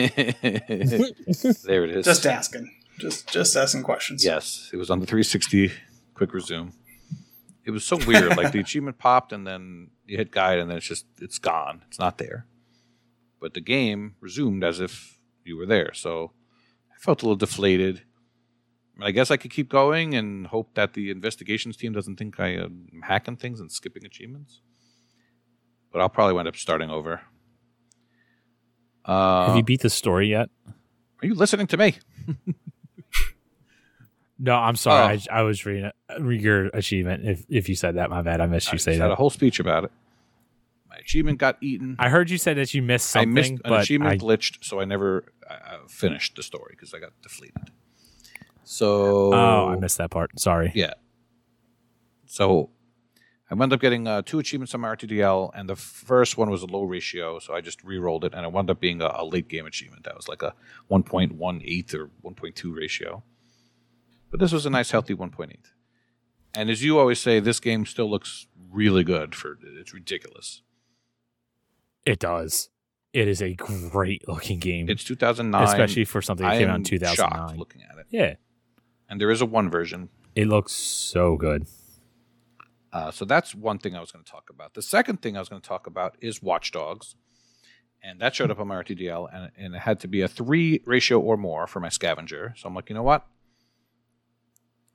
[1.64, 2.06] there it is.
[2.06, 2.72] Just asking.
[3.00, 4.24] Just just asking questions.
[4.24, 5.72] Yes, it was on the 360
[6.14, 6.72] quick resume.
[7.66, 8.36] It was so weird.
[8.38, 11.84] like the achievement popped, and then you hit guide, and then it's just it's gone.
[11.88, 12.46] It's not there.
[13.40, 15.94] But the game resumed as if you were there.
[15.94, 16.32] So
[16.94, 18.04] I felt a little deflated.
[19.02, 22.40] I, I guess I could keep going and hope that the investigations team doesn't think
[22.40, 24.62] I am hacking things and skipping achievements.
[25.92, 27.22] But I'll probably wind up starting over.
[29.06, 30.50] Uh, Have you beat the story yet?
[31.22, 31.96] are you listening to me?
[34.44, 35.22] No, I'm sorry.
[35.30, 35.34] Oh.
[35.34, 37.26] I, I was reading uh, your achievement.
[37.26, 38.42] If if you said that, my bad.
[38.42, 39.02] I missed I you just say that.
[39.02, 39.92] Had a whole speech about it.
[40.90, 41.96] My achievement got eaten.
[41.98, 44.82] I heard you said that you missed something, I missed an achievement I, glitched, so
[44.82, 47.72] I never uh, finished the story because I got deflated.
[48.66, 50.38] So oh, I missed that part.
[50.38, 50.74] Sorry.
[50.76, 50.94] Yeah.
[52.26, 52.70] So
[53.54, 56.64] I wound up getting uh, two achievements on my RTDL, and the first one was
[56.64, 59.24] a low ratio, so I just re-rolled it, and it wound up being a, a
[59.24, 60.06] late game achievement.
[60.06, 60.56] That was like a
[60.90, 63.22] 1.18 or 1.2 ratio.
[64.32, 65.54] But this was a nice, healthy 1.8.
[66.56, 69.36] And as you always say, this game still looks really good.
[69.36, 70.64] For it's ridiculous.
[72.08, 72.70] It does.
[73.14, 76.78] It is a great looking game, It's 2009, especially for something that I came out
[76.78, 77.16] in 2009.
[77.16, 78.08] shocked looking at it.
[78.10, 78.34] Yeah,
[79.08, 80.10] And there is a one version.
[80.36, 81.68] it looks so good.
[82.94, 84.76] Uh, so that's one thing I was going to talk about.
[84.76, 87.16] The second thing I was going to talk about is Watch Dogs.
[88.04, 90.82] And that showed up on my RTDL, and, and it had to be a three
[90.86, 92.54] ratio or more for my scavenger.
[92.58, 93.26] So I'm like, you know what?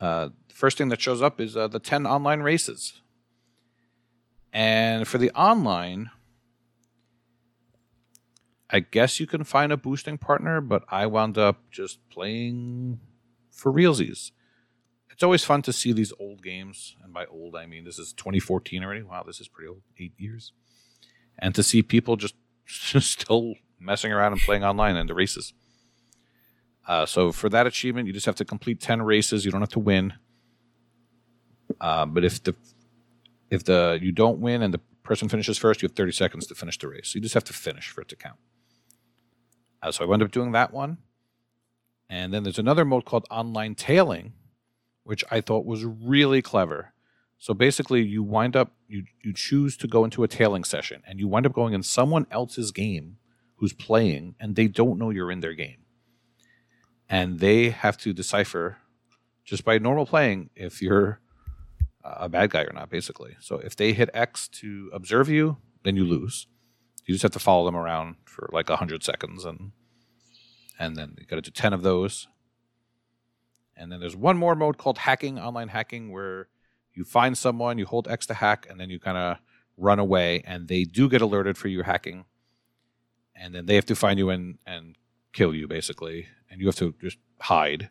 [0.01, 3.01] Uh, the first thing that shows up is uh, the 10 online races.
[4.53, 6.11] And for the online,
[8.71, 13.01] I guess you can find a boosting partner, but I wound up just playing
[13.51, 14.31] for realsies.
[15.19, 18.13] It's always fun to see these old games, and by old I mean this is
[18.13, 19.03] 2014 already.
[19.03, 20.53] Wow, this is pretty old, eight years,
[21.41, 22.37] and to see people just,
[22.69, 25.55] still messing around and playing online in the races.
[26.87, 29.45] Uh, so for that achievement, you just have to complete 10 races.
[29.45, 30.13] You don't have to win.
[31.81, 32.55] Uh, but if the
[33.51, 36.55] if the you don't win and the person finishes first, you have 30 seconds to
[36.55, 37.09] finish the race.
[37.09, 38.39] So you just have to finish for it to count.
[39.83, 40.99] Uh, so I wound up doing that one.
[42.09, 44.35] And then there's another mode called online tailing,
[45.09, 46.93] which I thought was really clever.
[47.39, 51.19] So basically, you wind up, you, you choose to go into a tailing session, and
[51.19, 53.17] you wind up going in someone else's game
[53.57, 55.79] who's playing, and they don't know you're in their game.
[57.09, 58.77] And they have to decipher
[59.47, 61.21] just by normal playing if you're
[62.05, 63.35] a bad guy or not, basically.
[63.41, 66.49] So if they hit X to observe you, then you lose.
[67.07, 69.73] You just have to follow them around for like hundred seconds, and
[70.79, 72.29] and then you got to do ten of those.
[73.79, 76.49] And then there's one more mode called hacking, online hacking, where
[76.93, 79.39] you find someone, you hold X to hack, and then you kind of
[79.77, 82.25] run away, and they do get alerted for you hacking,
[83.37, 84.97] and then they have to find you and and
[85.33, 87.91] kill you basically, and you have to just hide.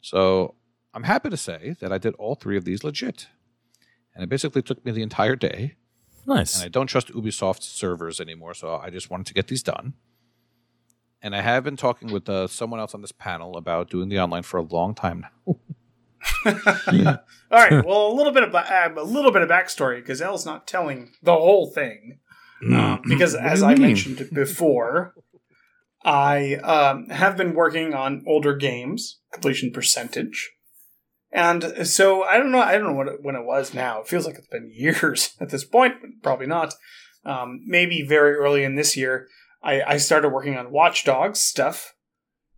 [0.00, 0.54] So
[0.94, 3.28] I'm happy to say that I did all three of these legit.
[4.14, 5.76] And it basically took me the entire day.
[6.26, 6.56] Nice.
[6.56, 9.94] And I don't trust Ubisoft servers anymore, so I just wanted to get these done.
[11.20, 14.20] And I have been talking with uh, someone else on this panel about doing the
[14.20, 15.56] online for a long time now.
[16.46, 16.52] All
[17.50, 17.84] right.
[17.84, 21.12] Well, a little bit of uh, a little bit of backstory because Elle's not telling
[21.22, 22.18] the whole thing.
[22.62, 23.82] Um, because as I mean?
[23.82, 25.14] mentioned before,
[26.04, 30.50] I um, have been working on older games completion percentage,
[31.30, 32.60] and so I don't know.
[32.60, 34.00] I don't know what it, when it was now.
[34.00, 35.94] It feels like it's been years at this point.
[36.22, 36.74] Probably not.
[37.24, 39.28] Um, maybe very early in this year,
[39.62, 41.94] I, I started working on Watch Dogs stuff,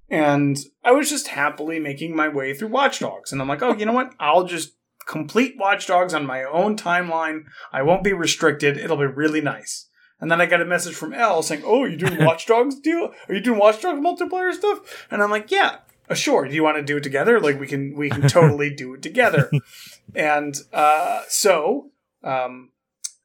[0.09, 3.33] and I was just happily making my way through Watch Dogs.
[3.33, 4.15] And I'm like, oh, you know what?
[4.19, 4.75] I'll just
[5.07, 7.45] complete Watch Dogs on my own timeline.
[7.73, 8.77] I won't be restricted.
[8.77, 9.89] It'll be really nice.
[10.21, 13.13] And then I got a message from L saying, "Oh, you doing Watch Dogs deal?
[13.29, 15.79] Are you doing Watch Dogs multiplayer stuff?" And I'm like, "Yeah,
[16.09, 16.47] uh, sure.
[16.47, 17.41] Do you want to do it together?
[17.41, 19.51] Like we can we can totally do it together."
[20.15, 21.91] and uh, so
[22.23, 22.73] um,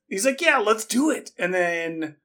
[0.08, 2.16] he's like, "Yeah, let's do it." And then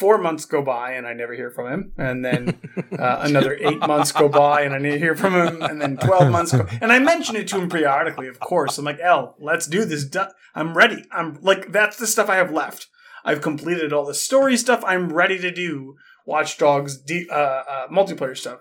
[0.00, 1.92] four months go by and I never hear from him.
[1.98, 2.58] And then
[2.98, 5.62] uh, another eight months go by and I never hear from him.
[5.62, 6.66] And then 12 months go.
[6.80, 8.78] And I mention it to him periodically, of course.
[8.78, 10.10] I'm like, L, let's do this.
[10.54, 11.04] I'm ready.
[11.12, 12.88] I'm like, that's the stuff I have left.
[13.26, 14.82] I've completed all the story stuff.
[14.86, 18.60] I'm ready to do Watch Dogs D- uh, uh, multiplayer stuff.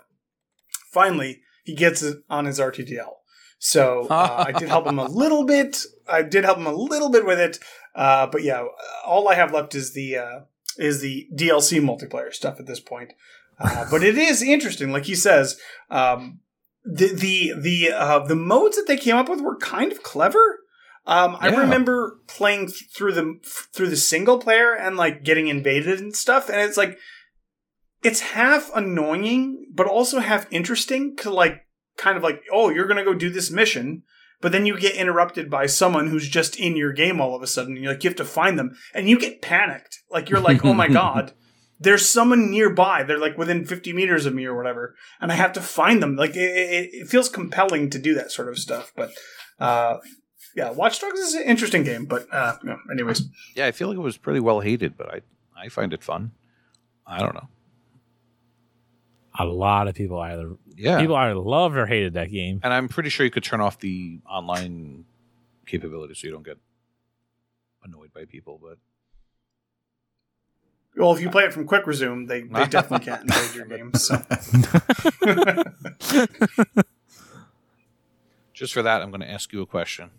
[0.92, 3.14] Finally, he gets it on his RTDL.
[3.60, 5.86] So uh, I did help him a little bit.
[6.08, 7.60] I did help him a little bit with it.
[7.96, 8.66] Uh, but yeah,
[9.06, 10.40] all I have left is the uh,
[10.80, 13.14] is the DLC multiplayer stuff at this point.
[13.60, 15.60] Uh, but it is interesting, like he says.
[15.90, 16.40] Um,
[16.86, 20.60] the the the uh, the modes that they came up with were kind of clever.
[21.06, 23.40] Um, I remember playing th- through the
[23.74, 26.98] through the single player and like getting invaded and stuff, and it's like
[28.04, 31.66] it's half annoying, but also half interesting to like
[31.98, 34.04] kind of like, oh, you're gonna go do this mission,
[34.42, 37.48] but then you get interrupted by someone who's just in your game all of a
[37.48, 37.74] sudden.
[37.76, 40.00] And you're like, you have to find them, and you get panicked.
[40.10, 41.34] Like you're like, oh my god,
[41.80, 43.04] there's someone nearby.
[43.04, 46.16] They're like within 50 meters of me or whatever, and I have to find them.
[46.16, 48.92] Like it, it, it feels compelling to do that sort of stuff.
[48.96, 49.12] But
[49.60, 49.98] uh,
[50.56, 52.06] yeah, Watch Dogs is an interesting game.
[52.06, 53.24] But uh, no, anyways,
[53.56, 55.22] Yeah, I feel like it was pretty well hated, but I
[55.58, 56.32] I find it fun.
[57.06, 57.48] I don't know.
[59.40, 62.60] A lot of people either Yeah, people either loved or hated that game.
[62.64, 65.06] and I'm pretty sure you could turn off the online
[65.66, 66.58] capability so you don't get
[67.84, 68.60] annoyed by people.
[68.62, 68.78] But
[70.96, 73.94] well, if you play it from Quick Resume, they, they definitely can't invade your game.
[73.94, 74.16] So
[78.54, 80.12] just for that, I'm going to ask you a question.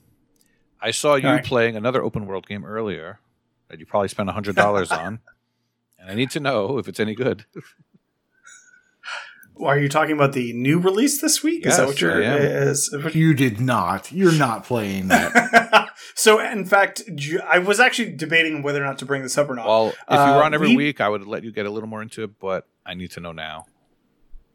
[0.81, 1.45] I saw you All right.
[1.45, 3.21] playing another open world game earlier
[3.69, 5.21] that you probably spent hundred dollars on,
[5.99, 7.45] and I need to know if it's any good.
[9.65, 11.67] Are you talking about the new release this week?
[11.67, 12.23] is that what you're?
[12.23, 12.43] I am.
[12.43, 14.11] Is, You did not.
[14.13, 15.91] You're not playing that.
[16.15, 17.03] so, in fact,
[17.47, 19.67] I was actually debating whether or not to bring this up or not.
[19.67, 21.71] Well, if you Uh, were on every we- week, I would let you get a
[21.71, 23.67] little more into it, but I need to know now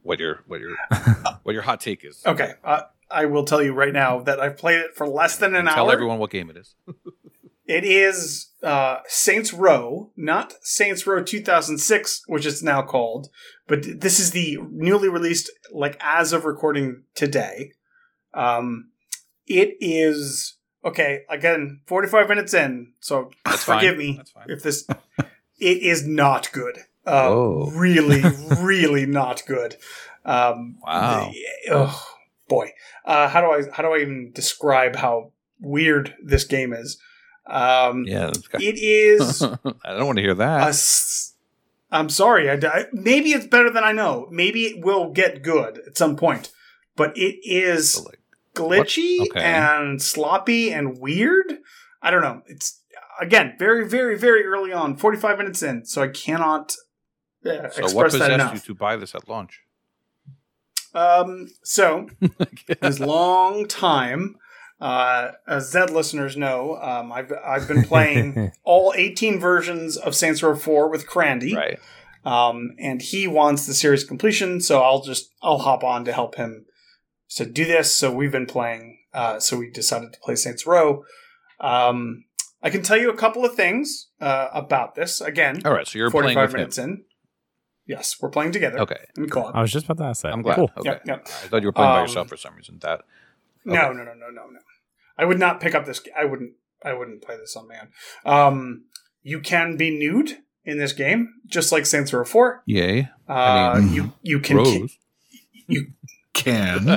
[0.03, 0.75] what your what your
[1.43, 2.21] what your hot take is.
[2.25, 5.55] okay, uh, I will tell you right now that I've played it for less than
[5.55, 5.75] an Tell hour.
[5.85, 6.75] Tell everyone what game it is.
[7.67, 13.29] It is uh, Saints Row, not Saints Row 2006, which it's now called,
[13.67, 17.71] but this is the newly released, like as of recording today.
[18.33, 18.89] Um,
[19.47, 21.21] it is okay.
[21.29, 23.97] Again, 45 minutes in, so That's forgive fine.
[23.97, 24.45] me That's fine.
[24.49, 24.87] if this.
[25.57, 26.79] It is not good.
[27.05, 27.71] Uh, Whoa.
[27.75, 28.21] really,
[28.61, 29.77] really not good.
[30.25, 31.31] Um, Wow.
[31.31, 32.05] the- oh
[32.49, 32.71] boy,
[33.05, 35.31] uh, how do I how do I even describe how
[35.61, 36.97] weird this game is?
[37.47, 39.41] Um, Yeah, it's got- it is.
[39.85, 40.67] I don't want to hear that.
[40.69, 41.34] s-
[41.91, 42.49] I'm sorry.
[42.49, 44.27] I, I- maybe it's better than I know.
[44.31, 46.51] Maybe it will get good at some point,
[46.95, 48.19] but it is So, like,
[48.53, 49.41] glitchy Okay.
[49.43, 51.59] and sloppy and weird.
[52.01, 52.41] I don't know.
[52.47, 52.81] It's
[53.21, 56.73] again, very, very, very early on, 45 minutes in, so I cannot
[57.45, 58.53] uh, So express what possessed enough.
[58.53, 59.61] you to buy this at launch?
[60.93, 62.07] Um, so
[62.81, 64.37] this long time,
[64.79, 70.43] uh, as Zed listeners know, um, I've I've been playing all 18 versions of Saints
[70.43, 71.79] Row 4 with Crandy, right.
[72.25, 74.59] um, and he wants the series completion.
[74.61, 76.65] So I'll just I'll hop on to help him
[77.31, 77.95] to do this.
[77.95, 78.99] So we've been playing.
[79.13, 81.05] Uh, so we decided to play Saints Row.
[81.61, 82.25] Um,
[82.61, 85.21] I can tell you a couple of things uh, about this.
[85.21, 85.87] Again, All right.
[85.87, 86.89] So you're playing 45 with minutes him.
[86.89, 87.03] in.
[87.87, 88.79] Yes, we're playing together.
[88.79, 88.97] Okay.
[89.15, 89.55] In co-op.
[89.55, 90.33] I was just about to ask that.
[90.33, 90.55] I'm glad.
[90.55, 90.71] Cool.
[90.77, 90.89] Okay.
[90.89, 91.21] Yep, yep.
[91.27, 92.79] I thought you were playing by Um, yourself for some reason.
[92.81, 93.01] That
[93.63, 94.59] No, no, no, no, no, no.
[95.17, 96.01] I would not pick up this.
[96.17, 96.53] I wouldn't.
[96.83, 97.89] I wouldn't play this on man.
[98.25, 98.85] Um,
[99.23, 102.61] you can be nude in this game, just like Saints Row Four.
[102.65, 103.09] yay.
[103.27, 104.57] Uh, I mean, you you can.
[104.57, 104.97] Rose.
[106.33, 106.85] Can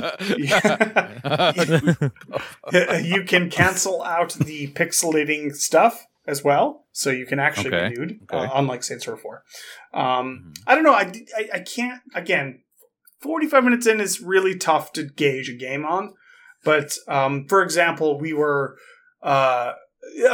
[3.03, 7.95] you can cancel out the pixelating stuff as well, so you can actually Okay, be
[7.95, 8.37] nude, okay.
[8.37, 9.43] uh, unlike Saints Row Four.
[9.93, 10.03] Um,
[10.53, 10.57] Mhm.
[10.67, 10.93] I don't know.
[10.93, 12.01] I, I I can't.
[12.13, 12.61] Again,
[13.21, 16.13] forty five minutes in is really tough to gauge a game on.
[16.63, 18.77] But um, for example, we were
[19.23, 19.73] uh,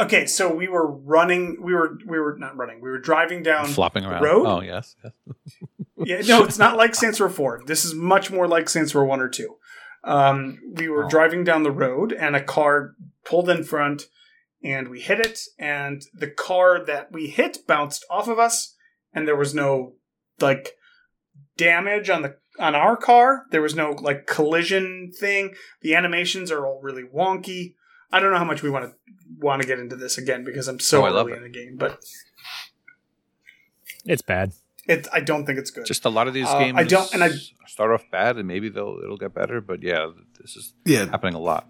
[0.00, 0.26] okay.
[0.26, 1.58] So we were running.
[1.60, 2.80] We were we were not running.
[2.80, 3.66] We were driving down.
[3.66, 4.22] flopping around.
[4.22, 4.46] road?
[4.46, 4.96] Oh yes.
[5.02, 5.12] yes.
[5.98, 7.62] Yeah, no, it's not like Saints Row 4.
[7.66, 9.56] This is much more like Saints Row 1 or 2.
[10.04, 11.08] Um, we were Oh.
[11.08, 12.94] driving down the road and a car
[13.24, 14.02] pulled in front
[14.62, 18.74] and we hit it and the car that we hit bounced off of us
[19.14, 19.94] and there was no
[20.38, 20.76] like
[21.56, 23.46] damage on the on our car.
[23.50, 25.54] There was no like collision thing.
[25.82, 27.74] The animations are all really wonky.
[28.12, 28.94] I don't know how much we want to
[29.40, 31.36] want to get into this again because I'm so Oh, I love early it.
[31.38, 32.00] in the game, but
[34.04, 34.52] It's bad.
[34.88, 35.86] it I don't think it's good.
[35.86, 36.78] Just a lot of these Uh, games.
[36.78, 37.30] I don't- and I-
[37.66, 39.60] start off bad, and maybe they'll it'll get better.
[39.60, 40.10] But yeah,
[40.40, 41.06] this is yeah.
[41.06, 41.68] happening a lot.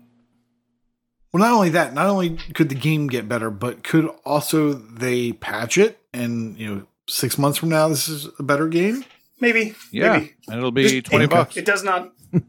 [1.32, 5.32] Well, not only that, not only could the game get better, but could also they
[5.32, 9.04] patch it and you know six months from now this is a better game.
[9.40, 10.34] Maybe, Yeah, maybe.
[10.48, 11.56] and it'll be Just- twenty bucks.
[11.56, 12.12] It does not.
[12.32, 12.40] yeah.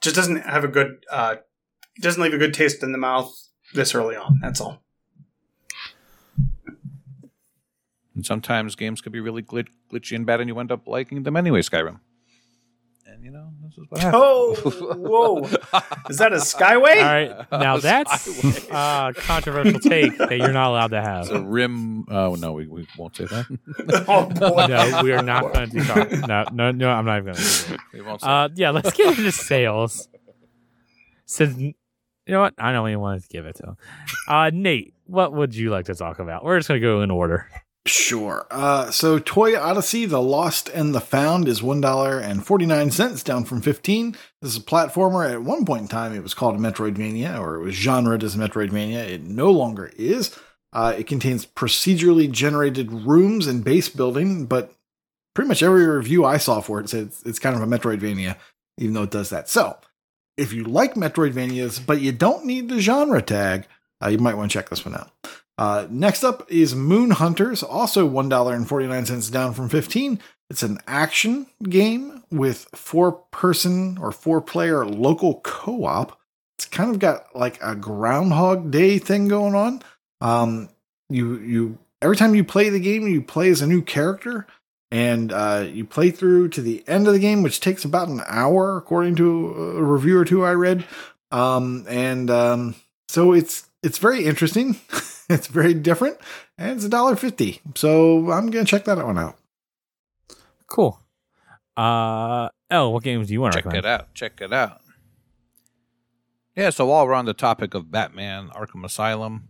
[0.00, 1.04] Just doesn't have a good.
[1.10, 1.36] Uh,
[2.00, 3.32] doesn't leave a good taste in the mouth
[3.74, 4.38] this early on.
[4.40, 4.82] That's all.
[8.14, 11.22] And sometimes games could be really glit- glitchy and bad, and you end up liking
[11.22, 11.60] them anyway.
[11.60, 12.00] Skyrim.
[13.22, 14.22] And you know this is what happens.
[14.24, 14.54] Oh,
[14.96, 15.44] whoa!
[16.10, 16.96] Is that a Skyway?
[16.96, 17.52] All right.
[17.52, 19.10] Now that's Skyway.
[19.10, 21.22] a controversial take that you're not allowed to have.
[21.22, 22.04] It's a rim.
[22.10, 24.04] Oh no, we, we won't say that.
[24.08, 24.66] oh boy!
[24.66, 26.26] No, we are not going to do that.
[26.26, 27.80] No, no, no, I'm not even going to do it.
[27.92, 28.28] we won't say.
[28.28, 30.08] Uh, yeah, let's get into sales.
[31.26, 31.74] Since you
[32.26, 33.76] know what, I don't even want to give it to him.
[34.26, 36.44] Uh, Nate, what would you like to talk about?
[36.44, 37.48] We're just going to go in order.
[37.84, 38.46] Sure.
[38.50, 44.52] Uh, so Toy Odyssey, The Lost and the Found is $1.49, down from 15 This
[44.52, 45.28] is a platformer.
[45.28, 49.08] At one point in time, it was called Metroidvania, or it was genred as Metroidvania.
[49.08, 50.38] It no longer is.
[50.72, 54.74] Uh, it contains procedurally generated rooms and base building, but
[55.34, 58.36] pretty much every review I saw for it said it's, it's kind of a Metroidvania,
[58.78, 59.48] even though it does that.
[59.48, 59.76] So,
[60.36, 63.66] if you like Metroidvanias, but you don't need the genre tag,
[64.02, 65.10] uh, you might want to check this one out.
[65.58, 70.18] Uh, next up is Moon Hunters, also $1.49 down from 15
[70.50, 76.18] It's an action game with four person or four player local co op.
[76.56, 79.82] It's kind of got like a Groundhog Day thing going on.
[80.20, 80.70] Um,
[81.08, 84.46] you, you, every time you play the game, you play as a new character
[84.90, 88.22] and uh, you play through to the end of the game, which takes about an
[88.26, 90.84] hour, according to a review or two I read.
[91.30, 92.74] Um, and um,
[93.08, 94.76] so it's it's very interesting.
[95.34, 96.18] it's very different,
[96.58, 97.60] and it's a dollar fifty.
[97.74, 99.36] So I'm gonna check that one out.
[100.66, 100.98] Cool.
[101.76, 103.86] Uh, L, what games do you want to Check recommend?
[103.86, 104.14] it out.
[104.14, 104.80] Check it out.
[106.56, 109.48] Yeah, so while we're on the topic of Batman Arkham Asylum,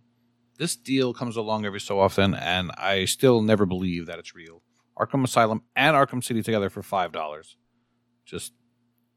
[0.59, 4.63] this deal comes along every so often, and I still never believe that it's real.
[4.99, 7.57] Arkham Asylum and Arkham City together for five dollars.
[8.25, 8.53] Just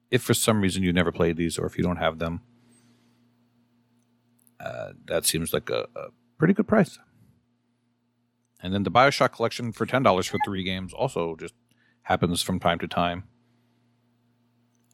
[0.10, 2.42] if for some reason you never played these, or if you don't have them,
[4.60, 7.00] uh, that seems like a, a pretty good price.
[8.62, 11.54] And then the Bioshock collection for ten dollars for three games also just
[12.04, 13.26] happens from time to time.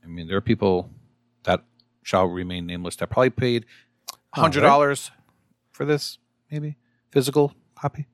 [0.04, 0.90] I mean, there are people
[1.44, 1.64] that
[2.04, 3.66] shall remain nameless that probably paid
[4.34, 5.12] hundred dollars
[5.72, 6.18] for this,
[6.50, 6.78] maybe
[7.12, 8.08] physical copy.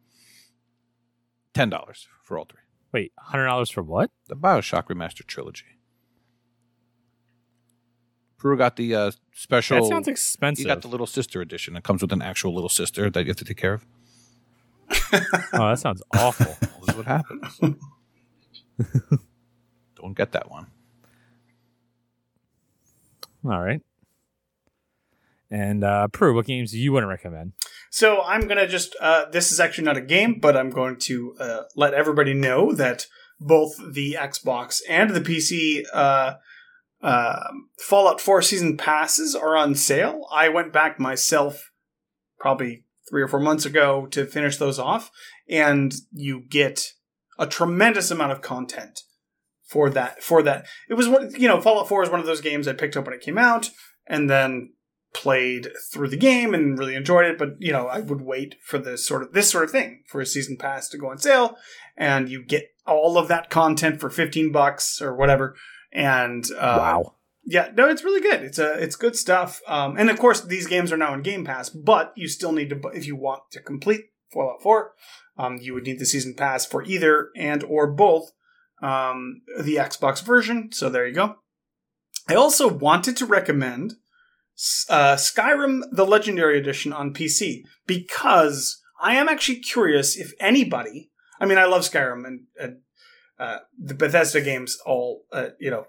[1.53, 2.61] Ten dollars for all three.
[2.91, 4.11] Wait, $100 for what?
[4.27, 5.76] The Bioshock Remastered Trilogy.
[8.37, 9.81] Prue got the uh, special.
[9.81, 10.63] That sounds expensive.
[10.63, 11.75] you got the little sister edition.
[11.75, 13.85] It comes with an actual little sister that you have to take care of.
[15.53, 16.55] oh, that sounds awful.
[16.87, 17.59] This is what happens.
[19.95, 20.67] Don't get that one.
[23.43, 23.81] All right.
[25.51, 27.53] And uh, Prue, what games do you want to recommend?
[27.89, 28.95] So I'm gonna just.
[29.01, 32.73] Uh, this is actually not a game, but I'm going to uh, let everybody know
[32.73, 33.07] that
[33.39, 35.83] both the Xbox and the PC
[37.01, 37.43] uh,
[37.79, 40.27] Fallout 4 season passes are on sale.
[40.31, 41.71] I went back myself
[42.39, 45.11] probably three or four months ago to finish those off,
[45.49, 46.93] and you get
[47.39, 49.01] a tremendous amount of content
[49.63, 50.23] for that.
[50.23, 51.31] For that, it was one.
[51.37, 53.37] You know, Fallout 4 is one of those games I picked up when it came
[53.37, 53.69] out,
[54.07, 54.73] and then
[55.13, 57.37] played through the game and really enjoyed it.
[57.37, 60.21] But you know, I would wait for this sort of this sort of thing for
[60.21, 61.57] a season pass to go on sale,
[61.95, 65.55] and you get all of that content for fifteen bucks or whatever.
[65.97, 67.15] And uh, wow.
[67.43, 68.43] yeah, no, it's really good.
[68.43, 69.61] It's a it's good stuff.
[69.67, 72.69] Um, and of course, these games are now in Game Pass, but you still need
[72.69, 74.93] to if you want to complete Fallout Four,
[75.39, 78.31] um, you would need the season pass for either and or both
[78.83, 80.71] um, the Xbox version.
[80.71, 81.37] So there you go.
[82.29, 83.95] I also wanted to recommend
[84.87, 91.09] uh, Skyrim: The Legendary Edition on PC because I am actually curious if anybody.
[91.39, 92.81] I mean, I love Skyrim and, and
[93.39, 94.77] uh, the Bethesda games.
[94.85, 95.85] All uh, you know,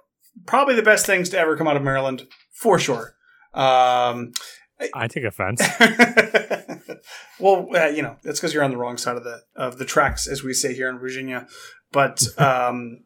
[0.46, 3.14] probably the best things to ever come out of Maryland for sure.
[3.54, 4.32] Um,
[4.94, 5.60] I take offense.
[7.40, 9.84] well, uh, you know, that's because you're on the wrong side of the of the
[9.84, 11.46] tracks, as we say here in Virginia.
[11.92, 13.04] But um,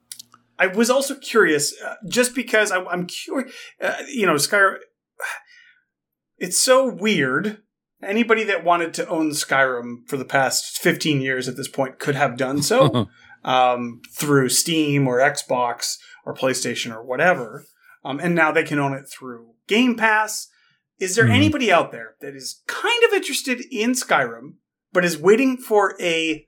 [0.59, 3.55] I was also curious, uh, just because I, I'm curious.
[3.81, 4.79] Uh, you know, Skyrim.
[6.39, 7.59] It's so weird.
[8.03, 12.17] Anybody that wanted to own Skyrim for the past 15 years at this point could
[12.17, 13.07] have done so
[13.45, 17.65] um, through Steam or Xbox or PlayStation or whatever.
[18.05, 20.49] Um, and now they can own it through Game Pass.
[20.99, 21.35] Is there Mhm.
[21.35, 24.55] anybody out there that is kind of interested in Skyrim,
[24.93, 26.47] but is waiting for a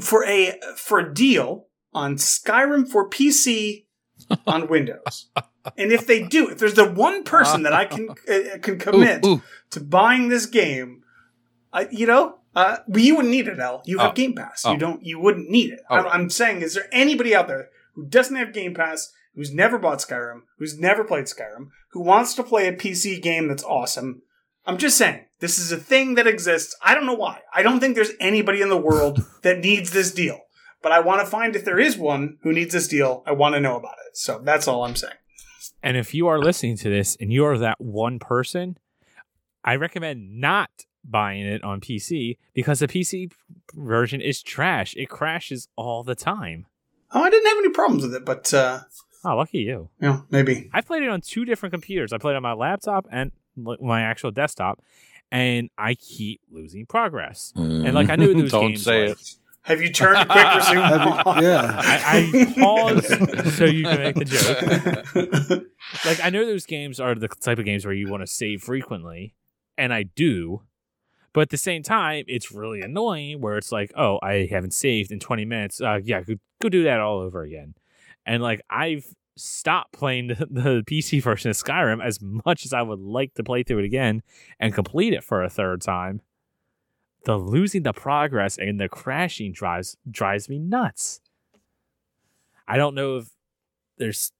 [0.00, 3.86] for a for a deal on Skyrim for PC
[4.46, 5.30] on Windows?
[5.76, 9.24] And if they do, if there's the one person that I can uh, can commit
[9.24, 9.42] Ooh, ooh.
[9.70, 11.02] to buying this game,
[11.72, 13.82] I you know, uh, well, you wouldn't need it, Al.
[13.86, 14.14] You have Oh.
[14.14, 14.62] Game Pass.
[14.64, 14.72] Oh.
[14.72, 15.04] You don't.
[15.04, 15.80] You wouldn't need it.
[15.90, 16.06] Oh, I'm.
[16.06, 19.98] I'm saying, is there anybody out there who doesn't have Game Pass, who's never bought
[19.98, 24.22] Skyrim, who's never played Skyrim, who wants to play a PC game that's awesome?
[24.64, 26.76] I'm just saying, this is a thing that exists.
[26.84, 27.40] I don't know why.
[27.52, 30.38] I don't think there's anybody in the world that needs this deal.
[30.82, 33.22] But I want to find if there is one who needs this deal.
[33.26, 34.16] I want to know about it.
[34.16, 35.14] So that's all I'm saying.
[35.82, 38.76] and if you are listening to this and you are that one person,
[39.64, 40.70] I recommend not
[41.04, 43.32] buying it on PC because the PC
[43.74, 44.94] version is trash.
[44.96, 46.66] It crashes all the time.
[47.12, 48.80] Oh, I didn't have any problems with it, but uh,
[49.24, 49.88] Oh, lucky you.
[50.00, 50.68] Yeah, maybe.
[50.72, 52.12] I played it on two different computers.
[52.12, 54.82] I played it on my laptop and my actual desktop,
[55.30, 57.52] and I keep losing progress.
[57.54, 58.82] And like I knew those Don't games.
[58.82, 59.34] say like, it.
[59.64, 61.80] Have you turned quick resume Have you- yeah.
[61.80, 63.06] I, I paused
[63.56, 65.64] so you can make the joke.
[66.04, 68.62] Like I know those games are the type of games where you want to save
[68.62, 69.34] frequently,
[69.78, 70.62] and I do.
[71.32, 75.10] But at the same time, it's really annoying where it's like, oh, I haven't saved
[75.10, 75.80] in 20 minutes.
[75.80, 77.74] Uh, yeah, go, go do that all over again.
[78.26, 79.06] And like, I've
[79.36, 83.44] stopped playing the, the PC version of Skyrim as much as I would like to
[83.44, 84.22] play through it again
[84.60, 86.20] and complete it for a third time.
[87.24, 91.20] The losing the progress and the crashing drives drives me nuts.
[92.66, 93.28] I don't know if
[93.98, 94.32] there's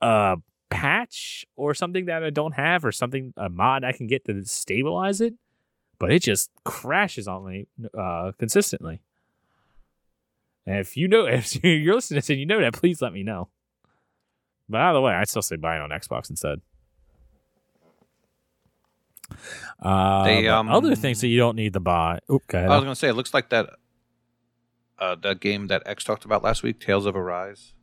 [0.00, 0.36] a
[0.68, 4.44] patch or something that I don't have or something a mod I can get to
[4.44, 5.34] stabilize it,
[6.02, 9.00] but it just crashes on me uh, consistently.
[10.66, 13.12] And if you know, if you're listening to this and you know that, please let
[13.12, 13.50] me know.
[14.68, 16.60] But either way, I still say buy it on Xbox instead.
[19.80, 22.18] Uh, They, um, other things that you don't need to buy.
[22.28, 22.52] Oop.
[22.52, 23.70] I was gonna say it looks like that
[24.98, 27.74] uh that game that X talked about last week, Tales of Arise.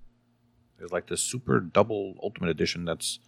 [0.77, 3.19] There's like this super double ultimate edition that's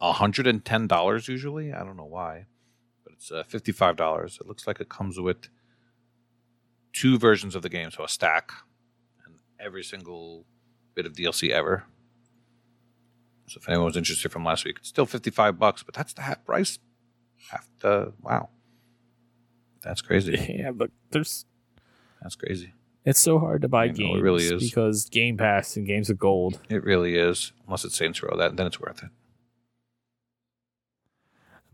[0.00, 1.72] hundred and ten dollars usually.
[1.72, 2.46] I don't know why.
[3.22, 4.38] It's uh, fifty five dollars.
[4.40, 5.48] It looks like it comes with
[6.92, 8.50] two versions of the game, so a stack
[9.24, 10.44] and every single
[10.96, 11.84] bit of DLC ever.
[13.46, 16.12] So if anyone was interested from last week, it's still fifty five bucks, but that's
[16.14, 16.80] the half price.
[17.48, 18.48] Half the wow.
[19.84, 20.56] That's crazy.
[20.58, 21.44] yeah, but there's
[22.22, 22.74] That's crazy.
[23.04, 24.68] It's so hard to buy know, it really is.
[24.68, 26.58] because Game Pass and Games of Gold.
[26.68, 27.52] It really is.
[27.66, 29.10] Unless it's Saints Row, that then it's worth it.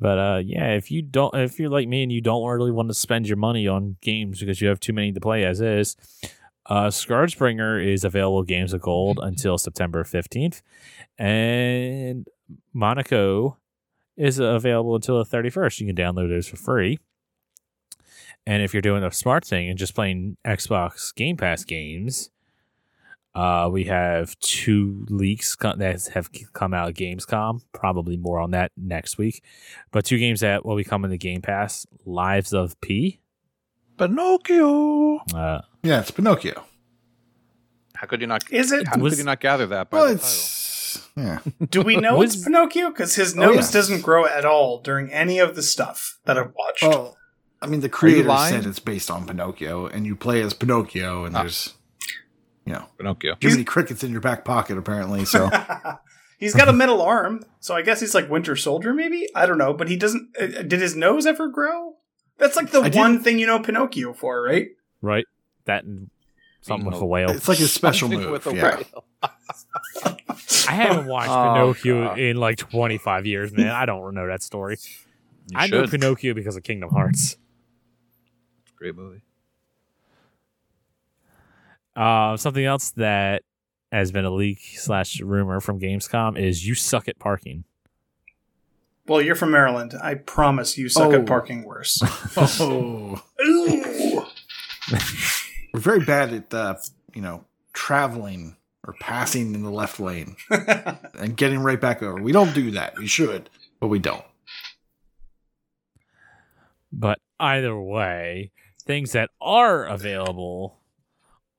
[0.00, 2.88] But uh, yeah, if you don't, if you're like me and you don't really want
[2.88, 5.96] to spend your money on games because you have too many to play as is,
[6.66, 10.62] uh, Scourgebringer is available Games of Gold until September fifteenth,
[11.18, 12.28] and
[12.72, 13.58] Monaco
[14.16, 15.80] is available until the thirty first.
[15.80, 16.98] You can download those for free.
[18.46, 22.30] And if you're doing a smart thing and just playing Xbox Game Pass games,
[23.34, 27.60] Uh, we have two leaks co- that have come out of Gamescom.
[27.72, 29.44] Probably more on that next week.
[29.92, 33.20] But two games that will be coming to Game Pass: Lies of P.
[33.96, 35.18] Pinocchio.
[35.34, 36.64] Uh, Yeah, it's Pinocchio.
[37.94, 38.50] How could you not?
[38.50, 38.86] Is it?
[38.88, 41.40] How Was- could you not gather that by Well, the it's yeah.
[41.70, 42.88] Do we know Was- it's Pinocchio?
[42.90, 43.72] Because his Oh, nose yeah.
[43.80, 46.82] doesn't grow at all during any of the stuff that I've watched.
[46.84, 47.16] Well,
[47.60, 51.36] I mean, the creator said it's based on Pinocchio, and you play as Pinocchio, and
[51.36, 51.40] Ah.
[51.42, 51.74] there's
[52.68, 53.34] you know Pinocchio.
[53.36, 55.24] too many crickets in your back pocket apparently.
[55.24, 55.48] So
[56.38, 59.28] he's got a metal arm, so I guess he's like Winter Soldier, maybe.
[59.34, 60.36] I don't know, but he doesn't.
[60.40, 61.94] Uh, did his nose ever grow?
[62.38, 64.68] That's like the I one didn't- thing you know Pinocchio for, right?
[65.02, 65.24] right.
[65.64, 66.10] That and
[66.60, 67.30] something with Being a whale.
[67.30, 68.30] it's like a special Something move.
[68.32, 68.76] with a yeah.
[68.76, 69.04] whale.
[70.68, 72.18] I haven't watched Oh, Pinocchio God.
[72.18, 73.68] in like 25 years, man.
[73.70, 74.76] I don't know that story.
[75.50, 75.86] You I know.
[75.86, 77.36] Pinocchio because of Kingdom Hearts.
[78.76, 79.22] Great movie.
[81.98, 83.42] Uh, something else that
[83.90, 87.64] has been a leak slash rumor from Gamescom is you suck at parking.
[89.08, 89.94] Well, you're from Maryland.
[90.00, 91.20] I promise you suck Oh.
[91.20, 92.00] at parking worse.
[92.36, 94.22] Oh, Ooh.
[95.74, 96.74] we're very bad at uh,
[97.14, 98.56] you know traveling
[98.86, 102.22] or passing in the left lane and getting right back over.
[102.22, 102.96] We don't do that.
[102.98, 103.50] We should,
[103.80, 104.24] but we don't.
[106.92, 108.52] But either way,
[108.84, 110.78] things that are available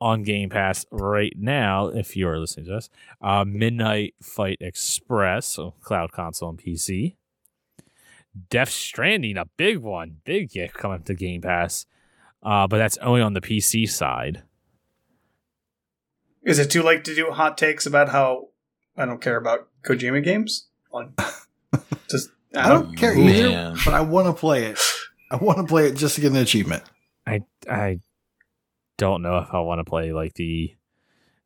[0.02, 2.90] on Game Pass right now, if you are listening to us,
[3.22, 7.16] uh, Midnight Fight Express, so cloud console and PC.
[8.50, 11.86] Death Stranding, a big one, big gift coming to Game Pass,
[12.44, 14.44] uh, but that's only on the PC side.
[16.44, 18.50] Is it too late to do hot takes about how
[18.96, 20.68] I don't care about Kojima games?
[20.94, 21.10] Like,
[22.10, 22.86] just I I don't.
[22.86, 23.28] don't care man.
[23.28, 24.80] either, but I want to play it.
[25.32, 26.84] I want to play it just to get an achievement.
[27.28, 28.00] I I
[29.00, 30.76] don't know if I want to play like the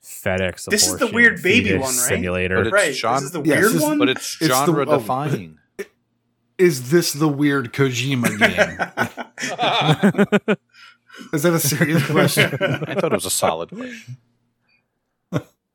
[0.04, 0.66] FedEx.
[0.66, 1.90] This is the weird baby one, right?
[1.92, 2.58] Simulator.
[2.58, 2.96] But it's Right.
[2.96, 3.98] Sean- this is the Yes, weird this one.
[4.00, 4.98] But it's It's the- genre oh.
[4.98, 5.58] defining.
[6.58, 10.58] Is this the weird Kojima game?
[11.34, 12.46] Is that a serious question?
[12.62, 14.18] I thought it was a solid question.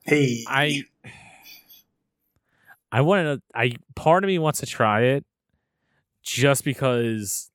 [0.05, 0.83] hey, I
[2.93, 3.43] I want to.
[3.55, 5.25] I part of me wants to try it
[6.23, 7.51] just because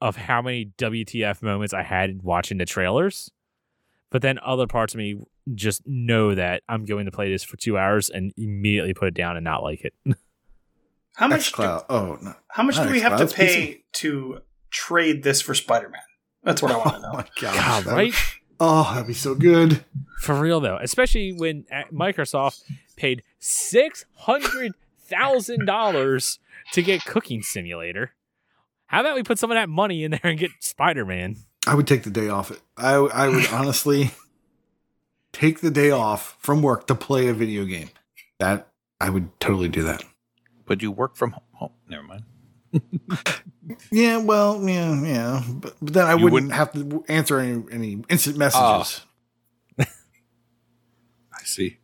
[0.00, 3.30] of how many WTF moments I had watching the trailers.
[4.10, 5.20] But then other parts of me
[5.54, 9.14] just know that I'm going to play this for two hours and immediately put it
[9.14, 9.94] down and not like it.
[11.16, 11.52] how much?
[11.52, 12.34] Do, Oh no!
[12.48, 14.40] how much Not do we have to xCloud, it's pay to
[14.70, 16.00] trade this for Spider-Man?
[16.42, 17.12] That's what I want to Oh know.
[17.12, 17.56] my gosh!
[17.56, 18.14] God, that- right?
[18.60, 19.84] Oh, that'd be so good.
[20.18, 22.62] For real though, especially when uh, Microsoft
[22.96, 26.40] paid six hundred thousand dollars
[26.72, 28.14] to get Cooking Simulator.
[28.86, 31.36] How about we put some of that money in there and get Spider Man?
[31.66, 32.50] I would take the day off.
[32.76, 34.12] I I would honestly
[35.32, 37.90] take the day off from work to play a video game.
[38.38, 38.68] That
[39.00, 40.02] I would totally do that.
[40.66, 41.42] But you work from home.
[41.60, 42.24] Oh, Never mind.
[43.92, 48.02] Yeah, well, yeah, yeah, but, but then I wouldn't, wouldn't- have to answer any any
[48.08, 49.02] instant messages.
[49.78, 49.78] Ah.
[49.78, 51.76] I see.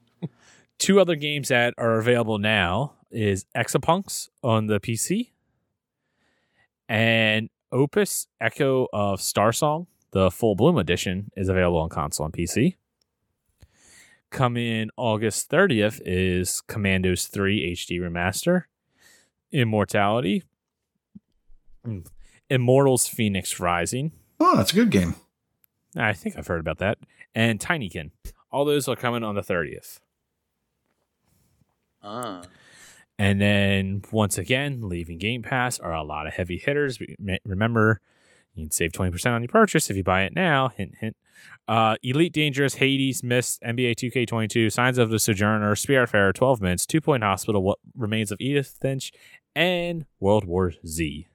[0.79, 5.33] Two other games that are available now is Exapunks on the PC
[6.89, 12.33] and Opus Echo of Star Song, the Full Bloom edition, is available on console and
[12.33, 12.77] PC.
[14.31, 18.63] Coming August 30th is Commandos 3 HD Remaster,
[19.51, 20.45] Immortality,
[21.85, 22.07] mm,
[22.49, 24.13] Immortals Fenyx Rising.
[24.39, 25.17] Oh, that's a good game.
[25.97, 26.99] I think I've heard about that.
[27.35, 28.13] And Tinykin.
[28.53, 29.99] All those are coming on the 30th.
[32.03, 32.43] Ah.
[33.19, 36.99] And then once again, leaving Game Pass are a lot of heavy hitters.
[37.45, 38.01] Remember,
[38.55, 40.69] you can save 20% on your purchase if you buy it now.
[40.69, 41.17] Hint, hint.
[41.67, 47.01] Uh, Elite Dangerous, Hades, Myst, NBA 2K22, Signs of the Sojourner, Spiritfarer, 12 Minutes, Two
[47.01, 49.13] Point Hospital, What Remains of Edith Finch,
[49.55, 51.29] and World War Z.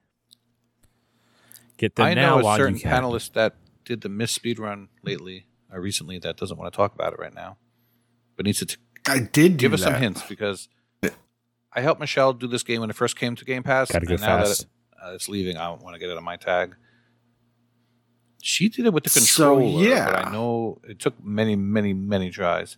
[1.76, 3.54] Get them I now know a certain panelist that
[3.84, 7.34] did the Myst speedrun lately, uh, recently, that doesn't want to talk about it right
[7.34, 7.56] now,
[8.36, 8.76] but needs to t-
[9.06, 10.68] I did do give us some hints because
[11.72, 14.14] I helped Michelle do this game when it first came to Game Pass, Gotta go
[14.14, 14.60] and now fast.
[14.60, 16.74] that it, uh, it's leaving, I want to get it on my tag.
[18.42, 20.06] She did it with the So, controller, yeah.
[20.06, 22.76] but I know it took many, many, many tries.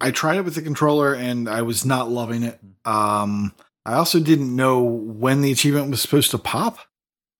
[0.00, 2.58] I tried it with the controller and I was not loving it.
[2.84, 6.78] Um, I also didn't know when the achievement was supposed to pop.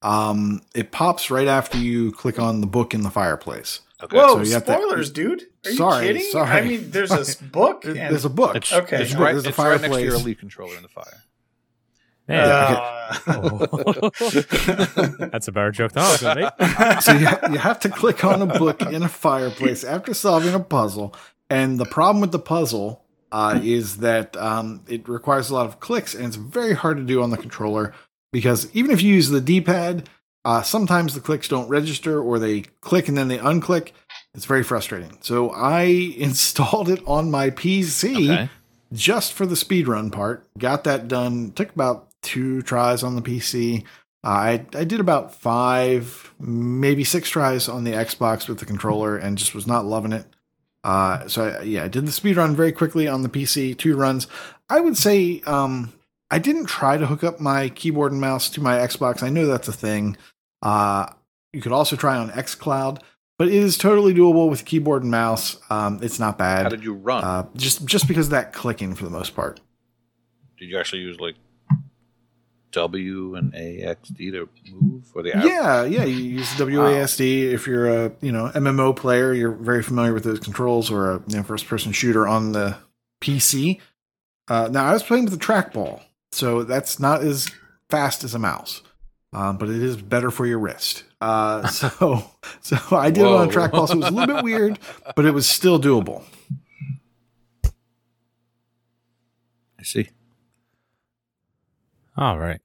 [0.02, 3.81] Um, it pops right after you click on the book in the fireplace.
[4.02, 5.43] Okay, Whoa, so you have to- spoilers, dude!
[5.66, 6.22] Are you Sorry, kidding?
[6.31, 6.51] sorry.
[6.51, 7.85] I mean, there's a s- book.
[7.85, 8.56] And- There's a book.
[8.56, 8.97] it's, Okay.
[8.98, 10.14] There's a- right, there's a it's right next to your.
[10.14, 11.22] Elite controller in the fire.
[12.28, 14.10] Man, Uh, Oh.
[15.31, 17.02] that's a better joke than I was going to make.
[17.02, 20.60] so you, you have to click on a book in a fireplace after solving a
[20.60, 21.14] puzzle.
[21.48, 25.81] And the problem with the puzzle uh, is that um, it requires a lot of
[25.81, 27.93] clicks, and it's very hard to do on the controller
[28.32, 30.09] because even if you use the D-pad,
[30.44, 33.92] uh, sometimes the clicks don't register, or they click and then they unclick.
[34.34, 35.18] It's very frustrating.
[35.20, 35.82] So I
[36.16, 38.50] installed it on my PC Okay.
[38.92, 40.46] just for the speedrun part.
[40.58, 41.52] Got that done.
[41.52, 43.82] Took about two tries on the PC.
[44.22, 49.16] Uh, I I did about five, maybe six tries on the Xbox with the controller,
[49.16, 50.26] and just was not loving it.
[50.84, 54.26] Uh, so I, yeah, I did the speedrun very quickly on the PC, two runs.
[54.70, 55.92] I would say um,
[56.31, 59.23] I didn't try to hook up my keyboard and mouse to my Xbox.
[59.23, 60.16] I know that's a thing.
[60.62, 61.07] Uh,
[61.52, 63.01] you could also try on XCloud,
[63.39, 65.59] but it is totally doable with keyboard and mouse.
[65.70, 66.65] Um, it's not bad.
[66.65, 67.24] How did you run?
[67.24, 69.61] Uh, just just because of that clicking for the most part.
[70.59, 71.35] did you actually use like
[72.73, 75.44] W and AXD to move or the arrow?
[75.44, 76.05] Yeah, yeah.
[76.05, 79.32] You use WASD if you're a you know MMO player.
[79.32, 82.77] You're very familiar with those controls, or a you know, first person shooter on the
[83.20, 83.81] PC.
[84.48, 86.02] Uh, now I was playing with the trackball,
[86.32, 87.51] so that's not as
[87.89, 88.82] fast as a mouse,
[89.32, 91.05] um, but it is better for your wrist.
[91.20, 92.24] Uh, so
[92.61, 93.52] so I did it on a Whoa.
[93.52, 94.78] trackball, so it was a little bit weird,
[95.16, 96.23] but it was still doable.
[99.78, 100.11] I see.
[102.16, 102.61] All right.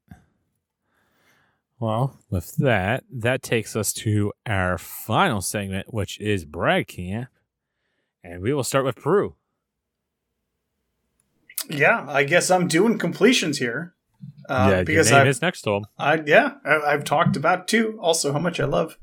[1.80, 7.30] Well, with that, that takes us to our final segment, which is Brag Camp.
[8.24, 9.36] And we will start with Peru.
[11.70, 13.94] Yeah, I guess I'm doing completions here.
[14.48, 15.86] Uh, yeah, because your name I've, is next to him.
[15.98, 17.98] I yeah, I, I've talked about too.
[18.02, 18.98] Also, how much I love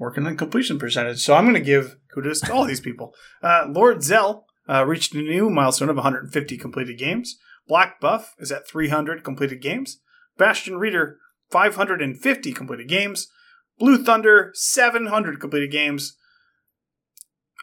[0.00, 1.20] working on completion percentage.
[1.20, 3.14] So I'm going to give kudos to all these people.
[3.42, 7.38] Uh, Lord Zell uh, reached a new milestone of 150 completed games.
[7.68, 10.00] Black Buff is at 300 completed games.
[10.38, 11.18] Bastion Reader
[11.50, 13.28] 550 completed games.
[13.78, 16.16] Blue Thunder 700 completed games.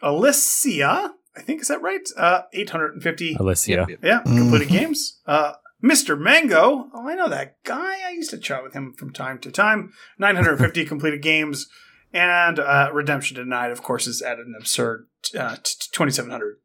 [0.00, 2.00] Alicia, I think is that right?
[2.16, 3.70] Uh, 850 Alicia.
[3.72, 3.98] Yep, yep.
[4.02, 5.20] yeah, completed games.
[5.26, 5.52] Uh,
[5.82, 6.18] Mr.
[6.18, 6.88] Mango.
[6.92, 8.00] Oh, I know that guy.
[8.06, 9.92] I used to chat with him from time to time.
[10.18, 11.68] 950 completed games.
[12.12, 15.06] And uh, Redemption Denied, of course, is at an absurd
[15.38, 16.56] uh, t- t- 2,700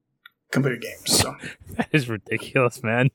[0.51, 1.19] completed games.
[1.19, 1.35] So,
[1.77, 3.09] That is ridiculous, man.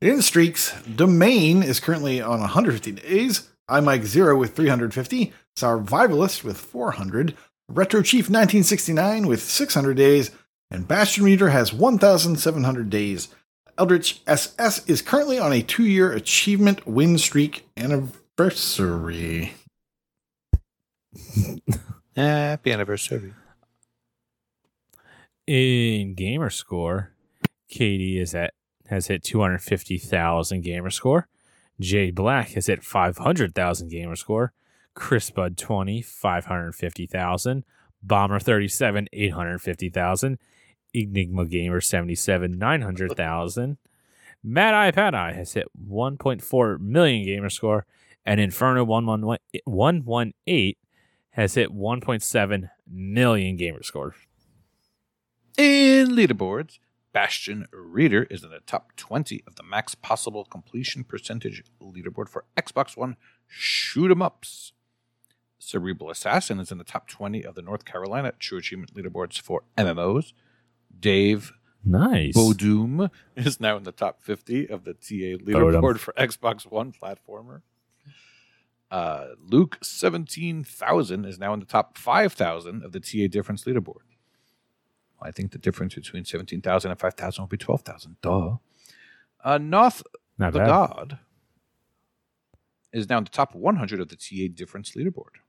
[0.00, 3.48] In streaks, Domain is currently on 150 days.
[3.70, 5.32] iMike Zero with 350.
[5.56, 7.34] Survivalist with 400.
[7.68, 10.30] Retro Chief 1969 with 600 days.
[10.70, 13.28] And Bastion Reader has 1,700 days.
[13.76, 19.54] Eldritch SS is currently on a two year achievement win streak anniversary.
[22.16, 23.34] Happy anniversary.
[25.46, 27.10] In gamer score,
[27.68, 28.54] Katie is at
[28.88, 31.28] has hit 250,000 gamer score.
[31.80, 34.52] Jay Black has hit 500,000 gamer score.
[34.94, 37.64] Chris Bud 20, 550,000.
[38.02, 40.38] Bomber 37, 850,000.
[40.94, 43.78] Enigma Gamer 77, 900,000.
[44.42, 47.86] Mad Eye Pad Eye has hit 1.4 million gamer score.
[48.26, 50.74] And Inferno 111 118
[51.30, 54.14] has hit 1.7 million gamer score.
[55.56, 56.78] In leaderboards,
[57.12, 62.44] Bastion Reader is in the top 20 of the max possible completion percentage leaderboard for
[62.56, 63.16] Xbox One
[63.46, 64.72] shoot 'em ups.
[65.64, 69.62] Cerebral Assassin is in the top 20 of the North Carolina True Achievement leaderboards for
[69.76, 70.32] MMOs.
[70.98, 71.52] Dave
[71.84, 72.34] Nice.
[72.34, 77.60] Bodoom is now in the top 50 of the TA leaderboard for Xbox One platformer.
[78.90, 84.02] Uh, Luke 17,000 is now in the top 5,000 of the TA difference leaderboard.
[85.20, 88.16] I think the difference between 17,000 and 5,000 will be 12,000.
[88.22, 88.56] Duh.
[89.42, 90.02] Uh, Noth
[90.38, 90.68] Not the bad.
[90.68, 91.18] God
[92.92, 95.40] is now in the top 100 of the TA difference leaderboard.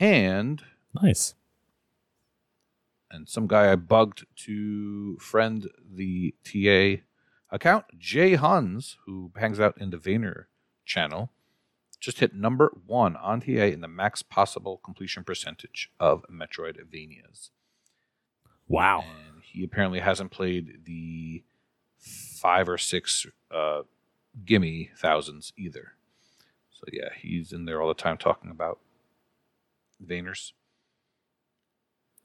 [0.00, 0.62] And
[1.00, 1.34] Nice.
[3.10, 7.02] and some guy I bugged to friend the TA
[7.50, 10.44] account, Jay Huns, who hangs out in the Vayner
[10.84, 11.30] channel,
[12.00, 17.50] just hit number one on TA in the max possible completion percentage of Metroid Metroidvanias.
[18.68, 19.00] Wow.
[19.04, 21.44] And he apparently hasn't played the
[21.98, 23.82] five or six uh,
[24.44, 25.92] gimme thousands either.
[26.70, 28.80] So yeah, he's in there all the time talking about
[30.04, 30.52] Vayners.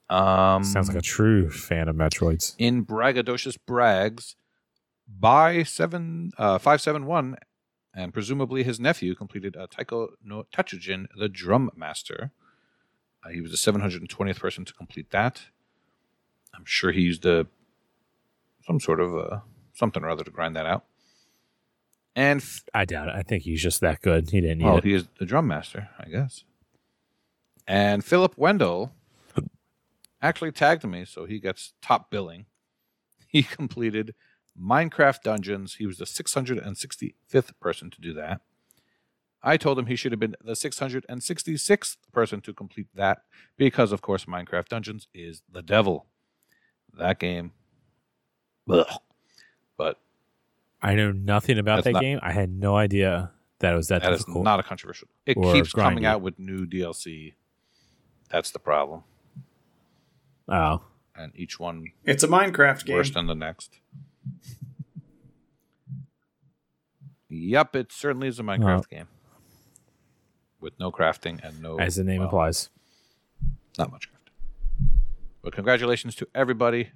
[0.08, 2.54] Um, Sounds like a true fan of Metroids.
[2.58, 4.34] in braggadocious brags
[5.08, 7.36] by seven uh, five seven one,
[7.94, 12.32] and presumably his nephew completed a Taiko no Tatsujin, the Drum Master.
[13.24, 15.42] Uh, he was the seven hundred and twentieth person to complete that.
[16.54, 17.46] I'm sure he used a
[18.66, 19.38] some sort of uh,
[19.74, 20.84] something or other to grind that out.
[22.16, 23.14] And f- I doubt it.
[23.14, 24.30] I think he's just that good.
[24.30, 24.84] He didn't need oh, it.
[24.84, 26.42] he is the drum master, I guess.
[27.70, 28.92] And Philip Wendell
[30.20, 32.46] actually tagged me, so he gets top billing.
[33.32, 34.16] He completed
[34.60, 35.76] Minecraft Dungeons.
[35.76, 38.40] He was the 665th person to do that.
[39.40, 43.22] I told him he should have been the 666th person to complete that
[43.56, 46.06] because, of course, Minecraft Dungeons is the devil.
[46.98, 47.52] That game.
[48.68, 48.98] Ugh.
[49.78, 50.00] But
[50.82, 52.18] I know nothing about that not- game.
[52.20, 53.30] I had no idea
[53.60, 54.44] that it was that, that is difficult.
[54.44, 55.06] not a controversial.
[55.24, 57.34] It keeps coming out with new DLC.
[58.30, 59.02] That's the problem.
[60.48, 60.82] oh,
[61.16, 62.96] And each one It's a Minecraft game.
[62.96, 63.80] worse than the next.
[67.28, 69.06] Yep, it certainly is a Minecraft game
[70.60, 71.78] with no crafting and no.
[71.78, 72.68] as the name well, implies.
[73.78, 74.88] not much crafting.
[75.42, 76.90] But congratulations to everybody.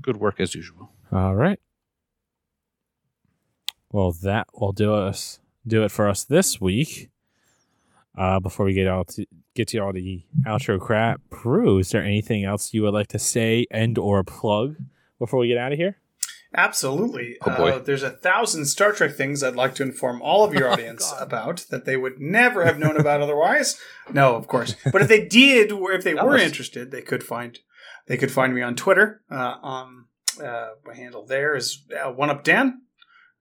[0.00, 0.90] Good work as usual.
[1.10, 1.58] All right.
[3.90, 7.08] Well, that will do us do it for us this week.
[8.18, 9.24] Uh, before we get all to
[9.54, 13.18] get to all the outro crap, Prue, is there anything else you would like to
[13.18, 14.76] say and or plug
[15.18, 15.98] before we get out of here?
[16.56, 17.36] Absolutely.
[17.42, 17.70] Oh, boy.
[17.72, 21.12] Uh, there's a thousand Star Trek things I'd like to inform all of your audience
[21.20, 23.78] about that they would never have known about otherwise.
[24.12, 24.74] No, of course.
[24.90, 27.58] But if they did, or if they That were was- interested, they could find
[28.06, 29.20] they could find me on Twitter.
[29.30, 30.06] Uh, um,
[30.42, 32.80] uh, my handle there is uh, one up Dan,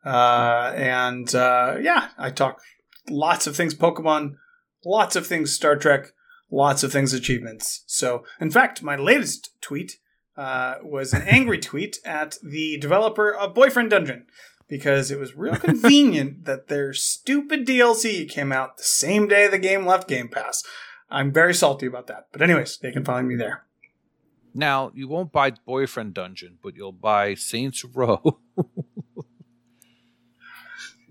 [0.05, 2.59] uh, and uh, yeah, I talk
[3.09, 4.35] lots of things Pokemon,
[4.87, 6.13] lots of things Star Trek,
[6.49, 7.83] lots of things achievements.
[7.85, 9.99] So, in fact, my latest tweet
[10.35, 14.25] uh, was an angry tweet at the developer of Boyfriend Dungeon
[14.67, 19.59] because it was real convenient that their stupid DLC came out the same day the
[19.59, 20.63] game left Game Pass.
[21.09, 22.27] I'm very salty about that.
[22.31, 23.63] But anyways, they can find me there.
[24.53, 28.39] Now you won't buy Boyfriend Dungeon, but you'll buy Saints Row.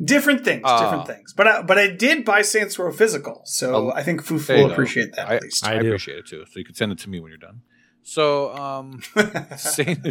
[0.03, 0.83] Different things, Ah.
[0.83, 1.33] different things.
[1.33, 4.59] But I, but I did buy Saints Row physical, so Oh, I think Foof there
[4.59, 5.67] you will appreciate that I, at least.
[5.67, 5.87] I I do.
[5.89, 6.45] appreciate it too.
[6.51, 7.63] So you can send it to me when you're done.
[8.03, 9.01] So, um,
[9.57, 10.07] Saint,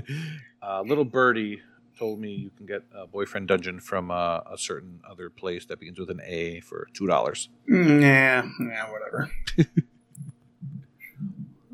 [0.62, 1.62] uh, little birdie
[2.00, 5.80] told me you can get a boyfriend dungeon from uh, a certain other place that
[5.80, 7.50] begins with an A for two dollars.
[7.70, 9.32] Mm, yeah, yeah, whatever.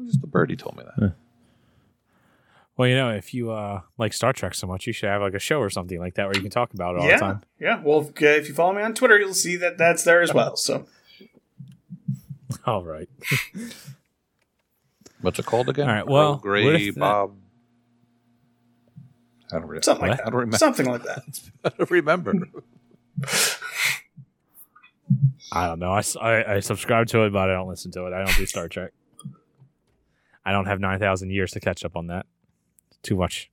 [0.06, 1.16] Just the birdie told me that.
[2.82, 5.36] Well, you know, if you uh, like Star Trek so much, you should have like
[5.36, 7.20] a show or something like that where you can talk about it all yeah, the
[7.20, 7.42] time.
[7.60, 7.80] yeah.
[7.80, 10.34] Well, if, uh, if you follow me on Twitter, you'll see that that's there as
[10.34, 10.56] well.
[10.56, 10.88] So
[12.66, 13.08] All right.
[15.22, 15.88] What's it called again?
[15.88, 17.36] All right, well, Earl what Grey that- Bob.
[19.54, 20.26] I don't, re- something like What?
[20.26, 20.58] I don't remember.
[20.58, 21.24] Something like that.
[21.64, 22.34] I don't remember.
[25.52, 25.92] I don't know.
[25.92, 28.14] I I subscribe to it, but I don't listen to it.
[28.14, 28.92] I don't do Star Trek.
[30.44, 32.26] I don't have 9,000 years to catch up on that.
[33.04, 33.50] Too much.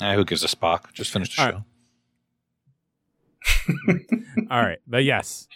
[0.00, 0.92] Eh, who gives a Spock?
[0.92, 1.64] Just finish the All show.
[3.88, 4.00] right.
[4.50, 4.78] All right.
[4.86, 5.46] But yes,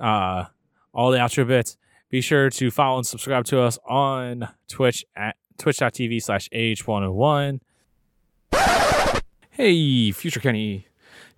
[0.00, 0.44] uh,
[0.92, 1.76] all the outro bits.
[2.10, 7.60] Be sure to follow and subscribe to us on Twitch at twitch.tv slash AH101.
[9.50, 10.86] Hey, Future Kenny,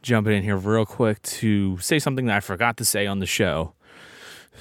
[0.03, 3.27] jumping in here real quick to say something that I forgot to say on the
[3.27, 3.74] show.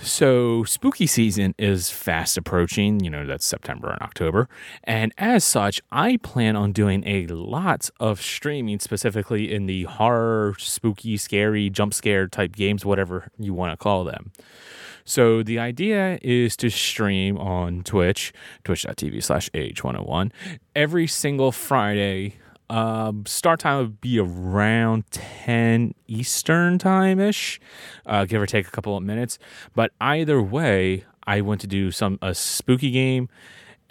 [0.01, 2.99] So, spooky season is fast approaching.
[3.03, 4.49] You know, that's September and October.
[4.83, 10.55] And as such, I plan on doing a lot of streaming, specifically in the horror,
[10.57, 14.31] spooky, scary, jump scare type games, whatever you want to call them.
[15.05, 18.33] So, the idea is to stream on Twitch,
[18.63, 20.31] twitch.tv slash AH101,
[20.75, 22.35] every single Friday.
[22.69, 27.59] Um, start time would be around 10 Eastern time ish,
[28.05, 29.37] uh, give or take a couple of minutes.
[29.75, 33.29] But either way, I want to do some a spooky game.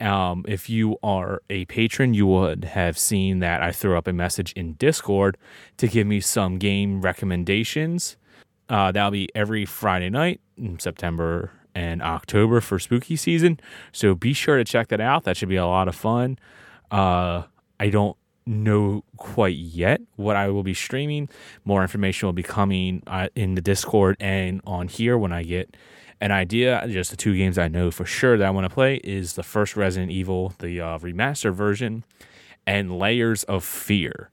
[0.00, 4.12] Um, if you are a patron, you would have seen that I threw up a
[4.12, 5.36] message in Discord
[5.76, 8.16] to give me some game recommendations.
[8.68, 13.60] Uh, that'll be every Friday night in September and October for spooky season.
[13.92, 15.24] So be sure to check that out.
[15.24, 16.38] That should be a lot of fun.
[16.90, 17.44] Uh,
[17.78, 18.16] I don't
[18.46, 21.28] know quite yet what I will be streaming.
[21.64, 25.76] More information will be coming uh, in the Discord and on here when I get
[26.20, 26.84] an idea.
[26.88, 29.42] Just the two games I know for sure that I want to play is the
[29.42, 32.04] first Resident Evil, the uh, remastered version,
[32.66, 34.30] and Layers of Fear.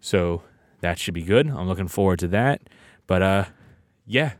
[0.00, 0.42] So
[0.80, 1.48] that should be good.
[1.48, 2.62] I'm looking forward to that.
[3.06, 3.44] But uh,
[4.06, 4.32] yeah.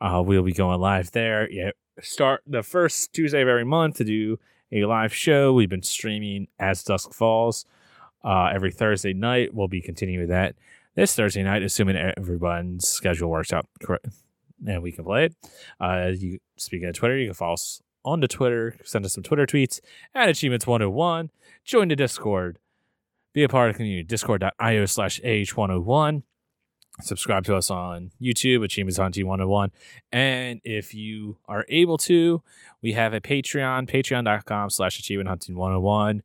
[0.00, 1.50] Uh, we'll be going live there.
[1.50, 4.38] Yeah, start the first Tuesday of every month to do
[4.72, 5.52] a live show.
[5.52, 7.64] We've been streaming as dusk falls
[8.24, 9.54] uh, every Thursday night.
[9.54, 10.54] We'll be continuing that
[10.94, 14.06] this Thursday night, assuming everyone's schedule works out correct
[14.66, 15.34] and we can play it.
[15.80, 18.76] Uh, you speaking of Twitter, you can follow us on the Twitter.
[18.84, 19.80] Send us some Twitter tweets
[20.14, 21.30] at Achievements101.
[21.64, 22.58] Join the Discord.
[23.32, 24.02] Be a part of the community.
[24.06, 26.22] Discord.io slash AH101.
[27.00, 29.70] Subscribe to us on YouTube, Achievements Hunting 101.
[30.12, 32.42] And if you are able to,
[32.82, 36.22] we have a Patreon, patreon.com slash Achievement Hunting 101.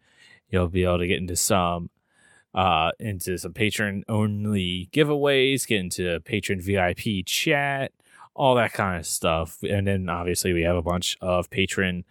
[0.50, 1.90] You'll be able to get into some
[2.54, 7.92] uh, into some patron only giveaways, get into patron VIP chat,
[8.34, 9.58] all that kind of stuff.
[9.62, 12.06] And then obviously we have a bunch of patron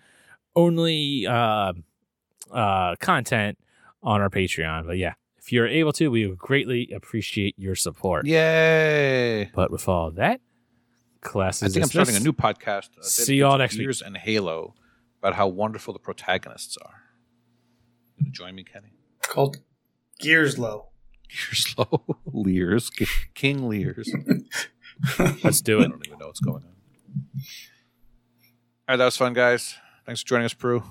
[0.55, 1.73] only uh,
[2.51, 3.59] uh, content
[4.03, 4.86] on our Patreon.
[4.86, 8.26] But yeah, if you're able to, we would greatly appreciate your support.
[8.26, 9.50] Yay!
[9.54, 10.40] But with all that,
[11.20, 12.88] class I is think I'm starting a new podcast.
[12.98, 13.80] uh, See y'all dedicated to next week.
[13.84, 14.74] Gears and Halo
[15.18, 17.02] about how wonderful the protagonists are.
[18.16, 18.94] You join me, Kenny?
[19.20, 19.58] Called
[20.18, 20.86] Gears Low.
[21.28, 22.90] Gears low, Lears,
[23.34, 24.10] King Lears.
[25.42, 25.86] Let's do it.
[25.86, 26.72] I don't even know what's going on.
[27.36, 27.42] All
[28.88, 29.74] right, that was fun, guys.
[30.06, 30.82] Thanks for joining us, Prue.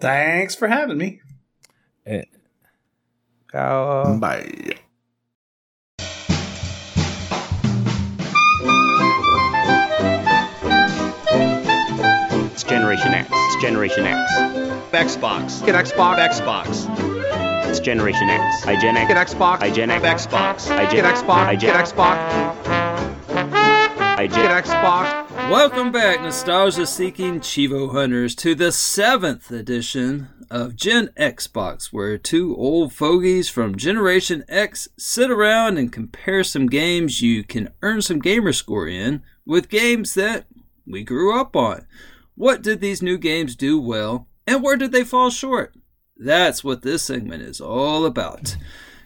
[0.00, 1.20] Thanks for having me.
[2.06, 2.22] Eh,
[3.56, 4.18] Ciao.
[4.18, 4.76] Bye.
[12.52, 13.30] It's Generation X.
[13.32, 14.30] It's Generation X.
[14.92, 15.64] Xbox.
[15.64, 16.18] Get Xbox.
[16.18, 17.70] Xbox.
[17.70, 18.66] It's Generation X.
[18.66, 19.08] I Gen X.
[19.08, 19.62] Get Xbox.
[19.62, 20.26] I Gen X.
[20.26, 20.70] Xbox.
[20.70, 21.46] I Gen Get Xbox.
[21.46, 21.92] I Gen Get X.
[21.92, 22.18] Xbox.
[24.18, 25.25] I Get Gen Xbox.
[25.50, 32.56] Welcome back, nostalgia seeking cheevo hunters, to the seventh edition of Gen Xbox, where two
[32.56, 38.18] old fogies from Generation X sit around and compare some games you can earn some
[38.18, 40.46] gamer score in with games that
[40.84, 41.86] we grew up on.
[42.34, 45.76] What did these new games do well, and where did they fall short?
[46.16, 48.56] That's what this segment is all about.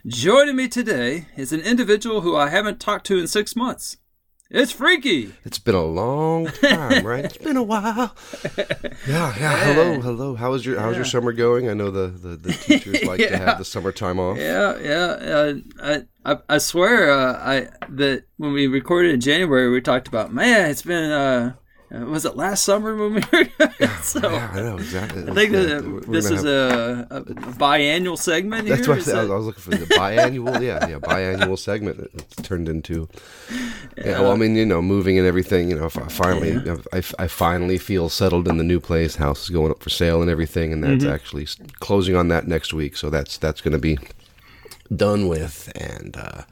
[0.06, 3.98] Joining me today is an individual who I haven't talked to in six months.
[4.52, 5.32] It's Freaky.
[5.44, 7.24] It's been a long time, right?
[7.24, 8.14] It's been a while.
[9.06, 9.56] Yeah, yeah.
[9.64, 10.34] Hello, hello.
[10.34, 11.70] How was your How's your summer going?
[11.70, 14.36] I know the the, the teachers like to have the summertime off.
[14.36, 15.06] Yeah, yeah.
[15.06, 20.06] Uh, I, I, I swear, uh, I that when we recorded in January, we talked
[20.06, 21.10] about man, it's been.
[21.10, 21.54] Uh,
[21.94, 23.88] uh, was it last summer when we were?
[24.02, 25.22] so Yeah, I know exactly.
[25.28, 28.76] I think Yeah, that this is have- a, a biannual segment here.
[28.76, 29.14] That's what I, said.
[29.16, 30.60] I was- that- I was looking for the biannual.
[30.62, 32.10] Yeah, yeah, biannual segment.
[32.14, 33.08] It's turned into.
[33.96, 35.68] Yeah, well, I mean, you know, moving and everything.
[35.70, 39.16] You know, fi- finally, know, I, I finally feel settled in the new place.
[39.16, 41.12] House is going up for sale and everything, and that's Mm-hmm.
[41.12, 41.46] actually
[41.80, 42.96] closing on that next week.
[42.96, 43.98] So that's that's going to be
[44.94, 46.42] done with and uh,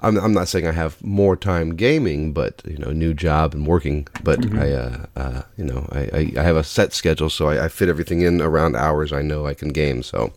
[0.00, 3.66] I'm, I'm not saying I have more time gaming but you know new job and
[3.66, 4.58] working but Mm-hmm.
[4.58, 7.68] I uh, uh, you know I, I, I have a set schedule so I, I
[7.68, 10.32] fit everything in around hours I know I can game so.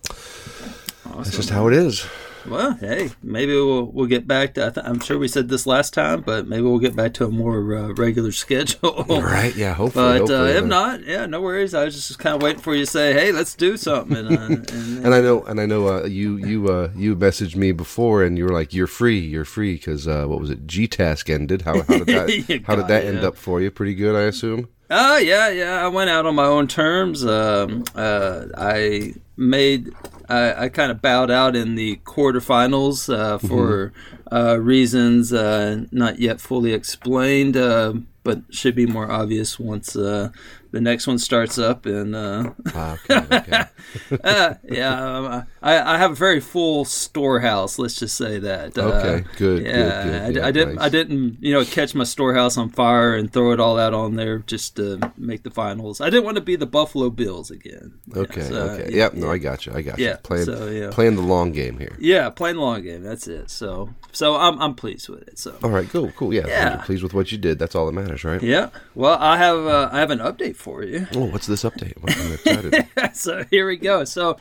[1.15, 2.05] That's just how it is
[2.47, 4.67] well, hey, maybe we'll we'll get back to.
[4.67, 7.25] I th- I'm sure we said this last time, but maybe we'll get back to
[7.25, 9.03] a more uh, regular schedule.
[9.07, 10.51] right yeah hopefully, But uh, hopefully.
[10.51, 11.73] if not, yeah, no worries.
[11.73, 14.37] I was just kind of waiting for you to say, "Hey, let's do something." And,
[14.37, 14.41] uh,
[14.73, 18.23] and, and I know, and I know, uh, you you uh, you messaged me before,
[18.23, 20.67] and you were like, "You're free, you're free," because uh, what was it?
[20.67, 21.63] G Task ended.
[21.63, 22.63] How, how did that?
[22.65, 23.71] how did that end up for you?
[23.71, 24.69] Pretty good, I assume.
[24.91, 25.83] Oh yeah, yeah.
[25.83, 27.23] I went out on my own terms.
[27.25, 29.93] Um, uh, I made.
[30.29, 33.91] I, I kind of bowed out in the quarterfinals uh, for
[34.31, 37.93] uh, reasons uh, not yet fully explained, uh,
[38.23, 40.29] but should be more obvious once uh,
[40.71, 41.85] the next one starts up.
[41.85, 43.63] And uh, Ah, okay, okay.
[44.23, 47.79] uh, yeah, um, I, I have a very full storehouse.
[47.79, 48.77] Let's just say that.
[48.77, 50.37] Uh, Okay, good, good, Yeah, good.
[50.37, 50.75] I, Yeah, I didn't.
[50.75, 50.85] nice.
[50.85, 51.37] I didn't.
[51.41, 54.75] You know, catch my storehouse on fire and throw it all out on there just
[54.77, 56.01] to make the finals.
[56.01, 57.93] I didn't want to be the Buffalo Bills again.
[58.07, 58.89] Yeah, Okay, so, okay.
[58.91, 59.73] yeah, yep, no, I got you.
[59.73, 60.05] I got you.
[60.05, 60.89] Yeah, Playing, so, yeah.
[60.91, 61.95] playing the long game here.
[61.99, 63.03] Yeah, playing the long game.
[63.03, 63.49] That's it.
[63.49, 65.37] So, so I'm I'm pleased with it.
[65.39, 65.57] So.
[65.63, 66.33] All right, cool, cool.
[66.33, 66.77] Yeah, Yeah.
[66.83, 67.59] pleased with what you did.
[67.59, 68.41] That's all that matters, right?
[68.41, 68.69] Yeah.
[68.95, 71.07] Well, I have uh, I have an update for you.
[71.15, 71.93] Oh, what's this update?
[71.97, 73.15] I'm excited.
[73.15, 74.03] so here we go.
[74.03, 74.37] So,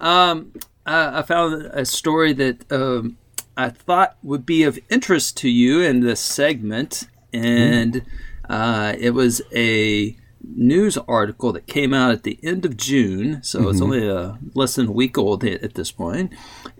[0.00, 0.52] um,
[0.86, 3.16] I, I found a story that um,
[3.56, 8.04] I thought would be of interest to you in this segment, and
[8.48, 13.42] uh, it was a news article that came out at the end of June.
[13.42, 16.32] So it's only uh less than a week old at, at this point,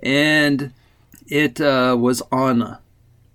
[0.02, 0.73] and
[1.28, 2.78] it uh, was on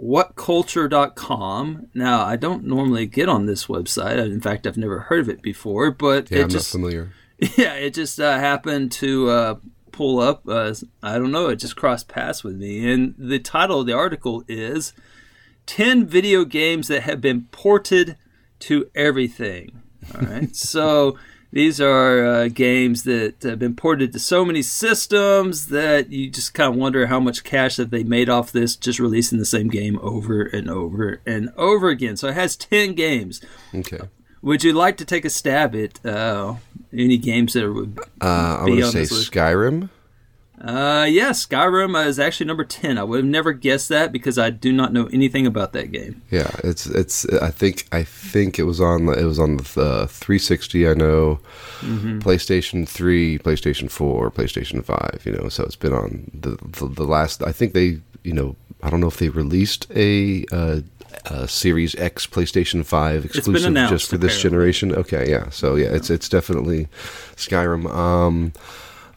[0.01, 1.87] whatculture.com.
[1.93, 4.17] Now, I don't normally get on this website.
[4.17, 7.11] In fact, I've never heard of it before, but Yeah, it I'm just not familiar.
[7.57, 9.55] yeah, it just uh, happened to uh,
[9.91, 10.47] pull up.
[10.47, 11.49] Uh, I don't know.
[11.49, 12.91] It just crossed paths with me.
[12.91, 14.93] And the title of the article is
[15.65, 18.17] 10 Video Games That Have Been Ported
[18.59, 19.81] to Everything.
[20.15, 20.55] All right.
[20.55, 21.17] so
[21.57, 26.53] these are uh, games that have been ported to so many systems that you just
[26.53, 29.67] kind of wonder how much cash that they made off this just releasing the same
[29.67, 32.15] game over and over and over again.
[32.15, 33.41] So it has 10 games.
[33.73, 34.01] Okay.
[34.43, 36.57] would you like to take a stab at uh,
[36.93, 37.97] any games that would?
[38.21, 39.15] Uh, I'm going to say.
[39.15, 39.89] Skyrim.
[40.59, 42.97] Uh, yeah, Skyrim is actually number ten.
[42.97, 46.23] I would have never guessed that because I do not know anything about that game.
[46.31, 47.25] Yeah, it's it's.
[47.29, 50.87] I think I think it was on the- it was on the uh, 360.
[50.87, 51.39] I know,
[51.81, 52.19] Mm-hmm.
[52.19, 55.21] PlayStation 3, PlayStation 4, PlayStation 5.
[55.25, 57.43] You know, so it's been on the the, the last.
[57.43, 60.43] I think they you know I don't know if they released a.
[60.51, 60.81] Uh,
[61.25, 64.93] uh, Series X PlayStation Five exclusive just for this generation.
[64.93, 65.49] Okay, yeah.
[65.49, 66.87] So yeah, it's it's definitely
[67.35, 67.89] Skyrim.
[67.93, 68.53] Um,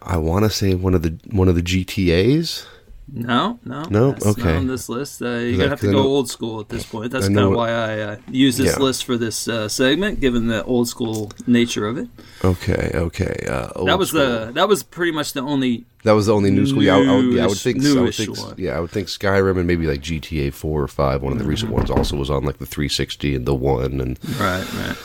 [0.03, 2.67] I want to say one of the one of the GTA's.
[3.13, 4.15] No, no, No?
[4.25, 4.55] Okay.
[4.55, 5.21] on this list.
[5.21, 7.11] Uh, you're gonna have to go know- old school at this point.
[7.11, 8.83] That's kind of why I uh, use this Yeah.
[8.85, 12.07] list for this uh, segment, given the old school nature of it.
[12.45, 13.35] Okay, okay.
[13.49, 14.21] Uh, that was school.
[14.47, 15.87] the that was pretty much the only.
[16.05, 16.85] That was the only new school.
[16.85, 17.85] Yeah, I, I would, yeah, I would think.
[17.85, 18.39] I would think.
[18.39, 18.55] one.
[18.57, 21.21] Yeah, I would think Skyrim and maybe like GTA Four or Five.
[21.21, 24.01] One of the recent ones also was on like the 360 and the One.
[24.01, 24.97] And Right, right.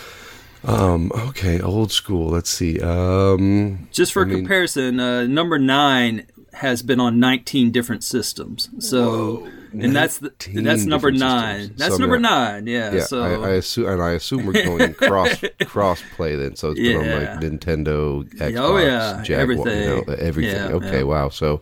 [0.68, 2.28] Um, okay, old school.
[2.30, 2.80] Let's see.
[2.80, 8.70] Um, Just for I mean- comparison, uh, number nine has been on 19 different systems.
[8.80, 11.60] So, and that's the, 19 that's number nine.
[11.60, 11.80] systems.
[11.80, 12.66] That's So, number nine.
[12.66, 12.94] Yeah.
[12.94, 16.56] yeah, so I, I assume, and I assume we're going cross cross play then.
[16.56, 20.20] So it's been on like Nintendo, Xbox, Oh, yeah, Jaguar, you know, everything.
[20.20, 20.56] everything.
[20.56, 21.28] Yeah, okay, wow.
[21.28, 21.58] So,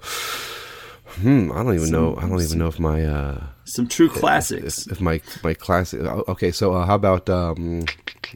[1.21, 2.15] hmm, I don't even know.
[2.17, 3.03] I don't even know if my.
[3.03, 4.85] uh some true classics.
[4.87, 7.85] if, if my my classic okay so uh, how about um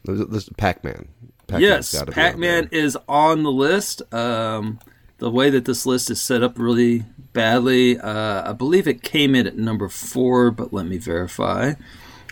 [0.03, 1.07] this pac-man
[1.47, 4.01] Pac-Man's yes, on Pac-Man is on the list.
[4.13, 4.79] Um,
[5.19, 9.33] the way that this list is set up really badly, uh, I believe it came
[9.33, 11.73] in at number four, but let me verify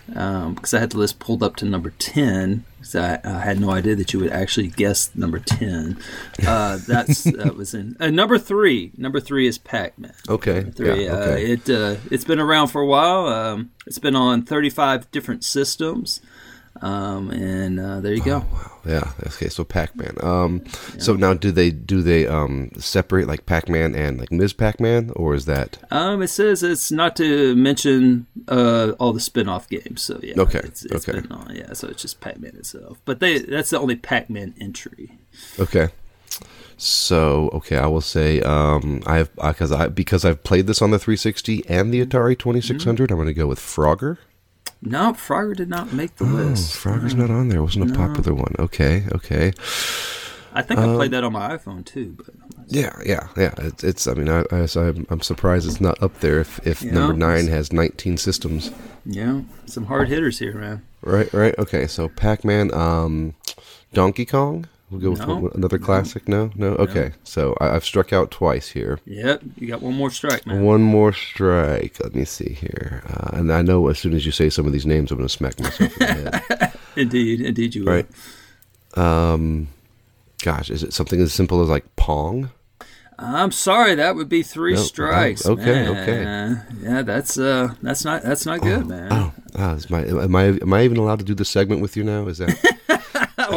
[0.06, 2.64] because I had the list pulled up to number ten.
[2.78, 5.98] Because I, I had no idea that you would actually guess number ten.
[6.46, 8.92] Uh, that's that was in uh, number three.
[8.96, 10.14] Number three is Pac-Man.
[10.28, 11.06] okay Three.
[11.06, 13.26] yeah, okay Uh, it uh, it's been around for a while.
[13.26, 16.20] Um, it's been on 35 different systems,
[16.82, 18.38] um, and uh, there you go.
[18.38, 18.72] Wow.
[18.86, 20.62] yeah okay so pac-man um
[20.98, 25.34] so now do they do they um separate like pac-man and like ms pac-man or
[25.34, 30.02] is that Um, it says it's not to mention uh, all the spin-off games.
[30.02, 31.20] So yeah, Okay, It's, it's okay.
[31.20, 32.98] Been on, yeah, so it's just Pac-Man itself.
[33.04, 35.18] But they that's the only Pac-Man entry.
[35.58, 35.88] okay
[36.78, 40.98] so okay i will say um i've because i because i've played this on the
[40.98, 44.18] 360 and the atari 2600 i'm gonna go with frogger
[44.82, 46.76] No, Frogger did not make the oh list.
[46.76, 49.52] frogger's not on there It wasn't a popular one okay okay
[50.52, 52.14] I think I played that on my iPhone too.
[52.16, 52.34] But
[52.68, 53.52] Yeah, yeah, yeah.
[53.58, 56.40] It's, it's I mean, I, I, I'm, I'm surprised it's not up there.
[56.40, 56.92] If, if Yeah.
[56.92, 58.70] number nine has 19 systems,
[59.04, 60.82] yeah, some hard hitters here, man.
[61.02, 61.54] right, right.
[61.58, 63.34] Okay, so Pac-Man, um,
[63.92, 64.66] Donkey Kong.
[64.90, 65.34] We'll go with No.
[65.38, 66.28] one- another classic.
[66.28, 66.68] No, no.
[66.76, 69.00] Okay, so I, I've struck out twice here.
[69.04, 70.62] Yep, you got one more strike, man.
[70.62, 71.96] One more strike.
[72.02, 73.02] Let me see here.
[73.08, 75.26] Uh, and I know as soon as you say some of these names, I'm going
[75.28, 76.72] to smack myself in the head.
[76.96, 77.92] Indeed, indeed, you will.
[77.92, 78.06] Right.
[78.94, 79.68] Um,
[80.42, 82.50] gosh, is it something as simple as like Pong?
[83.18, 85.46] I'm sorry, that would be three No, strikes.
[85.46, 85.96] okay, man.
[86.68, 86.76] okay.
[86.82, 89.08] Yeah, that's uh, that's not that's not good, man.
[89.10, 91.96] Oh, ah, is my, am I am I even allowed to do this segment with
[91.96, 92.26] you now?
[92.28, 92.78] Is that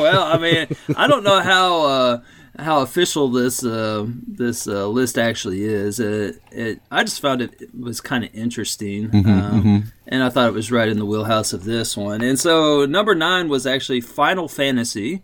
[0.01, 2.21] well, I mean, I don't know how uh,
[2.57, 5.99] how official this uh, this uh, list actually is.
[5.99, 10.29] It, it I just found it, it was kind of interesting, Mm-hmm, um, and I
[10.29, 12.21] thought it was right in the wheelhouse of this one.
[12.21, 15.23] And so number nine was actually Final Fantasy.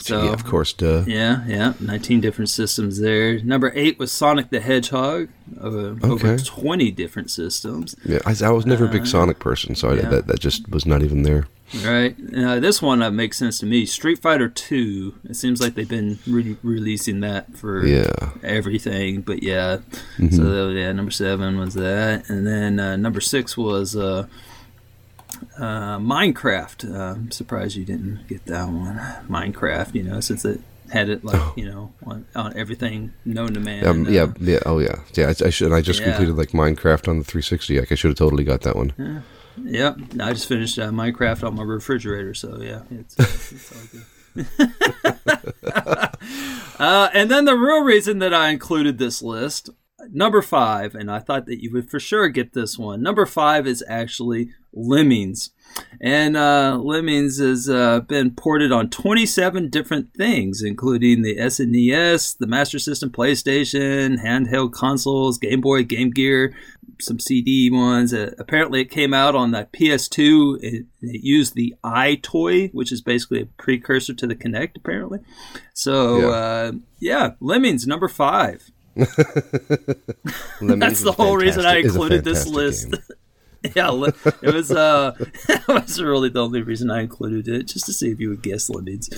[0.00, 1.04] So yeah, of course, duh.
[1.06, 3.40] yeah, yeah, nineteen different systems there.
[3.42, 5.28] Number eight was Sonic the Hedgehog,
[5.58, 6.36] uh, over Okay.
[6.44, 7.96] twenty different systems.
[8.04, 10.68] Yeah, I, I was never a big Sonic person, so I, Uh, that that just
[10.70, 11.46] was not even there.
[11.84, 12.16] Right.
[12.36, 13.86] Uh, this one uh, makes sense to me.
[13.86, 15.14] Street Fighter Two.
[15.28, 18.10] It seems like they've been re- releasing that for Yeah,
[18.42, 19.22] everything.
[19.22, 19.78] But yeah.
[20.18, 20.36] Mm-hmm.
[20.36, 23.96] So yeah, number seven was that, and then uh, number six was
[25.58, 26.92] uh, Minecraft.
[26.94, 28.96] Uh, I'm surprised you didn't get that one.
[29.28, 29.94] Minecraft.
[29.94, 33.84] You know, since it had it like you know on, on everything known to man.
[33.84, 33.90] Oh.
[33.90, 34.58] um, uh, yeah, yeah.
[34.66, 35.26] Oh, yeah, yeah.
[35.28, 35.72] I, I should.
[35.72, 36.06] I just Yeah.
[36.10, 37.78] completed like Minecraft on the 360.
[37.80, 38.92] Like I should have totally got that one.
[38.98, 39.20] Yeah.
[39.62, 39.98] Yep.
[40.20, 43.14] I just finished uh, Minecraft on my refrigerator, so yeah, it's,
[43.52, 44.04] it's all good.
[46.78, 49.70] uh, and then the real reason that I included this list,
[50.10, 53.02] number five, and I thought that you would for sure get this one.
[53.02, 55.50] Number five is actually Lemmings.
[56.00, 62.46] And uh, Lemmings has uh, been ported on 27 different things, including the SNES, the
[62.46, 66.52] Master System, PlayStation, handheld consoles, Game Boy, Game Gear,
[67.00, 68.12] some CD ones.
[68.12, 70.58] Uh, apparently, it came out on the PS2.
[70.60, 75.20] It, it used the EyeToy, which is basically a precursor to the Kinect, apparently.
[75.74, 76.26] So, Yeah.
[76.28, 78.70] uh, yeah, Lemmings, number five.
[78.96, 79.14] That's
[81.02, 82.94] the whole reason I fantastic- is a included this list.
[83.76, 83.90] yeah,
[84.42, 84.70] it was.
[84.72, 85.12] Uh,
[85.48, 88.42] that was really the only reason I included it, just to see if you would
[88.42, 89.10] guess Lemmings.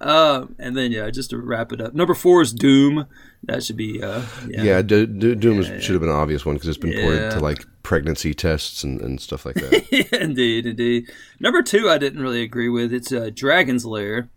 [0.00, 3.06] Uh, and then yeah, just to wrap it up, number four is Doom.
[3.44, 4.02] That should be.
[4.02, 6.78] Uh, yeah, Yeah, D- D- Doom is- should have been an obvious one because it's
[6.78, 10.08] been ported to like pregnancy tests and, and stuff like that.
[10.20, 11.10] indeed, indeed.
[11.40, 12.92] Number two, I didn't really agree with.
[12.92, 14.28] It's uh, Dragon's Lair.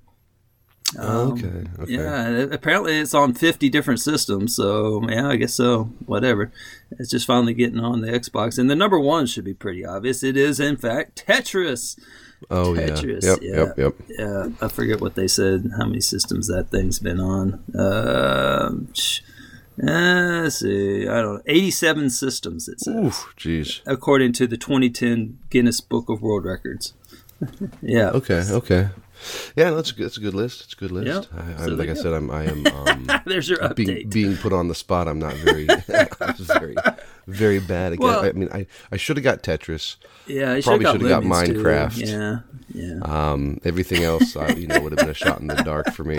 [0.98, 1.92] Um, okay, okay.
[1.92, 5.86] Yeah, apparently it's on 50 different systems, so yeah, I guess so.
[6.06, 6.52] Whatever.
[6.92, 8.58] It's just finally getting on the Xbox.
[8.58, 10.24] And the number one should be pretty obvious.
[10.24, 11.98] It is, in fact, Tetris.
[12.50, 13.30] Oh Tetris, yeah.
[13.30, 13.56] Yep, yeah.
[13.56, 13.96] yep, yep.
[14.10, 17.64] Yeah, I forget what they said, how many systems that thing's been on.
[17.78, 19.22] Um, sh-
[19.82, 23.82] uh, let's see, I don't know, 87 systems, it says, Oof, jeez.
[23.86, 26.94] according to the 2010 Guinness Book of World Records.
[27.82, 28.10] yeah.
[28.10, 28.90] Okay, okay.
[29.56, 30.06] Yeah, no, that's a good.
[30.06, 30.62] That's a good list.
[30.64, 31.30] It's a good list.
[31.32, 31.42] Yep.
[31.42, 32.32] I, I, So like I you said, I'm.
[32.32, 32.66] I am.
[32.92, 33.76] Um, There's your update.
[33.76, 35.08] being being put on the spot.
[35.08, 35.68] I'm not very.
[36.52, 36.76] Very,
[37.28, 38.08] very bad again.
[38.08, 39.96] Well- I mean, I I should have got Tetris.
[40.28, 41.54] yeah, you probably should have got too.
[41.54, 41.98] Minecraft.
[42.08, 42.40] Yeah,
[42.74, 43.00] yeah.
[43.04, 46.04] Um, everything else, I, you know, would have been a shot in the dark for
[46.04, 46.18] me.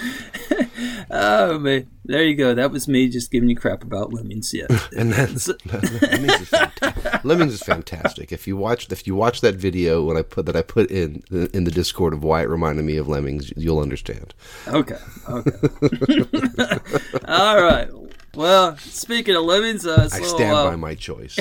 [1.12, 2.54] Oh man, there you go.
[2.54, 4.54] That was me just giving you crap about lemmings.
[4.54, 4.66] Yeah,
[4.96, 5.36] And then
[5.66, 7.24] Lemmings is, fantastic.
[7.24, 8.32] Lemmings is fantastic.
[8.32, 11.22] If you watch if you watch that video when I put that I put in
[11.30, 14.34] in the Discord of why it reminded me of Lemmings, you'll understand.
[14.68, 14.98] okay,
[15.28, 15.50] okay.
[17.26, 17.88] All right.
[18.34, 21.36] Well, speaking of lemmings, uh, so, I stand uh, by my choice.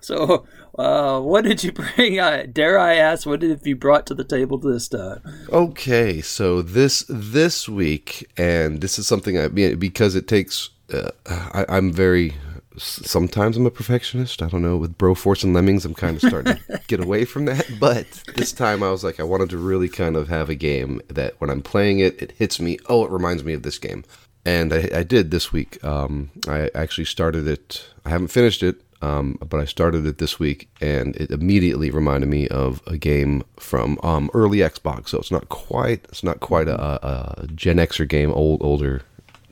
[0.00, 0.46] so
[0.78, 2.18] uh, what did you bring?
[2.18, 5.20] Uh, dare I ask, what have you brought to the table this time?
[5.50, 10.70] Okay, so this this week, and this is something I mean because it takes.
[10.92, 12.34] Uh, I, I'm very.
[12.78, 14.40] Sometimes I'm a perfectionist.
[14.40, 14.76] I don't know.
[14.76, 17.68] With Broforce and Lemmings, I'm kind of starting to get away from that.
[17.80, 18.06] But
[18.36, 21.34] this time, I was like, I wanted to really kind of have a game that
[21.40, 22.78] when I'm playing it, it hits me.
[22.88, 24.04] Oh, it reminds me of this game,
[24.44, 25.82] and I, I did this week.
[25.82, 27.84] Um, I actually started it.
[28.04, 32.28] I haven't finished it, um, but I started it this week, and it immediately reminded
[32.28, 35.10] me of a game from um, early Xbox.
[35.10, 39.02] So it's not quite it's not quite a, a Gen Xer game, old older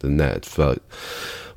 [0.01, 0.59] than that.
[0.59, 0.83] Uh, it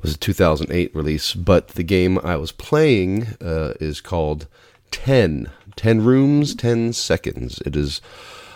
[0.02, 4.46] was a 2008 release, but the game I was playing uh, is called
[4.92, 5.50] 10.
[5.76, 7.60] 10 Rooms, 10 Seconds.
[7.66, 8.00] It is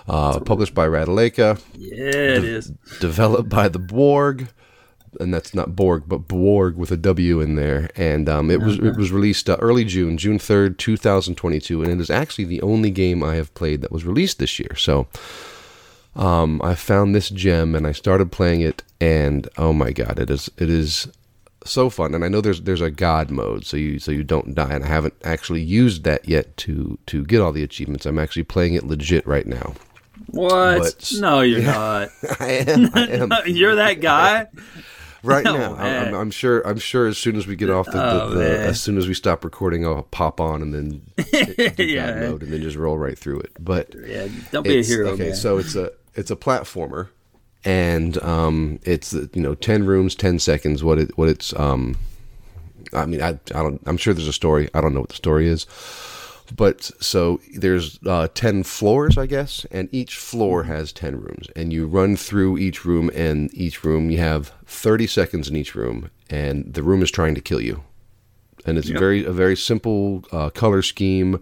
[0.09, 2.73] uh, published by Ratalaika, Yeah, it is.
[3.01, 4.49] developed by the Borg,
[5.21, 7.91] and that's not Borg, but Borg with a W in there.
[7.97, 11.61] And um, it was it was released uh, early June, June third, two thousand twenty
[11.61, 14.59] two, and it is actually the only game I have played that was released this
[14.59, 14.75] year.
[14.77, 15.07] So.
[16.17, 20.31] Um, I found this gem and I started playing it, and oh my god, it
[20.31, 21.09] is it is
[21.65, 22.15] so fun.
[22.15, 24.73] And I know there's there's a god mode, so you so you don't die.
[24.73, 28.07] And I haven't actually used that yet to to get all the achievements.
[28.07, 29.75] I'm actually playing it legit right now.
[30.27, 30.79] What?
[30.79, 32.11] But- no, you're not.
[32.39, 32.91] I am.
[32.95, 33.33] I am.
[33.47, 34.47] you're that guy.
[35.25, 35.75] right now.
[35.77, 36.61] I'm, I'm sure.
[36.67, 37.07] I'm sure.
[37.07, 39.45] As soon as we get off the, the, Oh, the as soon as we stop
[39.45, 41.03] recording, I'll pop on and then
[41.79, 42.15] Yeah.
[42.21, 43.53] Mode and then just roll right through it.
[43.59, 45.35] But Yeah, don't be a hero, Okay, man.
[45.37, 47.09] so it's a it's a platformer,
[47.65, 50.85] and um, it's you know ten rooms, ten seconds.
[50.85, 51.97] What it what it's um,
[52.93, 54.69] I mean I I don't I'm sure there's a story.
[54.75, 55.67] I don't know what the story is.
[56.55, 61.49] But so there's uh, 10 floors, I guess, and each floor has 10 rooms.
[61.57, 65.75] And you run through each room, and each room you have 30 seconds in each
[65.75, 67.83] room, and the room is trying to kill you.
[68.67, 71.41] And it's very a very simple uh, color scheme.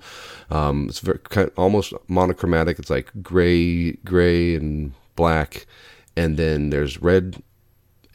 [0.51, 2.81] Um, it's very kind of almost monochromatic.
[2.81, 5.67] It's like gray, gray, and black,
[6.17, 7.41] and then there's red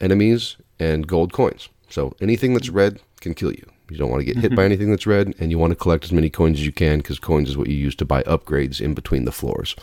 [0.00, 1.70] enemies and gold coins.
[1.88, 3.66] So anything that's red can kill you.
[3.90, 4.60] You don't want to get hit by mm-hmm.
[4.60, 7.18] anything that's red, and you want to collect as many coins as you can because
[7.18, 9.74] coins is what you use to buy upgrades in between the floors.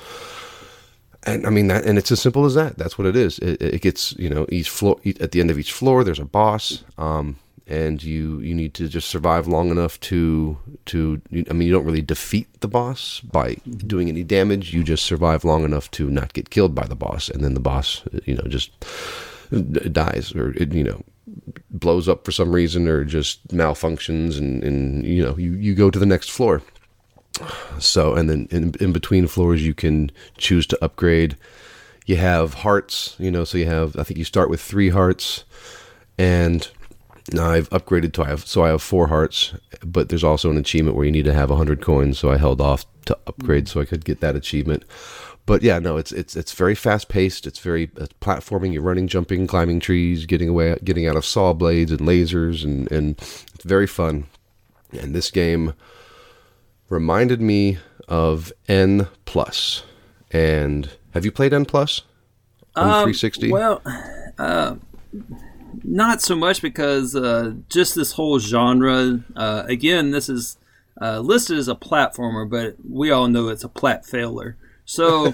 [1.24, 2.78] And I mean that, and it's as simple as that.
[2.78, 3.40] That's what it is.
[3.40, 6.04] It, it gets you know each floor at the end of each floor.
[6.04, 10.58] There's a boss, um, and you you need to just survive long enough to
[10.88, 11.20] to.
[11.50, 13.88] I mean, you don't really defeat the boss by mm-hmm.
[13.88, 14.72] doing any damage.
[14.72, 17.60] You just survive long enough to not get killed by the boss, and then the
[17.60, 18.72] boss, you know, just
[19.52, 19.60] uh,
[19.92, 21.02] dies or it, you know
[21.70, 25.90] blows up for some reason or just malfunctions and, and you know you, you go
[25.90, 26.62] to the next floor.
[27.80, 31.38] So and then in, in between floors you can choose to upgrade.
[32.06, 35.44] You have hearts you know so you have i think you start with three hearts
[36.20, 36.70] and
[37.34, 40.58] now i've upgraded to i have so i have four hearts but there's also an
[40.58, 42.20] achievement where you need to have 100 coins.
[42.20, 44.84] So i held off to upgrade so i could get that achievement
[45.46, 47.46] but yeah, no, it's it's it's very fast paced.
[47.46, 48.74] It's very it's platforming.
[48.74, 52.92] You're running, jumping, climbing trees, getting away, getting out of saw blades and lasers, and
[52.92, 53.18] and
[53.54, 54.28] it's very fun.
[54.92, 55.74] And this game
[56.90, 57.78] reminded me
[58.08, 59.84] of N plus.
[60.32, 62.02] And have you played N plus
[62.76, 63.52] on um, 360?
[63.52, 63.82] Well,
[64.38, 64.76] uh,
[65.84, 69.24] not so much because uh, just this whole genre.
[69.36, 70.58] Uh, again, this is
[71.00, 74.58] uh, listed as a platformer, but we all know it's a plat failer.
[74.88, 75.34] So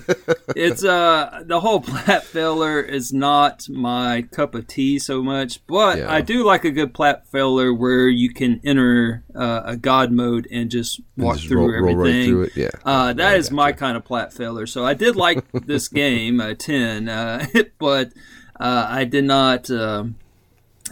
[0.56, 5.98] it's uh the whole plat filler is not my cup of tea so much, but
[5.98, 6.11] Yeah.
[6.11, 10.48] I do like a good plat filler where you can enter uh, a god mode
[10.52, 12.19] and just walk Just through roll, roll everything.
[12.19, 12.52] right through it.
[12.56, 12.69] Yeah.
[12.86, 14.65] Uh, that I is my kind of plat filler.
[14.65, 17.45] So I did like this game, uh, 10, uh,
[17.78, 18.14] but
[18.60, 19.69] uh, I did not.
[19.69, 20.15] Um,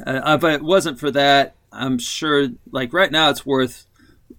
[0.05, 3.85] uh, if it wasn't for that, I'm sure, like right now, it's worth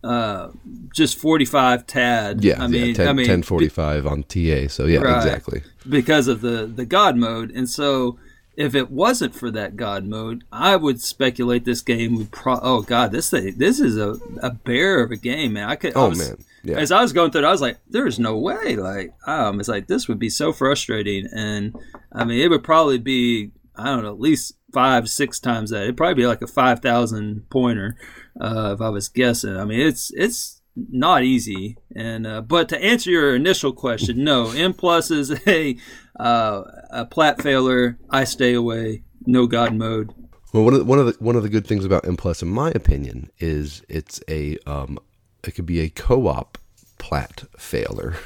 [0.02, 0.48] uh,
[0.94, 2.43] just 45 tad.
[2.44, 4.68] Yeah, I mean, yeah 10, I mean, 1045 on TA.
[4.68, 5.16] So yeah, Right.
[5.16, 5.62] exactly.
[5.89, 8.18] because of the the god mode and so
[8.56, 12.82] if it wasn't for that god mode i would speculate this game would pro oh
[12.82, 16.01] god this thing this is a, a bear of a game man i could I
[16.01, 16.77] Oh was- man, yeah.
[16.77, 19.70] as i was going through it i was like there's no way like um it's
[19.70, 21.74] like this would be so frustrating and
[22.12, 25.82] i mean it would probably be i don't know at least five six times that.
[25.82, 27.97] It'd probably be like a 5000 pointer
[28.40, 29.56] uh if i was guessing.
[29.56, 31.76] I mean it's it's not easy.
[31.94, 35.76] And uh, but to answer your initial question no N plus is a
[36.18, 39.02] uh, a plat failure i stay away.
[39.26, 40.14] No god mode.
[40.52, 42.42] Well, one of the, one of the one of the good things about N Plus,
[42.42, 44.98] in my opinion, is it's a um,
[45.44, 46.59] it could be a co-op
[46.98, 48.16] plat failer.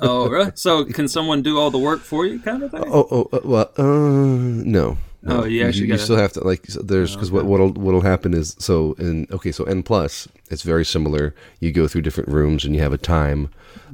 [0.00, 0.52] oh really?
[0.56, 2.84] So can someone do all the work for you kind of thing?
[2.86, 4.98] Oh, oh, uh, well, uh, no.
[5.24, 5.42] No.
[5.42, 6.66] Oh, you actually you, gotta- still have to like.
[6.66, 10.62] So there's because what what'll what'll happen is so in okay so N plus it's
[10.62, 11.34] very similar.
[11.60, 13.48] You go through different rooms and you have a time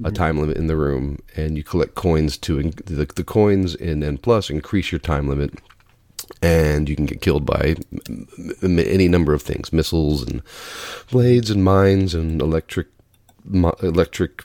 [0.04, 4.02] a time limit in the room and you collect coins to the the coins in
[4.02, 5.54] N plus increase your time limit.
[6.42, 7.76] And you can get killed by
[8.08, 8.26] m-
[8.62, 10.42] m- any number of things: missiles and
[11.10, 12.86] blades and mines and electric
[13.44, 14.44] mo- electric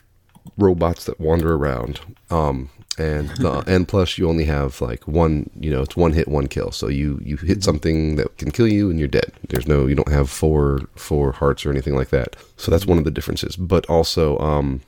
[0.58, 2.00] robots that wander around.
[2.30, 5.50] Um, and the N plus, you only have like one.
[5.60, 6.70] You know, it's one hit, one kill.
[6.70, 9.32] So you you hit something that can kill you, and you're dead.
[9.48, 12.36] There's no, you don't have four four hearts or anything like that.
[12.56, 13.56] So that's one of the differences.
[13.56, 14.80] But also, um,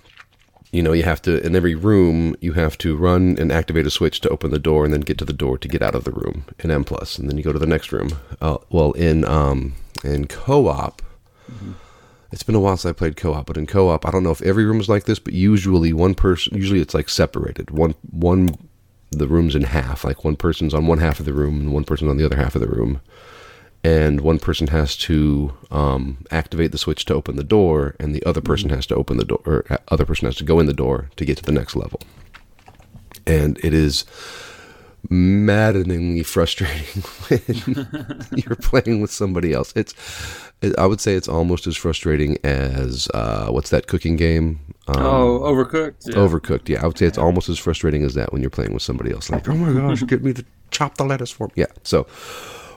[0.72, 3.90] you know, you have to in every room you have to run and activate a
[3.90, 6.04] switch to open the door, and then get to the door to get out of
[6.04, 8.10] the room in N plus, and then you go to the next room.
[8.40, 9.74] Uh, well, in um
[10.04, 11.02] in co-op.
[12.30, 14.42] It's been a while since I played co-op, but in co-op, I don't know if
[14.42, 17.70] every room is like this, but usually one person, usually it's like separated.
[17.70, 18.50] One, one,
[19.10, 20.04] the room's in half.
[20.04, 22.36] Like one person's on one half of the room and one person's on the other
[22.36, 23.00] half of the room,
[23.82, 28.24] and one person has to um, activate the switch to open the door, and the
[28.24, 30.66] other person has to open the door, or uh, other person has to go in
[30.66, 32.00] the door to get to the next level.
[33.26, 34.04] And it is
[35.08, 39.72] maddeningly frustrating when you're playing with somebody else.
[39.76, 39.94] It's,
[40.60, 44.60] it, I would say it's almost as frustrating as uh, what's that cooking game?
[44.88, 46.14] Um, oh overcooked yeah.
[46.14, 46.68] Overcooked.
[46.68, 49.12] Yeah, I would say it's almost as frustrating as that when you're playing with somebody
[49.12, 49.30] else.
[49.30, 51.52] Like, oh my gosh, get me to chop the lettuce for me.
[51.56, 51.66] Yeah.
[51.84, 52.06] So,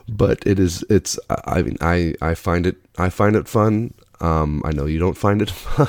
[0.08, 0.84] but it is.
[0.88, 1.18] It's.
[1.30, 2.76] I I mean, I I find it.
[2.98, 3.94] I find it fun.
[4.20, 5.88] Um, I know you don't find it fun.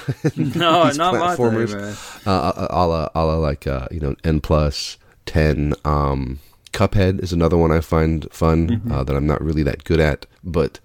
[0.56, 1.96] no not my thing, man.
[2.26, 5.74] uh, a la, a la like uh, you know N plus ten.
[5.86, 6.40] Um,
[6.72, 10.26] Cuphead is another one I find fun uh, that I'm not really that good at,
[10.44, 10.80] but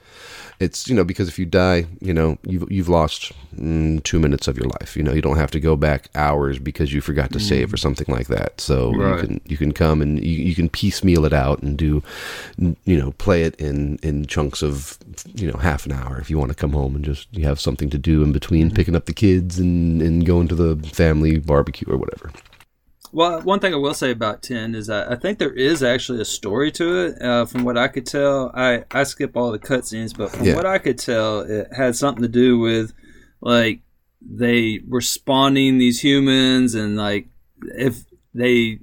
[0.60, 4.46] it's you know because if you die, you know you've you've lost mm, two minutes
[4.48, 4.98] of your life.
[4.98, 7.78] You know you don't have to go back hours because you forgot to save or
[7.78, 8.60] something like that.
[8.60, 9.14] So Right.
[9.22, 12.02] you can you can come and you, you can piecemeal it out and do
[12.58, 14.98] you know play it in in chunks of
[15.34, 17.58] you know half an hour if you want to come home and just you have
[17.58, 21.38] something to do in between picking up the kids and and going to the family
[21.38, 22.30] barbecue or whatever.
[23.12, 26.20] Well, one thing I will say about 10 is that I think there is actually
[26.20, 27.22] a story to it.
[27.22, 30.56] Uh, from what I could tell, I, I skip all the cutscenes, but from Yeah.
[30.56, 32.92] what I could tell, it had something to do with
[33.40, 33.80] like
[34.20, 37.28] they were spawning these humans, and like
[37.62, 38.04] if
[38.34, 38.80] they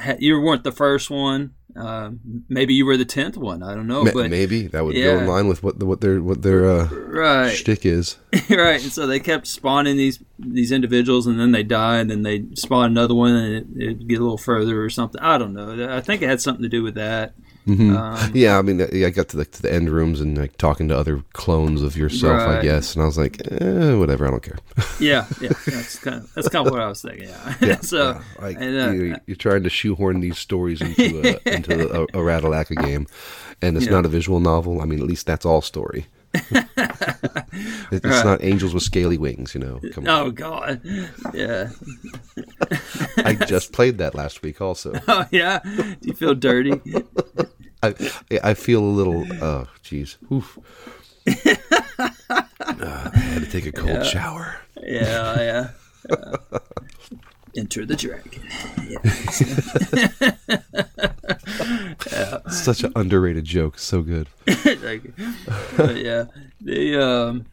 [0.00, 2.10] ha- you weren't the first one, uh,
[2.48, 3.62] maybe you were the tenth one.
[3.62, 6.00] I don't know, Ma- but maybe that would go in line with what the, what
[6.00, 8.16] their what their uh, right, shtick is.
[8.50, 8.82] right.
[8.82, 12.44] And so they kept spawning these these individuals, and then they die, and then they
[12.54, 15.20] spawn another one, and it, it'd get a little further or something.
[15.20, 15.94] I don't know.
[15.94, 17.34] I think it had something to do with that.
[17.66, 17.94] Mhm.
[17.96, 20.88] Um, yeah, I mean, I got to the, to the end rooms and like talking
[20.88, 24.42] to other clones of yourself, I guess, and I was like, eh, whatever, I don't
[24.42, 24.58] care.
[24.98, 25.50] yeah, yeah.
[25.66, 27.28] That's kind of that's kind of what I was thinking.
[27.28, 27.54] Yeah.
[27.60, 31.54] Yeah, so yeah, like and, uh, you, you're trying to shoehorn these stories into a,
[31.54, 32.22] into a, a
[32.76, 33.06] game,
[33.60, 33.92] and it's Yeah.
[33.92, 34.80] not a visual novel.
[34.80, 36.06] I mean, at least that's all story.
[37.92, 38.24] It- it's Right.
[38.24, 39.80] not angels with scaly wings, you know.
[39.92, 40.10] Come on.
[40.10, 40.80] oh god,
[41.34, 41.70] yeah.
[43.18, 44.92] I just played that last week, also.
[45.08, 45.58] Oh yeah.
[45.64, 46.80] Do you feel dirty?
[47.82, 47.94] I
[48.44, 49.26] I feel a little.
[49.42, 50.16] Oh, jeez.
[50.32, 50.58] Oof.
[51.26, 54.56] Uh, I had to take a cold shower.
[54.82, 55.70] Yeah, yeah.
[56.10, 56.58] Uh,
[57.56, 58.42] enter the dragon.
[62.50, 63.78] Such an underrated joke.
[63.78, 64.28] So good.
[64.46, 66.24] Yeah,
[66.60, 67.46] the um,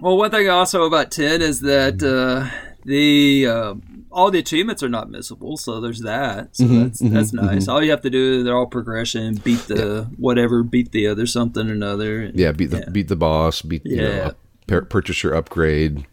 [0.00, 2.48] Well, one thing also about ten is that uh,
[2.84, 3.74] the uh,
[4.10, 6.56] all the achievements are not missable, so there's that.
[6.56, 7.64] So Mhm, that's mhm, that's nice.
[7.66, 7.72] mhm.
[7.72, 9.34] All you have to do, they're all progression.
[9.36, 12.22] Beat the whatever, beat the other something or another.
[12.22, 12.90] and- Yeah, beat the Yeah.
[12.90, 14.32] beat the boss, beat you know,
[14.68, 14.80] Yeah.
[14.88, 16.06] purchase your upgrade,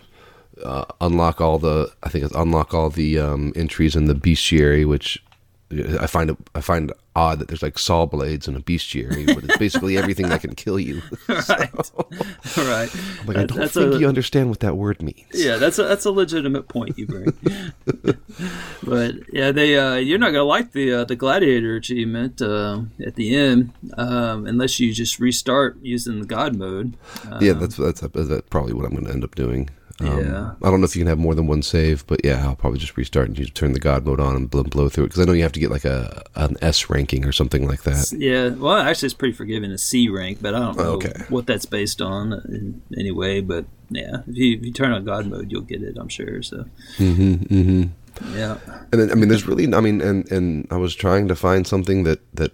[0.63, 4.87] uh, unlock all the I think it's unlock all the um, entries in the bestiary,
[4.87, 5.21] which
[5.71, 9.25] uh, I find it I find odd that there's like saw blades in a bestiary,
[9.25, 11.01] but it's basically everything that can kill you.
[11.29, 11.69] right, right.
[12.57, 15.25] I'm like, I don't that's think a- you understand what that word means.
[15.33, 17.33] Yeah, that's a that's a legitimate point you bring.
[18.83, 23.15] but yeah, they uh, you're not gonna like the uh, the gladiator achievement uh, at
[23.15, 26.95] the end um, unless you just restart using the god mode.
[27.29, 29.69] Uh, yeah, that's that's that's probably what I'm going to end up doing.
[30.01, 30.51] Um, Yeah.
[30.61, 32.79] I don't know if you can have more than one save, but yeah, I'll probably
[32.79, 35.21] just restart and you turn the god mode on and blow, blow through it because
[35.21, 38.11] I know you have to get like a an S ranking or something like that.
[38.11, 41.13] Yeah, well, actually, it's pretty forgiving a C rank, but I don't know Okay.
[41.29, 43.39] what that's based on in any way.
[43.39, 46.41] But yeah, if you, if you turn on God mode, you'll get it, I'm sure.
[46.43, 46.65] So
[46.97, 47.83] hmm hmm
[48.33, 48.57] yeah,
[48.91, 51.65] And then, I mean, there's really, I mean, and and I was trying to find
[51.67, 52.51] something that that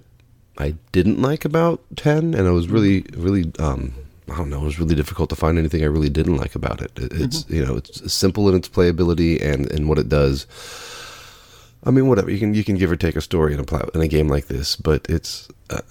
[0.58, 3.94] I didn't like about ten, and I was really, really, um,
[4.32, 6.82] I don't know, it was really difficult to find anything I really didn't like about
[6.82, 6.92] it.
[6.98, 10.48] it it's you know, it's simple in its playability and and what it does.
[11.84, 14.02] I mean, whatever you can you can give or take a story in a in
[14.02, 15.48] a game like this, but it's.
[15.70, 15.82] Uh,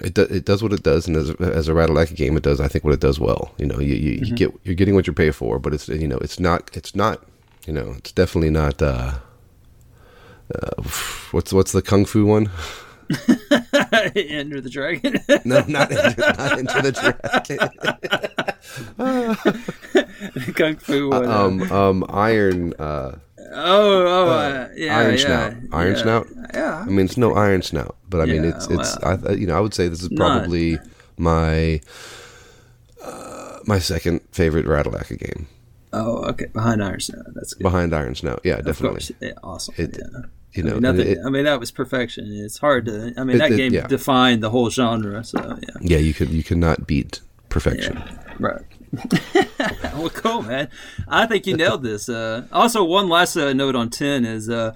[0.00, 2.42] it, do, it does what it does, and as, a- as a Ratalaika game, it
[2.42, 3.54] does I think what it does well.
[3.56, 6.08] You know, you, you, you get you're getting what you pay for, but it's you
[6.08, 7.22] know it's not it's not
[7.68, 8.82] you know it's definitely not.
[8.82, 9.12] Uh,
[10.54, 10.82] uh,
[11.30, 12.50] what's what's the kung fu one?
[14.16, 15.18] Enter the Dragon.
[15.44, 17.58] No, not into the dragon.
[20.54, 21.10] Kung Fu.
[21.10, 22.74] One, uh, um, um, iron.
[22.74, 23.16] Uh,
[23.54, 25.54] oh, oh, uh, yeah, Iron yeah, Snout.
[25.72, 26.02] Iron yeah.
[26.02, 26.26] Snout?
[26.54, 26.78] Yeah.
[26.80, 28.96] I mean, it's no Iron Snout, but I mean, Yeah, it's it's.
[28.98, 30.78] I, you know, I would say this is probably
[31.18, 31.80] my
[33.02, 35.48] uh, my second favorite Ratalaika game
[35.92, 36.46] Oh, okay.
[36.46, 37.26] Behind Iron Snout.
[37.34, 37.62] That's good.
[37.64, 38.40] behind Iron Snout.
[38.44, 39.02] Yeah, definitely.
[39.20, 39.74] Yeah, awesome.
[39.76, 40.22] It- yeah.
[40.54, 42.30] You I know, mean, nothing, it- I mean, that was perfection.
[42.30, 43.14] It's hard to.
[43.16, 43.86] I mean, It- that it- game yeah.
[43.86, 45.24] defined the whole genre.
[45.24, 48.02] So yeah, yeah, you could you cannot beat perfection.
[48.38, 48.60] right.
[49.94, 50.68] well, cool, man.
[51.08, 52.08] I think you nailed this.
[52.08, 54.72] Uh, also, one last uh, note on ten is, uh,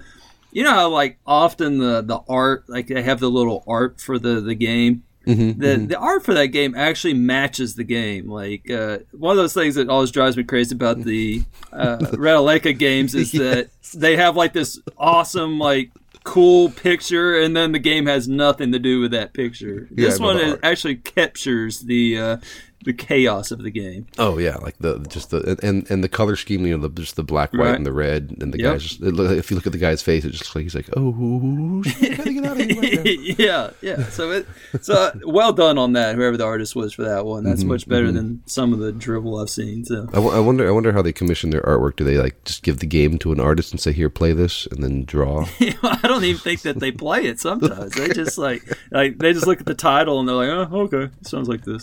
[0.53, 4.19] you know how like often the the art, like they have the little art for
[4.19, 5.03] the the game.
[5.27, 8.31] Mm-hmm, The the art for that game actually matches the game.
[8.31, 11.43] Like uh, one of those things that always drives me crazy about the
[11.73, 15.91] uh, Ratalaika games is that they have like this awesome like
[16.23, 19.89] cool picture, and then the game has nothing to do with that picture.
[19.91, 20.61] Yeah, this one the is, art.
[20.63, 22.37] actually captures the uh,
[22.85, 24.07] the chaos of the game.
[24.19, 27.17] Oh yeah, like the just the and and the color scheme, you know, the, just
[27.17, 27.75] the black, white, Right.
[27.75, 28.73] and the red, and the Yep.
[28.73, 28.83] guys.
[28.83, 31.83] Just, it if you look at the guy's face, it's just like he's like, oh,
[32.01, 34.05] gotta get out of here right yeah, yeah.
[34.09, 34.47] So it,
[34.81, 36.15] so uh, well done on that.
[36.15, 38.15] Whoever the artist was for that one, that's Mhm, much better mhm.
[38.15, 39.85] than some of the dribble I've seen.
[39.85, 40.69] So I wonder.
[40.69, 41.97] I wonder how they commission their artwork.
[41.97, 44.67] Do they like just give the game to an artist and say, "Here, play this,"
[44.71, 45.47] and then draw?
[45.61, 47.41] I don't even think that they play it.
[47.41, 48.63] Sometimes they just like
[48.93, 51.83] like they just look at the title and they're like, oh, okay, sounds like this.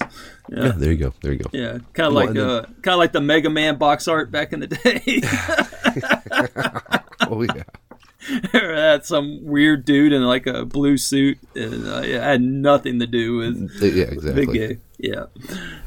[0.50, 0.72] yeah, Yeah.
[0.84, 1.14] There you go.
[1.22, 1.50] There you go.
[1.54, 4.60] Yeah, kind of like uh, kind of like the Mega Man box art back in
[4.60, 5.22] the day.
[7.30, 7.64] oh yeah.
[8.54, 13.08] Had some weird dude in like a blue suit, and uh, it had nothing to
[13.08, 14.58] do with Yeah, the exactly.
[14.60, 14.82] game.
[14.98, 15.26] Yeah,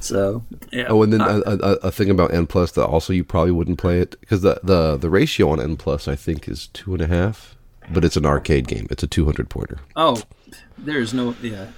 [0.00, 0.86] so yeah.
[0.88, 3.52] Oh, and then I- a, a, a thing about N plus that also you probably
[3.52, 6.92] wouldn't play it because the, the the ratio on N plus I think is two
[6.94, 7.54] and a half,
[7.90, 8.86] but it's an arcade game.
[8.90, 9.78] It's a two hundred pointer.
[9.94, 10.22] Oh,
[10.76, 11.68] there's no yeah.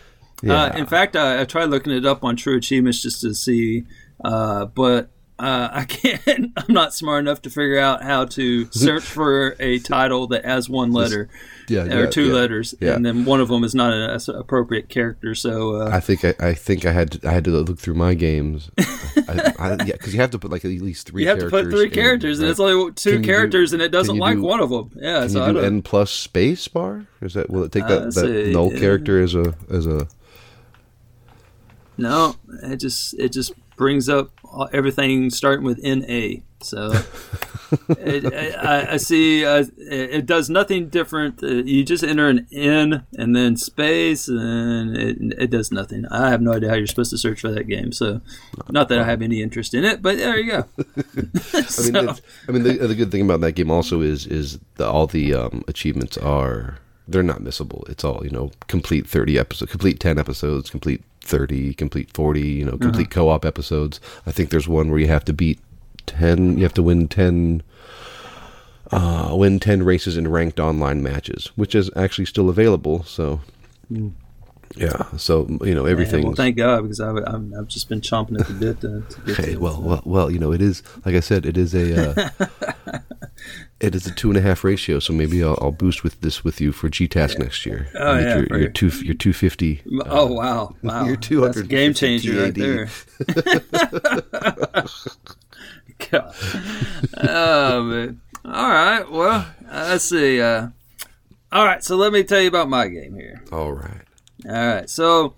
[0.43, 0.65] Yeah.
[0.65, 3.85] Uh, in fact, I, I tried looking it up on True Achievements just to see,
[4.24, 5.10] uh, but
[5.40, 6.52] uh, I can't.
[6.56, 10.69] I'm not smart enough to figure out how to search for a title that has
[10.69, 11.28] one letter
[11.69, 14.89] Yeah, or yeah, two yeah, letters, and then one of them is not an appropriate
[14.89, 15.35] character.
[15.35, 17.94] So uh, I think I, I think I had to, I had to look through
[17.94, 18.70] my games.
[19.28, 21.23] I, I, yeah, because you have to put like at least three.
[21.23, 22.51] you have to put three in, characters, and right?
[22.52, 24.90] it's only two you do- characters, and it doesn't like do- one of them.
[24.97, 25.59] Yeah, Can so you do.
[25.60, 27.06] N plus space bar?
[27.20, 30.06] Is that will it take Uh, that, that null uh, character as a as a?
[31.98, 34.30] No, it just it just brings up
[34.72, 36.40] everything starting with NA.
[36.60, 36.92] So
[37.90, 41.42] it, I, I see uh, it, it does nothing different.
[41.42, 46.06] Uh, you just enter an N and then space, and it, it does nothing.
[46.06, 47.92] I have no idea how you're supposed to search for that game.
[47.92, 48.20] So,
[48.70, 50.64] not that I have any interest in it, but there you go.
[50.78, 50.82] I
[51.22, 51.30] mean,
[51.68, 52.14] So-
[52.48, 55.34] I mean, the, the good thing about that game also is is the, all the
[55.34, 57.88] um, achievements are they're not missable.
[57.88, 62.48] It's all you know, complete thirty episodes, complete ten episodes, complete thirty, complete forty.
[62.48, 64.00] You know, complete co-op episodes.
[64.26, 65.60] I think there's one where you have to beat
[66.06, 66.56] ten.
[66.56, 67.62] You have to win ten.
[68.90, 73.05] Uh, win ten races in ranked online matches, which is actually still available.
[73.05, 73.40] So,
[74.76, 75.04] Yeah.
[75.16, 76.24] So you know everything.
[76.24, 79.36] well, thank God because I've, I've just been chomping at the bit to, to get
[79.36, 79.80] Hey, to well, it.
[79.82, 82.28] well, well, you know, it is like I said, it is a uh,
[83.80, 84.98] it is a two and a half ratio.
[84.98, 87.88] So maybe I'll, I'll boost with this with you for GTAS next year.
[87.94, 89.82] Oh, yeah, your, your two your two fifty.
[90.06, 92.88] oh wow, wow, You're That's a 250 game changer right there.
[96.10, 96.34] God.
[97.18, 98.20] oh man.
[98.44, 99.10] All right.
[99.10, 100.40] Well, uh, let's see.
[100.40, 100.68] Uh,
[101.52, 101.82] all right.
[101.82, 103.42] So let me tell you about my game here.
[103.52, 104.02] All right.
[104.47, 104.89] All right.
[104.89, 105.35] So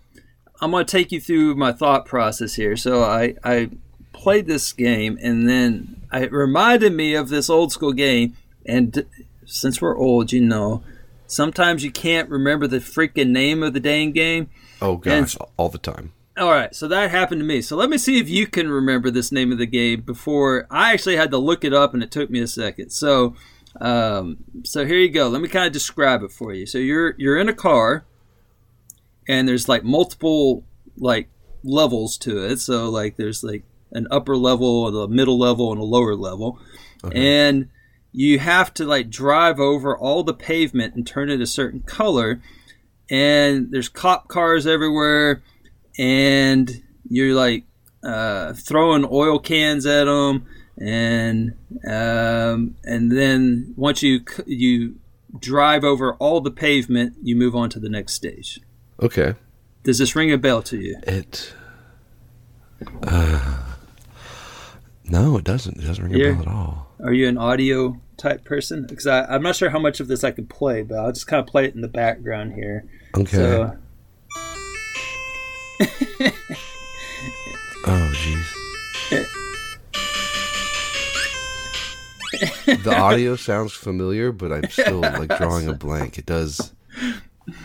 [0.60, 2.76] I'm going to take you through my thought process here.
[2.76, 3.70] So I, I
[4.12, 8.36] played this game and then it reminded me of this old school game.
[8.66, 9.06] And
[9.46, 10.82] since we're old, you know,
[11.26, 14.50] sometimes you can't remember the freaking name of the dang game.
[14.82, 16.12] Oh gosh, all the time.
[16.36, 17.60] All right, so that happened to me.
[17.60, 20.92] So let me see if you can remember this name of the game before I
[20.92, 22.90] actually had to look it up, and it took me a second.
[22.90, 23.34] So,
[23.80, 25.28] um, so here you go.
[25.28, 26.66] Let me kind of describe it for you.
[26.66, 28.04] So you're you're in a car,
[29.30, 30.64] and there's like multiple
[30.96, 31.28] like
[31.62, 32.58] levels to it.
[32.58, 36.58] So like there's like an upper level, and a middle level, and a lower level,
[37.14, 37.68] and
[38.12, 42.42] you have to like drive over all the pavement and turn it a certain color.
[43.12, 45.42] And there's cop cars everywhere
[45.98, 47.64] and you're like
[48.02, 50.46] uh, throwing oil cans at them,
[50.78, 51.54] and
[51.86, 54.96] um, and then once you you
[55.38, 58.60] drive over all the pavement, you move on to the next stage.
[59.00, 59.34] Okay.
[59.82, 60.98] Does this ring a bell to you?
[61.06, 61.54] It.
[63.02, 63.58] Uh,
[65.04, 65.78] no, it doesn't.
[65.78, 66.86] It doesn't ring a bell at all.
[67.02, 68.86] Are you an audio type person?
[68.86, 71.40] Because I'm not sure how much of this I can play, but I'll just kind
[71.40, 72.84] of play it in the background here.
[73.16, 73.36] Okay.
[73.36, 73.76] So,
[77.86, 79.24] Oh, jeez.
[82.84, 86.18] the audio sounds familiar, but I'm still like drawing a blank.
[86.18, 86.72] It does.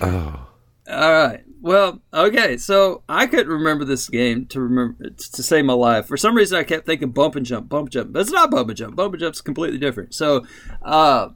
[0.02, 0.48] Oh,
[0.90, 1.44] All right.
[1.62, 2.58] Well, okay.
[2.58, 6.06] So I couldn't remember this game to remember to save my life.
[6.06, 8.70] For some reason, I kept thinking bump and jump, bump jump, but it's not bump
[8.70, 8.96] and jump.
[8.96, 10.14] Bump and jump's completely different.
[10.14, 10.46] So,
[10.84, 11.30] uh,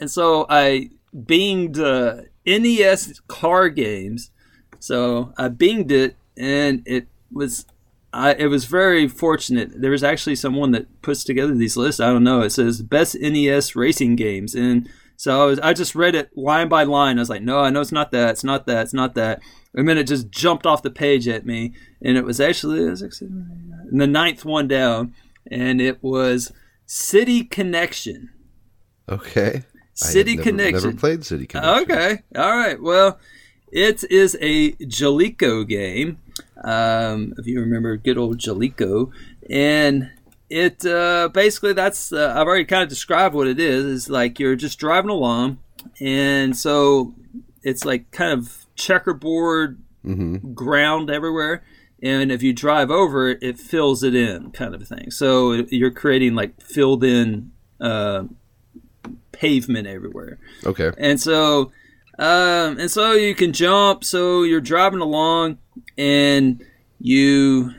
[0.00, 4.30] and so I binged uh, NES car games.
[4.78, 7.66] So I binged it, and it was.
[8.12, 9.72] I, it was very fortunate.
[9.74, 12.00] There was actually someone that puts together these lists.
[12.00, 12.42] I don't know.
[12.42, 15.58] It says best NES racing games, and so I was.
[15.60, 17.18] I just read it line by line.
[17.18, 18.30] I was like, no, I know it's not that.
[18.30, 18.82] It's not that.
[18.82, 19.40] It's not that.
[19.74, 21.72] And then it just jumped off the page at me,
[22.02, 25.14] and it was actually it was like seven, eight, nine, and the ninth one down,
[25.50, 26.52] and it was
[26.86, 28.30] City Connection.
[29.08, 29.64] okay.
[29.94, 30.88] City never, Connection.
[30.88, 31.82] Never played City Connection.
[31.82, 32.22] Okay.
[32.34, 32.82] All right.
[32.82, 33.18] Well,
[33.70, 36.18] it is a Jaleco game.
[36.64, 39.12] Um, if you remember good old Jaleco.
[39.48, 40.10] And
[40.54, 43.84] it uh, basically that's uh, I've already kind of described what it is.
[43.84, 45.58] Is like you're just driving along,
[46.00, 47.14] and so
[47.62, 50.52] it's like kind of checkerboard Mm-hmm.
[50.52, 51.64] ground everywhere.
[52.02, 55.10] And if you drive over it, it fills it in, kind of a thing.
[55.10, 58.24] So you're creating like filled in uh,
[59.32, 60.38] pavement everywhere.
[60.66, 60.90] Okay.
[60.98, 61.72] And so,
[62.18, 64.04] um, and so you can jump.
[64.04, 65.56] So you're driving along,
[65.96, 66.62] and
[67.00, 67.72] you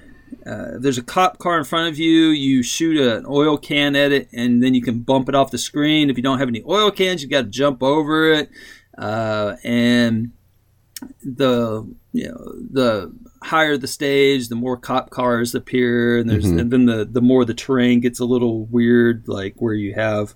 [0.45, 2.27] uh, there's a cop car in front of you.
[2.29, 5.57] You shoot an oil can at it, and then you can bump it off the
[5.57, 6.09] screen.
[6.09, 8.49] If you don't have any oil cans, you got to jump over it.
[8.97, 10.31] Uh, and
[11.23, 13.13] the you know the
[13.43, 16.59] higher the stage, the more cop cars appear, and there's Mhm.
[16.61, 20.33] and then the the more the terrain gets a little weird, like where you have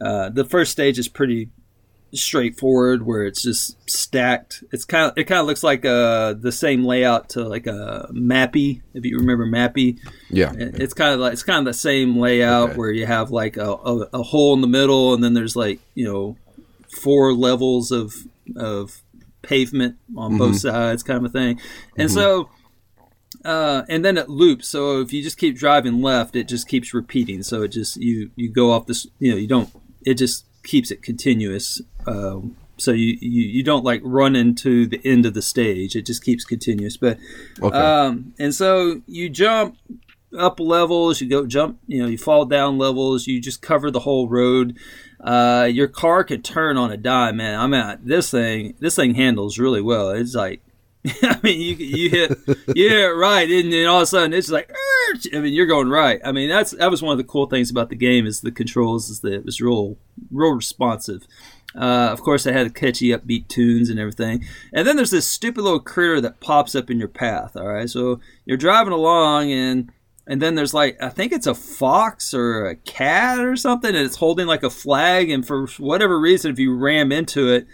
[0.00, 1.50] uh, the first stage is pretty
[2.14, 4.62] straightforward, where it's just stacked.
[4.72, 8.08] It's kind of it kind of looks like uh, the same layout to like a
[8.12, 9.98] Mappy, if you remember Mappy.
[10.30, 10.52] Yeah.
[10.56, 12.78] It's kind of like it's kind of the same layout Okay.
[12.78, 15.80] where you have like a, a, a hole in the middle, and then there's like
[15.94, 16.36] you know
[17.00, 18.14] four levels of
[18.56, 19.02] of
[19.42, 21.60] pavement on both sides, kind of a thing.
[21.96, 22.48] And so,
[23.44, 24.68] uh, and then it loops.
[24.68, 27.42] So if you just keep driving left, it just keeps repeating.
[27.42, 29.06] So it just you you go off this.
[29.18, 29.70] You know, you don't.
[30.04, 31.80] It just keeps it continuous.
[32.06, 35.96] Um, so you, you you don't like run into the end of the stage.
[35.96, 36.96] It just keeps continuous.
[36.96, 37.18] But
[37.60, 37.76] Okay.
[37.76, 39.76] um, and so you jump
[40.38, 44.00] up levels, you go jump, you know, you fall down levels, you just cover the
[44.00, 44.76] whole road.
[45.20, 47.58] Uh, your car can turn on a dime, man.
[47.58, 50.10] I mean, this thing, this thing handles really well.
[50.10, 50.60] It's like,
[51.22, 52.38] I mean, you you hit
[52.74, 55.52] you hit it right, and then all of a sudden it's like, "Arch!" I mean,
[55.52, 56.20] you're going right.
[56.24, 58.50] I mean, that's that was one of the cool things about the game is the
[58.50, 59.96] controls is that it was real
[60.30, 61.26] real responsive.
[61.74, 64.44] Uh, of course, it had catchy upbeat tunes and everything.
[64.72, 67.56] And then there's this stupid little critter that pops up in your path.
[67.56, 69.92] All right, so you're driving along and
[70.26, 74.04] and then there's like I think it's a fox or a cat or something, and
[74.04, 75.30] it's holding like a flag.
[75.30, 77.66] And for whatever reason, if you ram into it,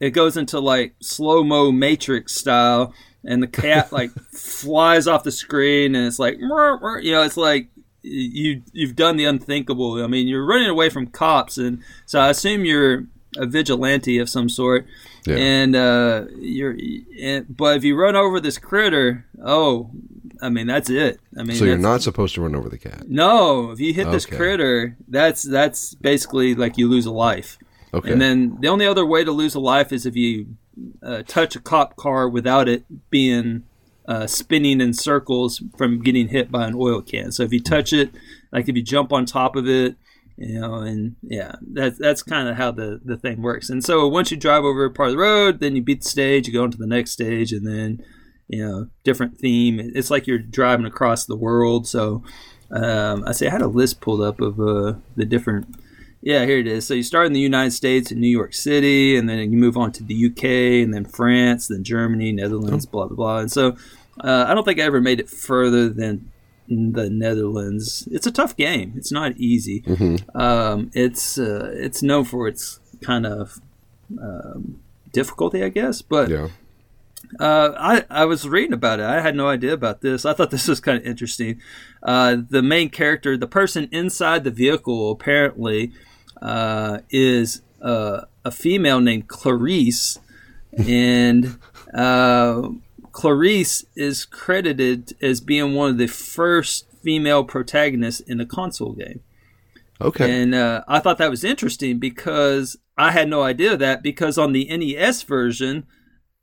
[0.00, 2.94] it goes into like slow mo Matrix style,
[3.24, 7.68] and the cat like flies off the screen, and it's like, you know, it's like
[8.02, 10.02] you you've done the unthinkable.
[10.02, 13.04] I mean, you're running away from cops, and so I assume you're
[13.36, 14.86] a vigilante of some sort.
[15.26, 15.36] Yeah.
[15.36, 16.76] And uh, you're,
[17.20, 19.90] and, but if you run over this critter, oh,
[20.40, 21.20] I mean that's it.
[21.38, 23.08] I mean, So you're not supposed to run over the cat.
[23.08, 27.58] no, if you hit this critter, that's that's basically like you lose a life.
[27.92, 28.12] Okay.
[28.12, 30.56] And then the only other way to lose a life is if you
[31.02, 33.64] uh, touch a cop car without it being
[34.06, 37.32] uh, spinning in circles from getting hit by an oil can.
[37.32, 38.10] So if you touch it,
[38.52, 39.96] like if you jump on top of it,
[40.36, 43.68] you know, and yeah, that's that's kind of how the the thing works.
[43.68, 46.08] And so once you drive over a part of the road, then you beat the
[46.08, 48.02] stage, you go into the next stage, and then
[48.50, 49.78] you know, different theme.
[49.94, 51.86] It's like you're driving across the world.
[51.86, 52.24] So
[52.72, 55.76] um, I say I had a list pulled up of uh, the different.
[56.22, 56.86] Yeah, here it is.
[56.86, 59.76] So you start in the United States in New York City, and then you move
[59.76, 60.44] on to the UK,
[60.84, 63.38] and then France, then Germany, Netherlands, blah blah blah.
[63.38, 63.76] And so
[64.22, 66.30] uh, I don't think I ever made it further than
[66.68, 68.06] the Netherlands.
[68.10, 68.92] It's a tough game.
[68.96, 69.82] It's not easy.
[70.34, 73.60] Um, it's uh, it's known for its kind of
[74.20, 74.80] um,
[75.12, 76.02] difficulty, I guess.
[76.02, 76.48] But yeah.
[77.38, 79.06] uh, I, I was reading about it.
[79.06, 80.26] I had no idea about this.
[80.26, 81.60] I thought this was kind of interesting.
[82.02, 85.92] Uh, the main character, the person inside the vehicle, apparently
[86.40, 90.18] uh, is uh, a female named Clarice,
[90.76, 91.58] and
[91.94, 92.68] uh,
[93.12, 99.20] Clarice is credited as being one of the first female protagonists in a console game.
[100.00, 100.42] Okay.
[100.42, 104.52] And uh, I thought that was interesting because I had no idea that because on
[104.52, 105.86] the NES version,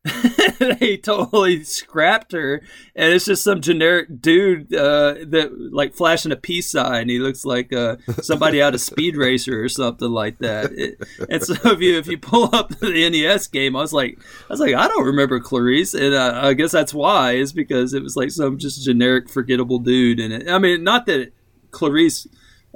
[0.60, 2.62] they totally scrapped her,
[2.96, 7.10] and it's just some generic dude uh, that like flashing a peace sign.
[7.10, 10.72] He looks like uh, somebody out of Speed Racer or something like that.
[10.72, 14.20] It, and so if you if you pull up the NES game, I was like,
[14.50, 17.94] I was like, I don't remember Clarice, and uh, I guess that's why is because
[17.94, 20.50] it was like some just generic forgettable dude And.
[20.50, 21.34] I mean, not that
[21.72, 22.28] Clarice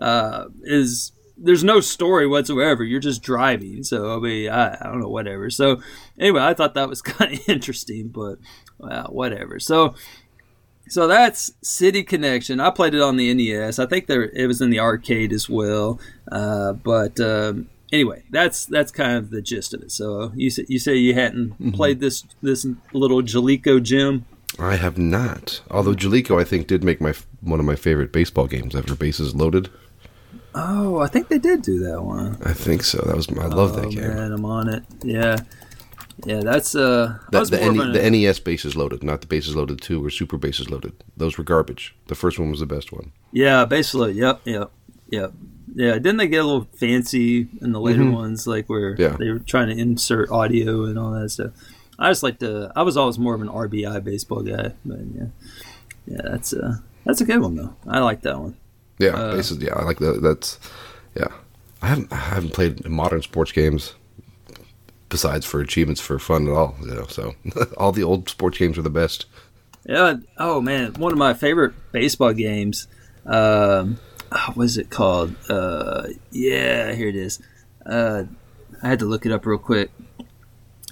[0.02, 1.11] uh, is
[1.43, 2.84] there's no story whatsoever.
[2.84, 3.84] You're just driving.
[3.84, 5.49] So I mean, I, I don't know, whatever.
[5.49, 5.82] So
[6.17, 8.38] anyway, I thought that was kind of interesting, but
[8.77, 9.59] well, whatever.
[9.59, 9.95] So
[10.88, 12.59] so that's City Connection.
[12.59, 13.80] I played it on the NES.
[13.80, 15.99] I think there it was in the arcade as well.
[16.32, 19.91] Uh, but um, anyway, that's that's kind of the gist of it.
[19.91, 24.25] So you say, you say you hadn't played this this little Jaleco gym.
[24.59, 25.61] I have not.
[25.72, 28.95] Although Jaleco, I think, did make my one of my favorite baseball games ever.
[28.95, 29.69] Bases loaded.
[30.53, 32.38] Oh, I think they did do that one.
[32.43, 32.99] I think so.
[33.05, 34.01] That was I love that oh, game.
[34.01, 34.83] Man, I'm on it.
[35.03, 35.38] Yeah,
[36.25, 36.41] yeah.
[36.41, 37.17] That's uh.
[37.31, 40.38] That, the, N- an- the NES bases loaded, not the bases loaded two or super
[40.38, 40.93] bases loaded.
[41.15, 41.95] Those were garbage.
[42.07, 43.11] The first one was the best one.
[43.31, 44.13] Yeah, basically.
[44.13, 44.71] Yep, yep,
[45.09, 45.33] yep.
[45.73, 49.15] Yeah, didn't they get a little fancy in the later ones, like where Yeah.
[49.17, 51.51] they were trying to insert audio and all that stuff?
[51.97, 52.73] I just like to.
[52.75, 55.25] I was always more of an RBI baseball guy, but yeah,
[56.07, 57.75] yeah, that's uh that's a good one though.
[57.88, 58.57] I like that one.
[59.01, 59.57] Yeah, Uh, bases.
[59.61, 60.21] Yeah, I like that.
[60.21, 60.59] That's
[61.15, 61.27] yeah.
[61.81, 63.95] I haven't I haven't played modern sports games
[65.09, 66.75] besides for achievements for fun at all.
[66.81, 67.35] You know, so
[67.77, 69.25] all the old sports games are the best.
[69.85, 70.17] Yeah.
[70.38, 72.88] Oh man, one of my favorite baseball games.
[73.25, 73.97] Um,
[74.31, 75.35] oh, what is it called?
[75.49, 77.39] Uh, yeah, here it is.
[77.85, 78.23] Uh,
[78.83, 79.91] I had to look it up real quick.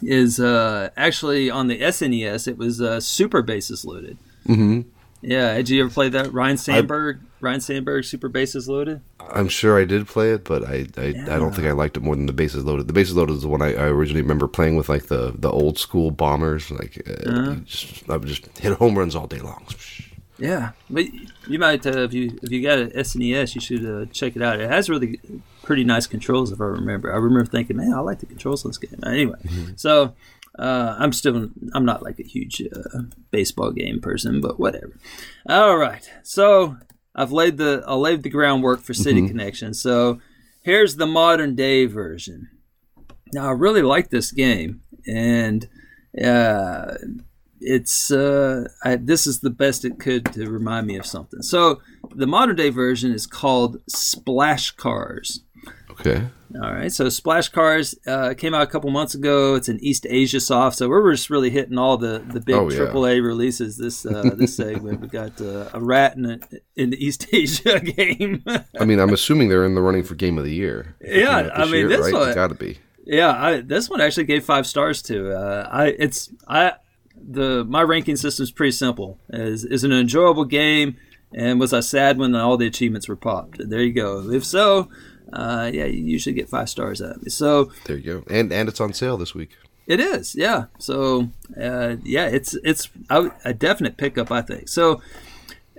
[0.01, 2.47] Is uh, actually on the SNES.
[2.47, 4.17] It was uh, Super Bases Loaded.
[4.47, 4.81] hmm
[5.21, 6.31] Yeah, did you ever play that?
[6.33, 7.19] Ryne Sandberg.
[7.41, 9.01] Ryne Sandberg Super Bases Loaded.
[9.31, 12.03] I'm sure I did play it, but I I, I don't think I liked it
[12.03, 12.87] more than the bases loaded.
[12.87, 15.49] The bases loaded is the one I, I originally remember playing with, like the the
[15.51, 16.69] old school bombers.
[16.71, 17.55] Like uh, Uh-huh.
[17.65, 19.65] just, I would just hit home runs all day long.
[20.37, 21.05] Yeah, but
[21.47, 24.41] you might uh, if you if you got an SNES, you should uh, check it
[24.41, 24.59] out.
[24.59, 25.19] It has really
[25.63, 27.13] pretty nice controls, if I remember.
[27.13, 28.99] I remember thinking, man, I like the controls on this game.
[29.05, 29.37] Anyway,
[29.75, 30.13] so
[30.57, 33.01] uh, I'm still I'm not like a huge uh,
[33.31, 34.93] baseball game person, but whatever.
[35.47, 36.77] All right, so
[37.19, 39.73] I've laid the I laid the groundwork for City Connection.
[39.73, 40.21] So
[40.61, 42.47] here's the modern day version.
[43.33, 45.67] Now I really like this game, and
[46.23, 46.93] uh,
[47.59, 51.41] it's uh, I, this is the best it could to remind me of something.
[51.41, 51.81] So
[52.15, 55.41] the modern day version is called Splash Cars.
[55.91, 56.23] Okay.
[56.55, 59.53] All right, so Splash Cars uh, came out a couple months ago.
[59.53, 62.79] It's an Eastasiasoft, so we're just really hitting all the the big Oh, yeah.
[62.79, 64.99] AAA releases this uh, this segment.
[64.99, 66.39] We got uh, a rat in, a,
[66.75, 68.43] in the East Asia game.
[68.79, 70.95] I mean, I'm assuming they're in the running for game of the year.
[71.01, 72.13] Yeah, I mean, this right?
[72.13, 72.79] one- got to be.
[73.05, 75.31] Yeah, I, this one actually gave five stars to.
[75.31, 76.73] Uh, I it's I
[77.15, 79.19] the my ranking system is pretty simple.
[79.29, 80.97] is is an enjoyable game,
[81.33, 83.67] and was I sad when all the achievements were popped?
[83.69, 84.29] There you go.
[84.31, 84.89] If so,
[85.33, 87.29] uh, yeah, you usually get five stars out of me.
[87.29, 88.23] So There you go.
[88.33, 89.51] And and it's on sale this week.
[89.87, 90.65] It is, yeah.
[90.77, 94.69] So, uh, yeah, it's it's a, a definite pickup, I think.
[94.69, 95.01] So,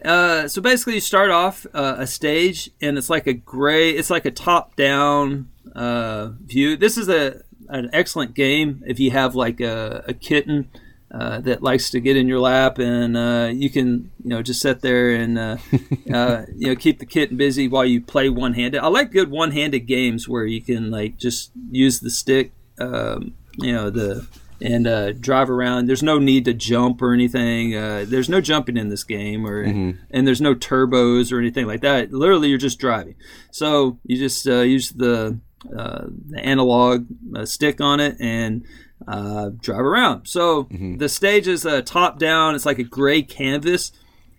[0.05, 4.11] uh, so basically, you start off uh, a stage, and it's like a gray, it's
[4.11, 6.77] like a top-down uh, view.
[6.77, 10.69] This is a an excellent game if you have like a, a kitten
[11.13, 14.61] uh, that likes to get in your lap, and uh, you can you know just
[14.61, 15.57] sit there and uh,
[16.13, 18.81] uh, you know keep the kitten busy while you play one handed.
[18.81, 23.35] I like good one handed games where you can like just use the stick, um,
[23.59, 24.27] you know the
[24.63, 25.87] and uh, drive around.
[25.87, 27.75] There's no need to jump or anything.
[27.75, 29.63] Uh, there's no jumping in this game, or
[30.11, 32.13] and there's no turbos or anything like that.
[32.13, 33.17] Literally, you're just driving.
[33.51, 35.41] So you just uh, use the
[35.77, 37.07] uh, the analog
[37.37, 38.65] uh, stick on it and
[39.09, 40.27] uh, drive around.
[40.27, 42.55] So the stage is uh, top down.
[42.55, 43.93] It's like a gray canvas,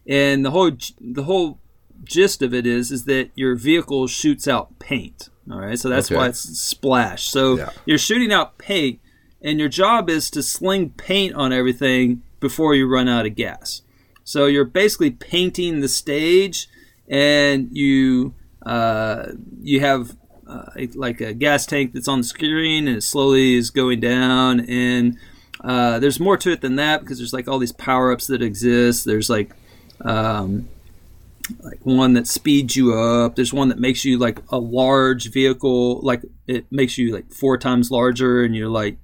[0.07, 1.59] and the whole the whole
[2.03, 5.29] gist of it is is that your vehicle shoots out paint.
[5.51, 6.15] All right, so that's Okay.
[6.17, 7.27] why it's splash.
[7.29, 7.69] So Yeah.
[7.85, 8.99] you're shooting out paint,
[9.41, 13.81] and your job is to sling paint on everything before you run out of gas.
[14.23, 16.67] So you're basically painting the stage,
[17.07, 18.33] and you
[18.65, 19.31] uh,
[19.61, 20.15] you have
[20.51, 24.59] uh, like a gas tank that's on the screen, and it slowly is going down.
[24.61, 25.17] And
[25.63, 28.41] uh, there's more to it than that because there's like all these power ups that
[28.41, 29.05] exist.
[29.05, 29.51] There's like
[30.01, 30.67] um,
[31.61, 33.35] like one that speeds you up.
[33.35, 37.57] There's one that makes you like a large vehicle, like it makes you like four
[37.57, 38.97] times larger, and you're like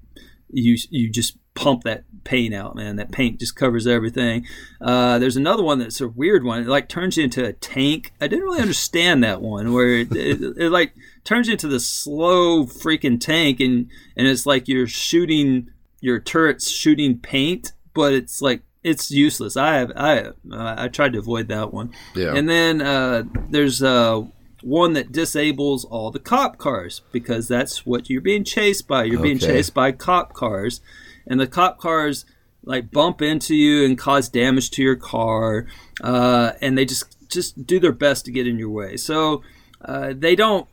[0.49, 2.97] you you just pump that paint out, man.
[2.97, 4.45] That paint just covers everything.
[4.81, 6.61] Uh, there's another one that's a weird one.
[6.61, 8.13] It like turns you into a tank.
[8.21, 10.93] I didn't really understand that one, where it, it, it like
[11.27, 17.19] turns into the slow freaking tank, and and it's like you're shooting your turrets shooting
[17.19, 19.57] paint, but it's like it's useless.
[19.57, 21.91] I have I uh, I tried to avoid that one.
[22.15, 22.33] Yeah.
[22.33, 24.23] And then uh, there's uh,
[24.61, 29.03] one that disables all the cop cars because that's what you're being chased by.
[29.03, 30.79] You're being chased by cop cars,
[31.27, 32.25] and the cop cars
[32.63, 35.67] like bump into you and cause damage to your car,
[36.01, 38.95] uh, and they just just do their best to get in your way.
[38.95, 39.43] So
[39.83, 40.67] uh, they don't.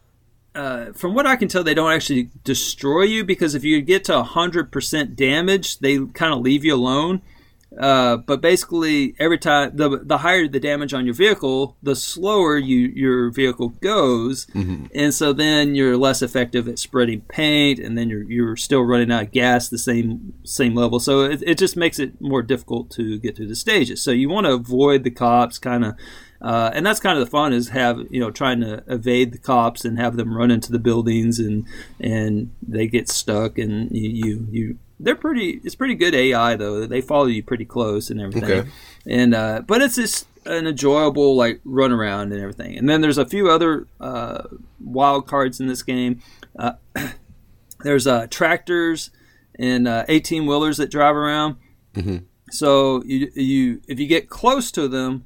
[0.54, 4.04] Uh, from what I can tell, they don't actually destroy you because if you get
[4.04, 7.22] to 100% damage, they kind of leave you alone.
[7.78, 12.56] Uh, but basically, every time the the higher the damage on your vehicle, the slower
[12.56, 14.46] you your vehicle goes,
[14.94, 19.10] and so then you're less effective at spreading paint, and then you're you're still running
[19.10, 21.00] out of gas the same same level.
[21.00, 24.00] So it, it just makes it more difficult to get through the stages.
[24.02, 25.94] So you want to avoid the cops, kind of.
[26.44, 29.38] Uh, and that's kind of the fun is have you know trying to evade the
[29.38, 31.66] cops and have them run into the buildings and
[31.98, 36.86] and they get stuck and you you, you they're pretty it's pretty good AI though.
[36.86, 38.44] They follow you pretty close and everything.
[38.50, 38.68] Okay.
[39.06, 42.76] and uh, but it's just an enjoyable like run around and everything.
[42.76, 44.42] And then there's a few other uh,
[44.78, 46.20] wild cards in this game.
[46.58, 46.74] Uh,
[47.80, 49.08] there's uh, tractors
[49.58, 51.56] and uh, 18 wheelers that drive around.
[52.50, 55.24] So you you if you get close to them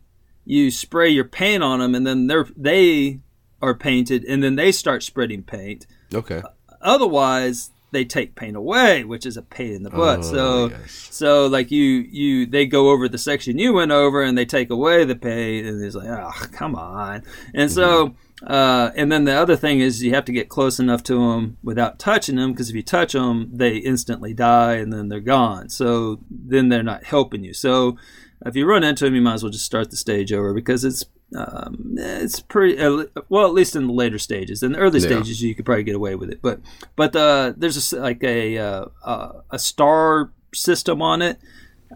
[0.49, 3.21] you spray your paint on them and then they're they
[3.61, 5.87] are painted and then they start spreading paint.
[6.13, 6.43] Okay.
[6.81, 10.21] otherwise they take paint away which is a pain in the butt.
[10.21, 11.09] Oh, so yes.
[11.11, 14.71] so like you you they go over the section you went over and they take
[14.71, 17.25] away the paint and it's like oh come on.
[17.55, 18.15] And so
[18.47, 21.59] uh, and then the other thing is you have to get close enough to them
[21.63, 25.69] without touching them because if you touch them they instantly die and then they're gone.
[25.69, 27.53] So then they're not helping you.
[27.53, 27.99] So
[28.47, 30.85] if you run into him, you might as well just start the stage over because
[30.85, 31.05] it's
[31.37, 35.07] um, it's pretty uh, well at least in the later stages in the early Yeah.
[35.09, 36.59] stages you could probably get away with it but
[36.97, 41.39] but uh, there's a like a uh, uh, a star system on it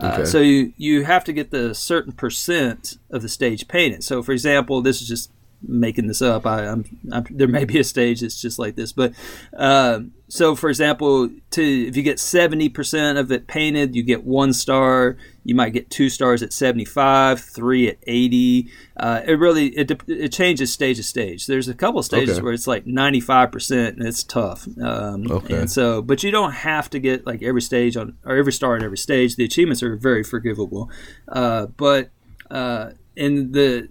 [0.03, 0.25] uh, Okay.
[0.27, 4.33] so you you have to get the certain percent of the stage painted so for
[4.33, 5.31] example this is just
[5.67, 6.47] making this up.
[6.47, 9.13] I, I'm, I'm there may be a stage that's just like this but
[9.57, 14.53] uh, so for example to if you get 70% of it painted you get one
[14.53, 15.17] star.
[15.45, 20.33] You might get two stars at 75 three at 80 uh, it really it, it
[20.33, 21.47] changes stage to stage.
[21.47, 22.43] There's a couple stages Okay.
[22.45, 24.67] where it's like 95% and it's tough.
[24.81, 25.57] Um, Okay.
[25.59, 28.77] and so but you don't have to get like every stage on or every star
[28.77, 29.35] on every stage.
[29.37, 30.89] The achievements are very forgivable.
[31.29, 32.11] Uh, but
[32.51, 33.89] uh, in the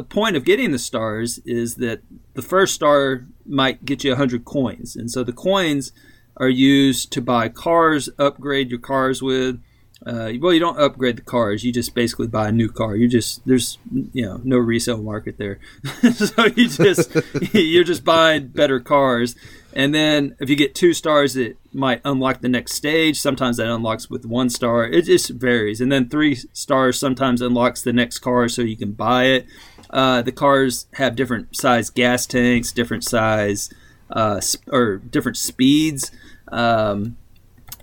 [0.00, 2.00] the point of getting the stars is that
[2.32, 4.96] the first star might get you 100 coins.
[4.96, 5.92] And so the coins
[6.38, 9.60] are used to buy cars upgrade your cars with
[10.06, 11.62] uh, well you don't upgrade the cars.
[11.64, 12.96] You just basically buy a new car.
[12.96, 15.58] You just there's you know no resale market there.
[16.00, 17.14] So you just
[17.52, 19.36] you're just buying better cars.
[19.74, 23.20] And then if you get two stars it might unlock the next stage.
[23.20, 24.84] Sometimes that unlocks with one star.
[24.84, 25.82] It just varies.
[25.82, 29.46] And then three stars sometimes unlocks the next car so you can buy it
[29.90, 33.70] uh, the cars have different size gas tanks different size
[34.10, 36.10] uh, sp- or different speeds
[36.48, 37.16] um,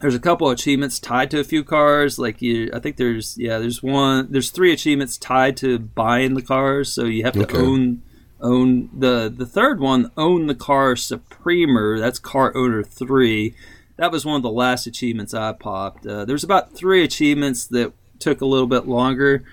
[0.01, 2.19] there's a couple achievements tied to a few cars.
[2.19, 6.41] Like you, I think there's yeah, there's one, there's three achievements tied to buying the
[6.41, 6.91] cars.
[6.91, 7.57] So you have to Okay.
[7.57, 8.03] own
[8.39, 11.99] own the the third one, own the car Supremer.
[11.99, 13.55] That's car owner three.
[13.95, 16.05] That was one of the last achievements I popped.
[16.05, 19.43] Uh, there's about three achievements that took a little bit longer.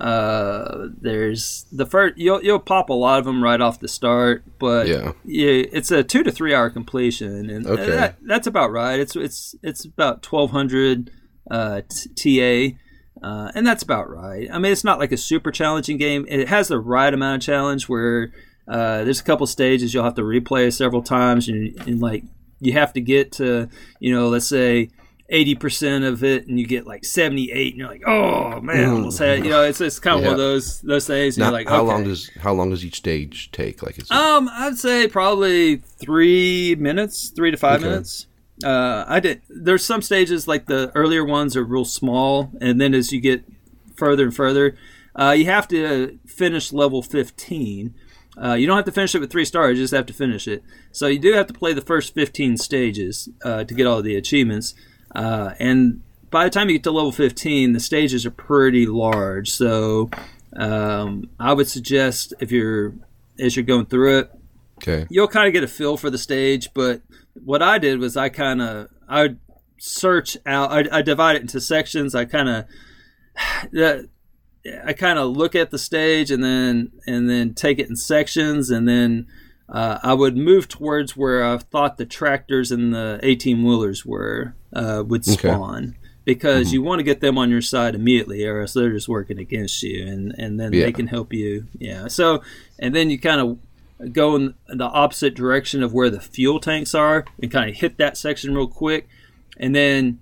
[0.00, 4.44] Uh, there's the first you'll you'll pop a lot of them right off the start,
[4.58, 5.12] but Yeah.
[5.24, 7.86] yeah, it's a two to three hour completion, and Okay.
[7.90, 8.98] that, that's about right.
[9.00, 11.10] It's it's it's about twelve hundred
[11.50, 11.80] uh,
[12.16, 12.76] TA,
[13.22, 14.48] uh, and that's about right.
[14.52, 16.26] I mean, it's not like a super challenging game.
[16.28, 18.30] It has the right amount of challenge where
[18.68, 22.24] uh, there's a couple stages you'll have to replay several times, and, and like
[22.60, 23.68] you have to get to
[24.00, 24.90] you know let's say.
[25.30, 29.44] 80% of it and you get like 78 and you're like oh man almost had
[29.44, 31.86] you know it's, it's kind of one of those those things you're like how okay.
[31.86, 33.82] long does how long does each stage take?
[33.82, 37.90] Like, is it, Um, I'd say probably three minutes, three to five Okay.
[37.90, 38.26] minutes.
[38.64, 39.42] Uh, I did.
[39.48, 43.44] There's some stages like the earlier ones are real small, and then as you get
[43.96, 44.76] further and further,
[45.14, 47.94] uh, you have to finish level 15.
[48.42, 50.48] Uh, you don't have to finish it with three stars; you just have to finish
[50.48, 50.62] it.
[50.90, 54.16] So you do have to play the first 15 stages uh, to get all the
[54.16, 54.74] achievements.
[55.14, 59.50] Uh, and by the time you get to level 15, the stages are pretty large.
[59.50, 60.10] So
[60.56, 62.94] um, I would suggest if you're
[63.38, 64.30] as you're going through it,
[64.78, 65.06] okay?
[65.10, 66.70] you'll kind of get a feel for the stage.
[66.74, 67.02] But
[67.44, 69.40] what I did was I kind of I would
[69.78, 70.72] search out.
[70.72, 72.14] I, I divide it into sections.
[72.14, 72.64] I kind of
[74.86, 78.70] I kind of look at the stage and then and then take it in sections
[78.70, 79.26] and then.
[79.70, 84.54] Uh, I would move towards where I thought the tractors and the 18 wheelers were
[84.72, 85.38] uh, would Okay.
[85.38, 89.08] spawn because you want to get them on your side immediately, or else they're just
[89.08, 90.84] working against you, and and then Yeah.
[90.84, 91.66] they can help you.
[91.78, 92.08] Yeah.
[92.08, 92.42] So
[92.78, 96.94] and then you kind of go in the opposite direction of where the fuel tanks
[96.94, 99.08] are and kind of hit that section real quick
[99.56, 100.20] and then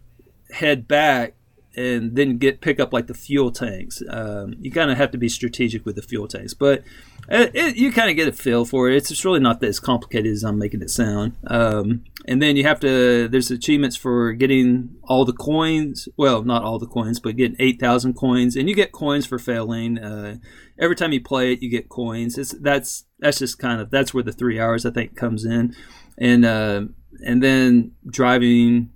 [0.50, 1.34] head back
[1.76, 5.18] and then get pick up like the fuel tanks um, you kind of have to
[5.18, 6.82] be strategic with the fuel tanks but
[7.28, 8.96] it, it, you kind of get a feel for it.
[8.96, 11.36] It's just really not as complicated as i'm making it sound.
[11.46, 16.64] Um, and then you have to there's achievements for getting all the coins well not
[16.64, 20.36] all the coins but getting 8000 coins and you get coins for failing uh,
[20.78, 22.38] every time you play it you get coins.
[22.38, 25.74] It's that's that's just kind of that's where the three hours i think comes in.
[26.18, 26.82] And uh,
[27.24, 28.90] and then driving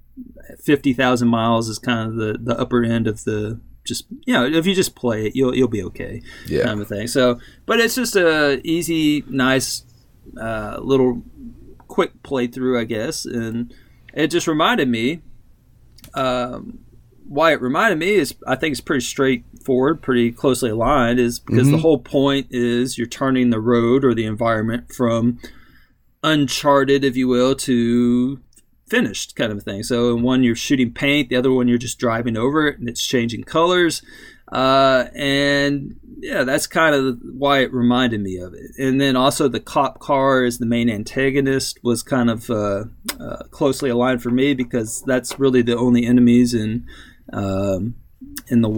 [0.63, 4.65] 50,000 miles is kind of the, the upper end of the just you know if
[4.67, 6.65] you just play it you'll you'll be okay Yeah.
[6.65, 7.07] kind of thing.
[7.09, 9.85] So but it's just a easy nice
[10.41, 11.23] uh, little
[11.89, 13.27] quick playthrough I guess.
[13.27, 13.75] And
[14.15, 15.21] it just reminded me
[16.15, 16.79] um,
[17.29, 21.71] why it reminded me is I think it's pretty straightforward, pretty closely aligned, is because
[21.71, 25.39] the whole point is you're turning the road or the environment from
[26.23, 28.41] uncharted, if you will, to
[28.91, 29.83] finished kind of a thing.
[29.83, 32.89] So in one you're shooting paint, the other one you're just driving over it and
[32.89, 34.03] it's changing colors.
[34.53, 38.73] Uh, and yeah, that's kind of why it reminded me of it.
[38.79, 42.85] And then also the cop car as the main antagonist was kind of uh,
[43.21, 46.85] uh, closely aligned for me because that's really the only enemies in
[47.33, 47.95] um,
[48.49, 48.71] in the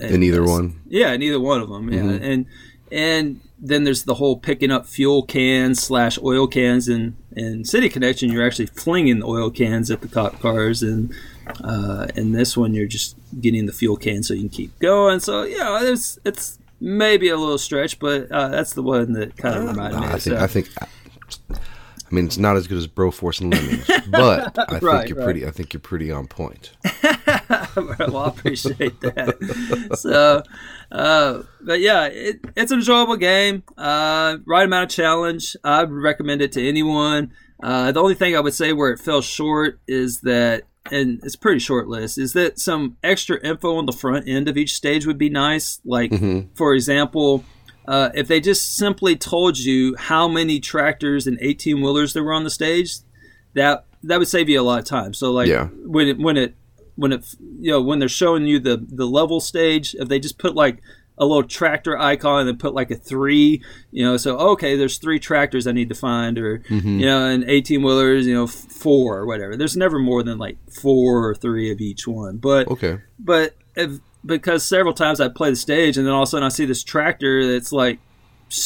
[0.00, 0.80] In either one.
[0.86, 1.92] yeah, in either one of them.
[1.92, 2.46] Yeah, and
[2.90, 7.88] and then there's the whole picking up fuel cans slash oil cans and in City
[7.88, 8.30] Connection.
[8.30, 11.12] You're actually flinging the oil cans at the cop cars, and
[11.64, 15.20] uh, in this one you're just getting the fuel can so you can keep going.
[15.20, 19.56] So yeah, it's it's maybe a little stretch, but uh, that's the one that kind
[19.56, 20.06] of reminded Nah, me.
[20.06, 20.42] I of think so.
[20.44, 20.68] I think
[22.10, 25.18] I mean it's not as good as Broforce and Lemmings, but I think Right, you're
[25.18, 25.24] right.
[25.24, 26.72] pretty I think you're pretty on point.
[27.76, 29.98] well, I appreciate that.
[29.98, 30.42] so,
[30.90, 33.62] uh, but yeah, it, it's an enjoyable game.
[33.76, 35.56] Uh, right amount of challenge.
[35.64, 37.32] I would recommend it to anyone.
[37.62, 40.62] Uh, the only thing I would say where it fell short is that,
[40.92, 44.48] and it's a pretty short list, is that some extra info on the front end
[44.48, 45.80] of each stage would be nice.
[45.84, 46.12] Like,
[46.54, 47.44] for example,
[47.88, 52.34] uh, if they just simply told you how many tractors and 18 wheelers there were
[52.34, 52.98] on the stage,
[53.54, 55.12] that that would save you a lot of time.
[55.14, 55.68] So like Yeah.
[55.84, 56.54] when it when it
[56.96, 57.24] when it
[57.58, 60.80] you know when they're showing you the the level stage, if they just put like
[61.20, 63.60] a little tractor icon and put like a three,
[63.90, 66.62] you know, so okay, there's three tractors I need to find, or
[67.00, 69.56] you know, and 18 wheelers, you know, four or whatever.
[69.56, 72.98] There's never more than like four or three of each one, but Okay.
[73.18, 76.44] but if, because several times I play the stage and then all of a sudden
[76.44, 77.98] I see this tractor that's like,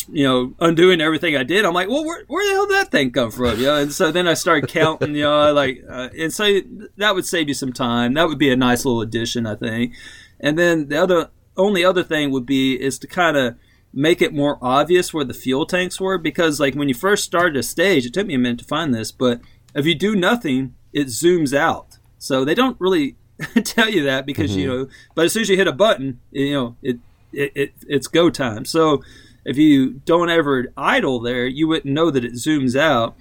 [0.08, 1.64] you know, undoing everything I did.
[1.64, 3.58] I'm like, well, where, where the hell did that thing come from?
[3.58, 6.60] You know, and so then I started counting, you know, like, uh, and so
[6.96, 8.14] that would save you some time.
[8.14, 9.94] That would be a nice little addition, I think.
[10.38, 13.56] And then the other, only other thing would be is to kind of
[13.92, 17.56] make it more obvious where the fuel tanks were because like when you first started
[17.56, 19.40] a stage, it took me a minute to find this, but
[19.74, 21.98] if you do nothing, it zooms out.
[22.18, 23.16] So they don't really
[23.64, 26.52] tell you that because you know, but as soon as you hit a button, you
[26.52, 26.98] know, it,
[27.32, 28.64] it, it it's go time.
[28.64, 29.02] So
[29.44, 33.16] if you don't ever idle there, you wouldn't know that it zooms out.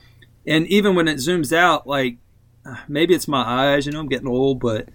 [0.45, 2.17] And even when it zooms out, like
[2.87, 4.89] maybe it's my eyes, you know, I'm getting old, but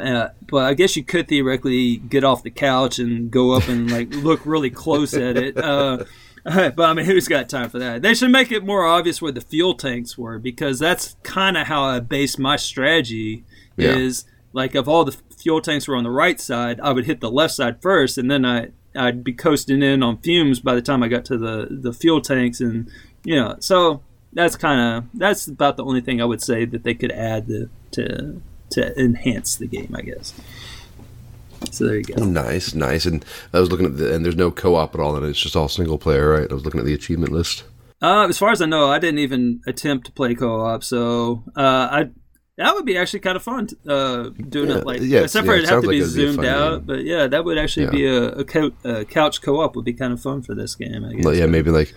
[0.00, 3.90] uh, but I guess you could theoretically get off the couch and go up and
[3.90, 5.56] like look really close at it.
[5.56, 6.04] Uh,
[6.44, 8.02] but I mean, who's got time for that?
[8.02, 11.68] They should make it more obvious where the fuel tanks were because that's kind of
[11.68, 13.44] how I base my strategy.
[13.76, 13.96] Yeah.
[13.96, 17.20] Is like if all the fuel tanks were on the right side, I would hit
[17.20, 20.82] the left side first, and then I I'd be coasting in on fumes by the
[20.82, 22.90] time I got to the the fuel tanks, and
[23.24, 26.84] you know, so that's kind of that's about the only thing I would say that
[26.84, 30.34] they could add to to, to enhance the game, I guess.
[31.70, 32.24] So there you go.
[32.24, 33.06] Nice, nice.
[33.06, 35.28] And I was looking at the, and there's no co-op at all in it.
[35.28, 36.50] It's just all single player, right?
[36.50, 37.64] I was looking at the achievement list.
[38.00, 41.88] Uh, as far as I know, I didn't even attempt to play co-op, so uh,
[41.90, 42.10] I
[42.56, 43.68] that would be actually kind of fun.
[43.88, 46.44] Uh, doing Yeah, it like yeah, except for it it'd have to be be zoomed
[46.44, 46.86] out, game.
[46.86, 47.90] but yeah, that would actually Yeah.
[47.90, 51.04] be a, a, co- a couch co-op would be kind of fun for this game.
[51.04, 51.24] I guess.
[51.24, 51.94] Like, yeah, maybe like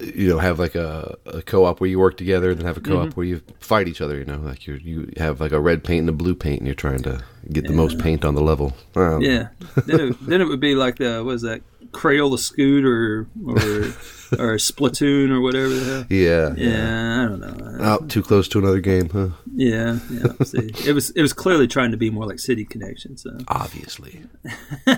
[0.00, 2.80] you know have like a, a co-op where you work together, and then have a
[2.80, 3.14] co-op Mm-hmm.
[3.20, 4.18] where you fight each other.
[4.18, 6.66] You know, like you you have like a red paint and a blue paint, and
[6.66, 8.74] you're trying to get the most paint on the level.
[8.96, 9.48] Um, Yeah.
[9.86, 11.60] then, it, then it would be like the what is that
[11.92, 13.84] Crayola scooter or
[14.32, 16.04] or Splatoon or whatever the hell.
[16.08, 17.76] yeah, Yeah, I don't know.
[17.80, 19.28] Oh, too close to another game, huh?
[19.54, 20.32] Yeah, yeah.
[20.44, 23.16] See, it was it was clearly trying to be more like City Connection.
[23.16, 24.22] So Obviously.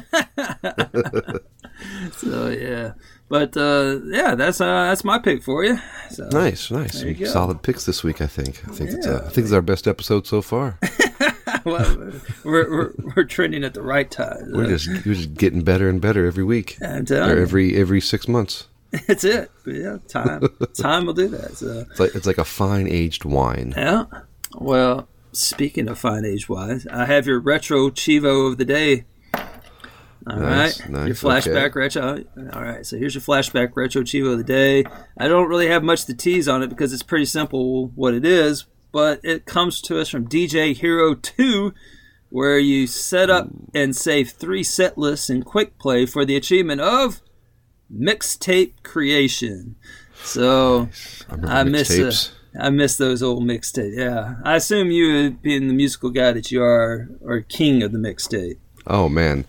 [2.13, 2.93] so yeah,
[3.29, 5.79] but uh, yeah, that's uh, that's my pick for you.
[6.11, 7.03] So Nice, nice.
[7.03, 8.63] You Solid picks this week, I think.
[8.69, 10.79] I think it's uh, I think it's our best episode so far.
[11.65, 12.13] well,
[12.45, 14.53] we're, we're we're trending at the right time.
[14.53, 17.77] We're just we're just getting better and better every week, I'm or telling you, every
[17.77, 18.69] every six months.
[19.09, 19.51] it's it.
[19.65, 21.57] But yeah, time time will do that.
[21.57, 21.85] So.
[21.91, 23.75] It's like it's like a fine aged wine.
[23.77, 24.05] Yeah.
[24.55, 29.05] Well, speaking of fine aged wise, I have your retro cheevo of the day.
[30.29, 31.79] All right, Nice, nice, Your flashback okay.
[31.79, 32.25] retro.
[32.53, 34.85] All right, so here's your flashback retro cheevo of the day.
[35.17, 38.25] I don't really have much to tease on it because it's pretty simple what it
[38.25, 41.73] is, but it comes to us from DJ Hero 2,
[42.31, 46.81] where you set up and save three set lists in quick play for the achievement
[46.81, 47.23] of
[47.93, 49.77] mixtape creation.
[50.23, 50.89] So
[51.29, 52.31] I I miss uh, mixtapes.
[52.59, 53.97] I miss those old mixtape.
[53.97, 57.99] Yeah, I assume you, being the musical guy that you are, are king of the
[57.99, 58.59] mixtape.
[58.87, 59.45] Oh man,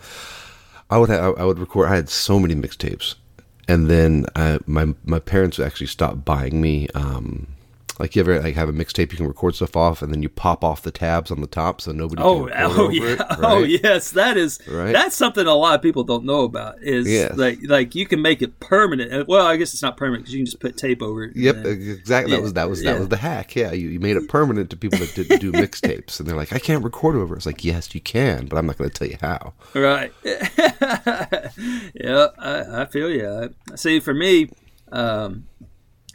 [0.89, 1.89] I would have, I would record.
[1.89, 3.15] I had so many mixtapes,
[3.67, 6.87] and then I, my my parents actually stopped buying me.
[6.93, 7.47] Um,
[7.99, 10.29] like you ever like have a mixtape you can record stuff off, and then you
[10.29, 12.21] pop off the tabs on the top so nobody.
[12.21, 14.93] Oh, can oh over yeah, it, oh yes, that is Right.
[14.93, 16.81] that's something a lot of people don't know about.
[16.81, 17.35] Is Yes.
[17.37, 19.27] like like you can make it permanent.
[19.27, 21.35] Well, I guess it's not permanent because you can just put tape over it.
[21.35, 22.31] Yep, and- exactly.
[22.33, 22.93] Yeah, That was that was yeah.
[22.93, 23.55] that was the hack.
[23.55, 26.53] Yeah, you, you made it permanent to people that didn't do mixtapes, and they're like,
[26.53, 28.95] "I can't record over." it." It's like, yes, you can, but I'm not going to
[28.97, 29.53] tell you how.
[29.73, 30.11] Right.
[30.23, 33.53] yeah, I, I feel you.
[33.75, 34.49] See, for me,
[34.91, 35.47] um,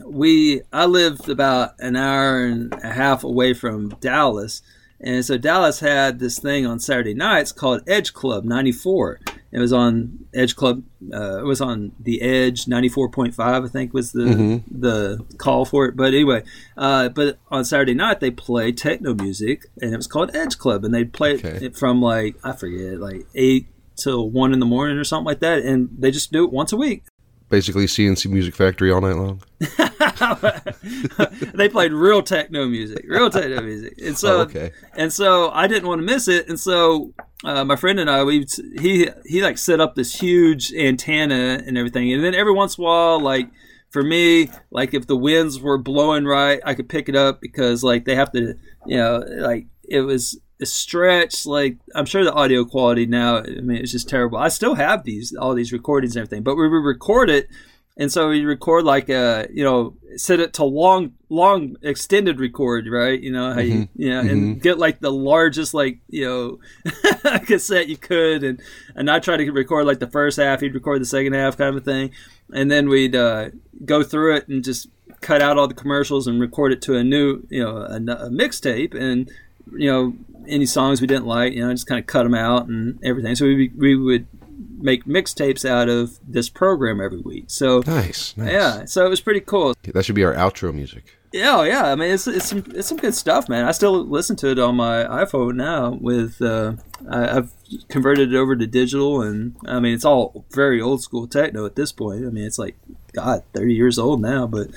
[0.07, 4.63] we I lived about an hour and a half away from Dallas,
[5.01, 9.21] and so Dallas had this thing on Saturday nights called Edge Club '94.
[9.55, 10.83] It was on Edge Club.
[11.13, 15.97] Uh, it was on the Edge '94.5, I think was the the call for it.
[15.97, 16.43] But anyway,
[16.77, 20.85] uh, but on Saturday night they play techno music, and it was called Edge Club,
[20.85, 21.59] and they play Okay.
[21.67, 23.67] it from like I forget, like eight
[24.03, 26.73] till one in the morning or something like that, and they just do it once
[26.73, 27.05] a week.
[27.53, 29.43] Basically, C+C Music Factory all night long.
[31.55, 34.73] they played real techno music, real techno music, and so Oh, okay.
[34.97, 37.13] and so I didn't want to miss it, and so
[37.45, 38.47] uh, my friend and I we
[38.81, 42.85] he he like set up this huge antenna and everything, and then every once in
[42.85, 43.51] a while, like
[43.91, 47.85] for me, like if the winds were blowing right, I could pick it up because
[47.85, 48.55] like they have to,
[48.87, 51.47] you know, like it was stretch.
[51.47, 54.39] Like I'm sure the audio quality now, I mean, it's just terrible.
[54.39, 57.49] I still have these all these recordings and everything, but we would record it.
[57.97, 62.87] And so we record like a, you know, set it to long, long extended record,
[62.89, 63.21] right?
[63.21, 64.03] You know how you, mm-hmm.
[64.03, 64.59] you know, and mm-hmm.
[64.61, 66.91] get like the largest, like you know,
[67.47, 68.63] cassette you could, and
[68.95, 71.77] and I try to record like the first half, he'd record the second half, kind
[71.77, 72.13] of thing,
[72.53, 73.51] and then we'd uh,
[73.85, 74.89] go through it and just
[75.21, 78.31] cut out all the commercials and record it to a new, you know, a, a
[78.31, 79.31] mixtape, and
[79.77, 80.15] you know,
[80.49, 83.35] any songs we didn't like, you know, just kind of cut them out and everything.
[83.35, 84.27] So we we would
[84.79, 87.45] make mixtapes out of this program every week.
[87.49, 88.53] So Nice, nice.
[88.53, 89.75] yeah, so it was pretty cool.
[89.85, 91.17] That should be our outro music.
[91.33, 91.91] Yeah, oh, yeah.
[91.91, 93.65] I mean, it's it's some it's some good stuff, man.
[93.65, 95.97] I still listen to it on my iPhone now.
[95.99, 96.75] With uh,
[97.11, 97.53] I, I've
[97.89, 101.75] converted it over to digital, and I mean, it's all very old school techno at
[101.75, 102.27] this point.
[102.27, 102.77] I mean, it's like
[103.15, 104.69] God, thirty years old now, but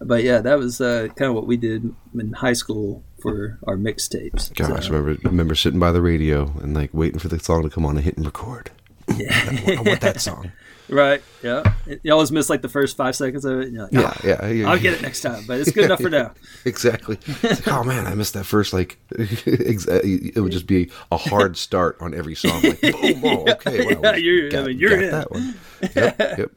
[0.00, 3.76] but yeah, that was uh, kind of what we did in high school for our
[3.76, 4.52] mixtapes.
[4.54, 7.70] Gosh, So, remember remember sitting by the radio and like waiting for the song to
[7.70, 8.70] come on and hit and record.
[9.08, 10.52] I want that song.
[10.88, 11.22] right?
[11.42, 13.72] Yeah, you always miss like the first five seconds of it.
[13.72, 14.68] Like, Yeah, "Ah, yeah, yeah.
[14.70, 16.32] I'll get it next time, but it's good enough for now.
[16.64, 17.16] Exactly.
[17.42, 18.98] Like, oh man, I missed that first like.
[19.10, 22.60] it would just be a hard start on every song.
[22.62, 25.10] Like, boom, oh, okay, well, yeah, you're- I got- mean, you're in.
[25.10, 25.54] that one.
[25.96, 26.50] Yep, yep.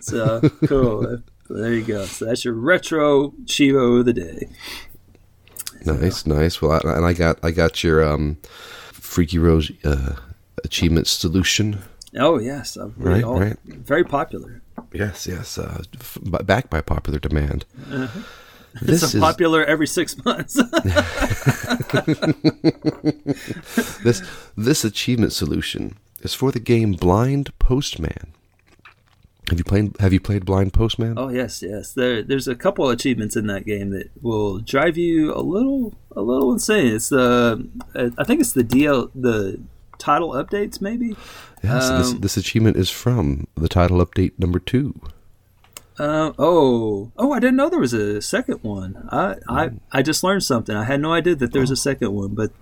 [0.00, 1.18] So cool.
[1.48, 2.04] there you go.
[2.04, 4.48] So that's your retro cheevo of the day.
[5.86, 6.60] Nice, nice.
[6.60, 8.36] Well, I, and I got I got your um,
[8.92, 10.16] Freaky Rose uh,
[10.64, 11.78] achievement solution.
[12.18, 13.56] Oh yes, really Right, all- right.
[13.64, 14.62] Very popular.
[14.92, 15.58] Yes, yes.
[15.58, 17.64] Uh, f- backed by popular demand.
[17.90, 18.20] Uh-huh.
[18.82, 20.54] This it's is popular every six months.
[24.04, 24.22] this
[24.56, 28.32] this achievement solution is for the game Blind Postman.
[29.48, 31.14] Have you played Have you played Blind Postman?
[31.16, 31.92] oh yes, yes.
[31.92, 36.20] There, there's a couple achievements in that game that will drive you a little, a
[36.20, 36.94] little insane.
[36.94, 39.60] It's the, uh, I think it's the DL, the
[39.98, 41.16] title updates maybe.
[41.62, 41.88] yes.
[41.88, 45.00] this, um, this achievement is from the title update number two.
[45.98, 47.32] Uh, oh, oh!
[47.32, 49.08] I didn't know there was a second one.
[49.10, 50.76] I, I, I just learned something.
[50.76, 52.52] I had no idea that there was a second one, but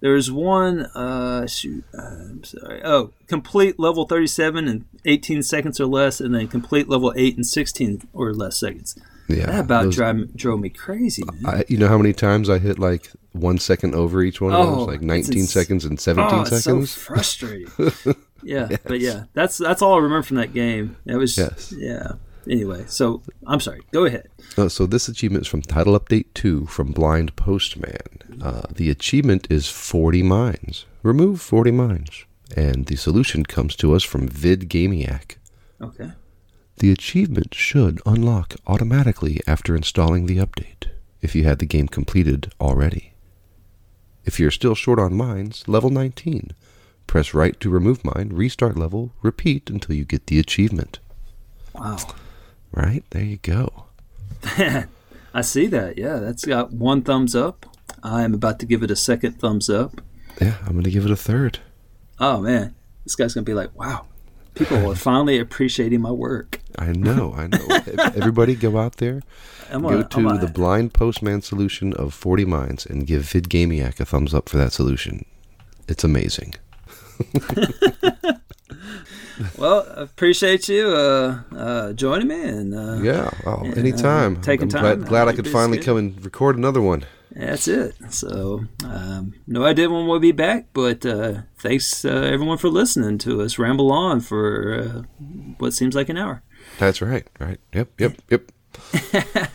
[0.00, 0.80] there's one.
[0.94, 2.80] Uh, shoot, uh, I'm sorry.
[2.84, 7.44] Oh, complete level 37 in 18 seconds or less, and then complete level 8 in
[7.44, 8.96] 16 or less seconds.
[9.28, 11.22] Yeah, That about those- drive, drove me crazy.
[11.44, 14.60] I, you know how many times I hit like one second over each one of
[14.60, 17.68] Oh, those, like 19 ins- seconds and 17 oh, it's so frustrating.
[18.42, 20.96] yeah, but yeah, that's that's all I remember from that game.
[21.04, 21.74] It was Yes.
[21.76, 22.12] yeah.
[22.48, 23.82] Anyway, so I'm sorry.
[23.92, 24.28] Go ahead.
[24.56, 28.40] Uh, so this achievement is from Title Update 2 from Blind Postman.
[28.42, 30.86] Uh, the achievement is 40 mines.
[31.02, 32.24] Remove 40 mines.
[32.56, 35.36] And the solution comes to us from Vid Gamiac.
[35.80, 36.12] Okay.
[36.78, 40.88] The achievement should unlock automatically after installing the update,
[41.20, 43.12] if you had the game completed already.
[44.24, 46.52] If you're still short on mines, level 19.
[47.06, 50.98] Press right to remove mine, restart level, repeat until you get the achievement.
[51.74, 51.96] Wow.
[52.72, 53.04] Right?
[53.10, 53.84] There you go.
[55.34, 55.98] I see that.
[55.98, 57.66] Yeah, that's got one thumbs up.
[58.02, 60.00] I am about to give it a second thumbs up.
[60.40, 61.58] Yeah, I'm going to give it a third.
[62.20, 62.74] Oh man,
[63.04, 64.06] this guy's gonna be like, wow,
[64.54, 66.60] people are finally appreciating my work.
[66.78, 67.66] I know, I know.
[68.16, 69.22] Everybody go out there,
[69.70, 74.34] I'm go to the blind postman solution of 40 minds and give VidGamiac a thumbs
[74.34, 75.24] up for that solution.
[75.86, 76.54] It's amazing.
[79.56, 84.40] Well, I appreciate you uh, uh, joining me and uh, Yeah, well, Yeah, anytime.
[84.42, 87.04] taking I'm time glad, glad I could finally busy come and record another one.
[87.30, 87.94] that's it.
[88.10, 93.18] So, um, no idea when we'll be back, but uh, thanks uh, everyone for listening
[93.18, 95.02] to us ramble on for uh,
[95.58, 96.42] what seems like an hour.
[96.78, 97.60] That's right, right.
[97.72, 98.52] Yep, yep, yep.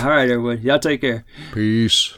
[0.00, 1.24] All right, everyone, y'all take care.
[1.52, 2.16] Peace.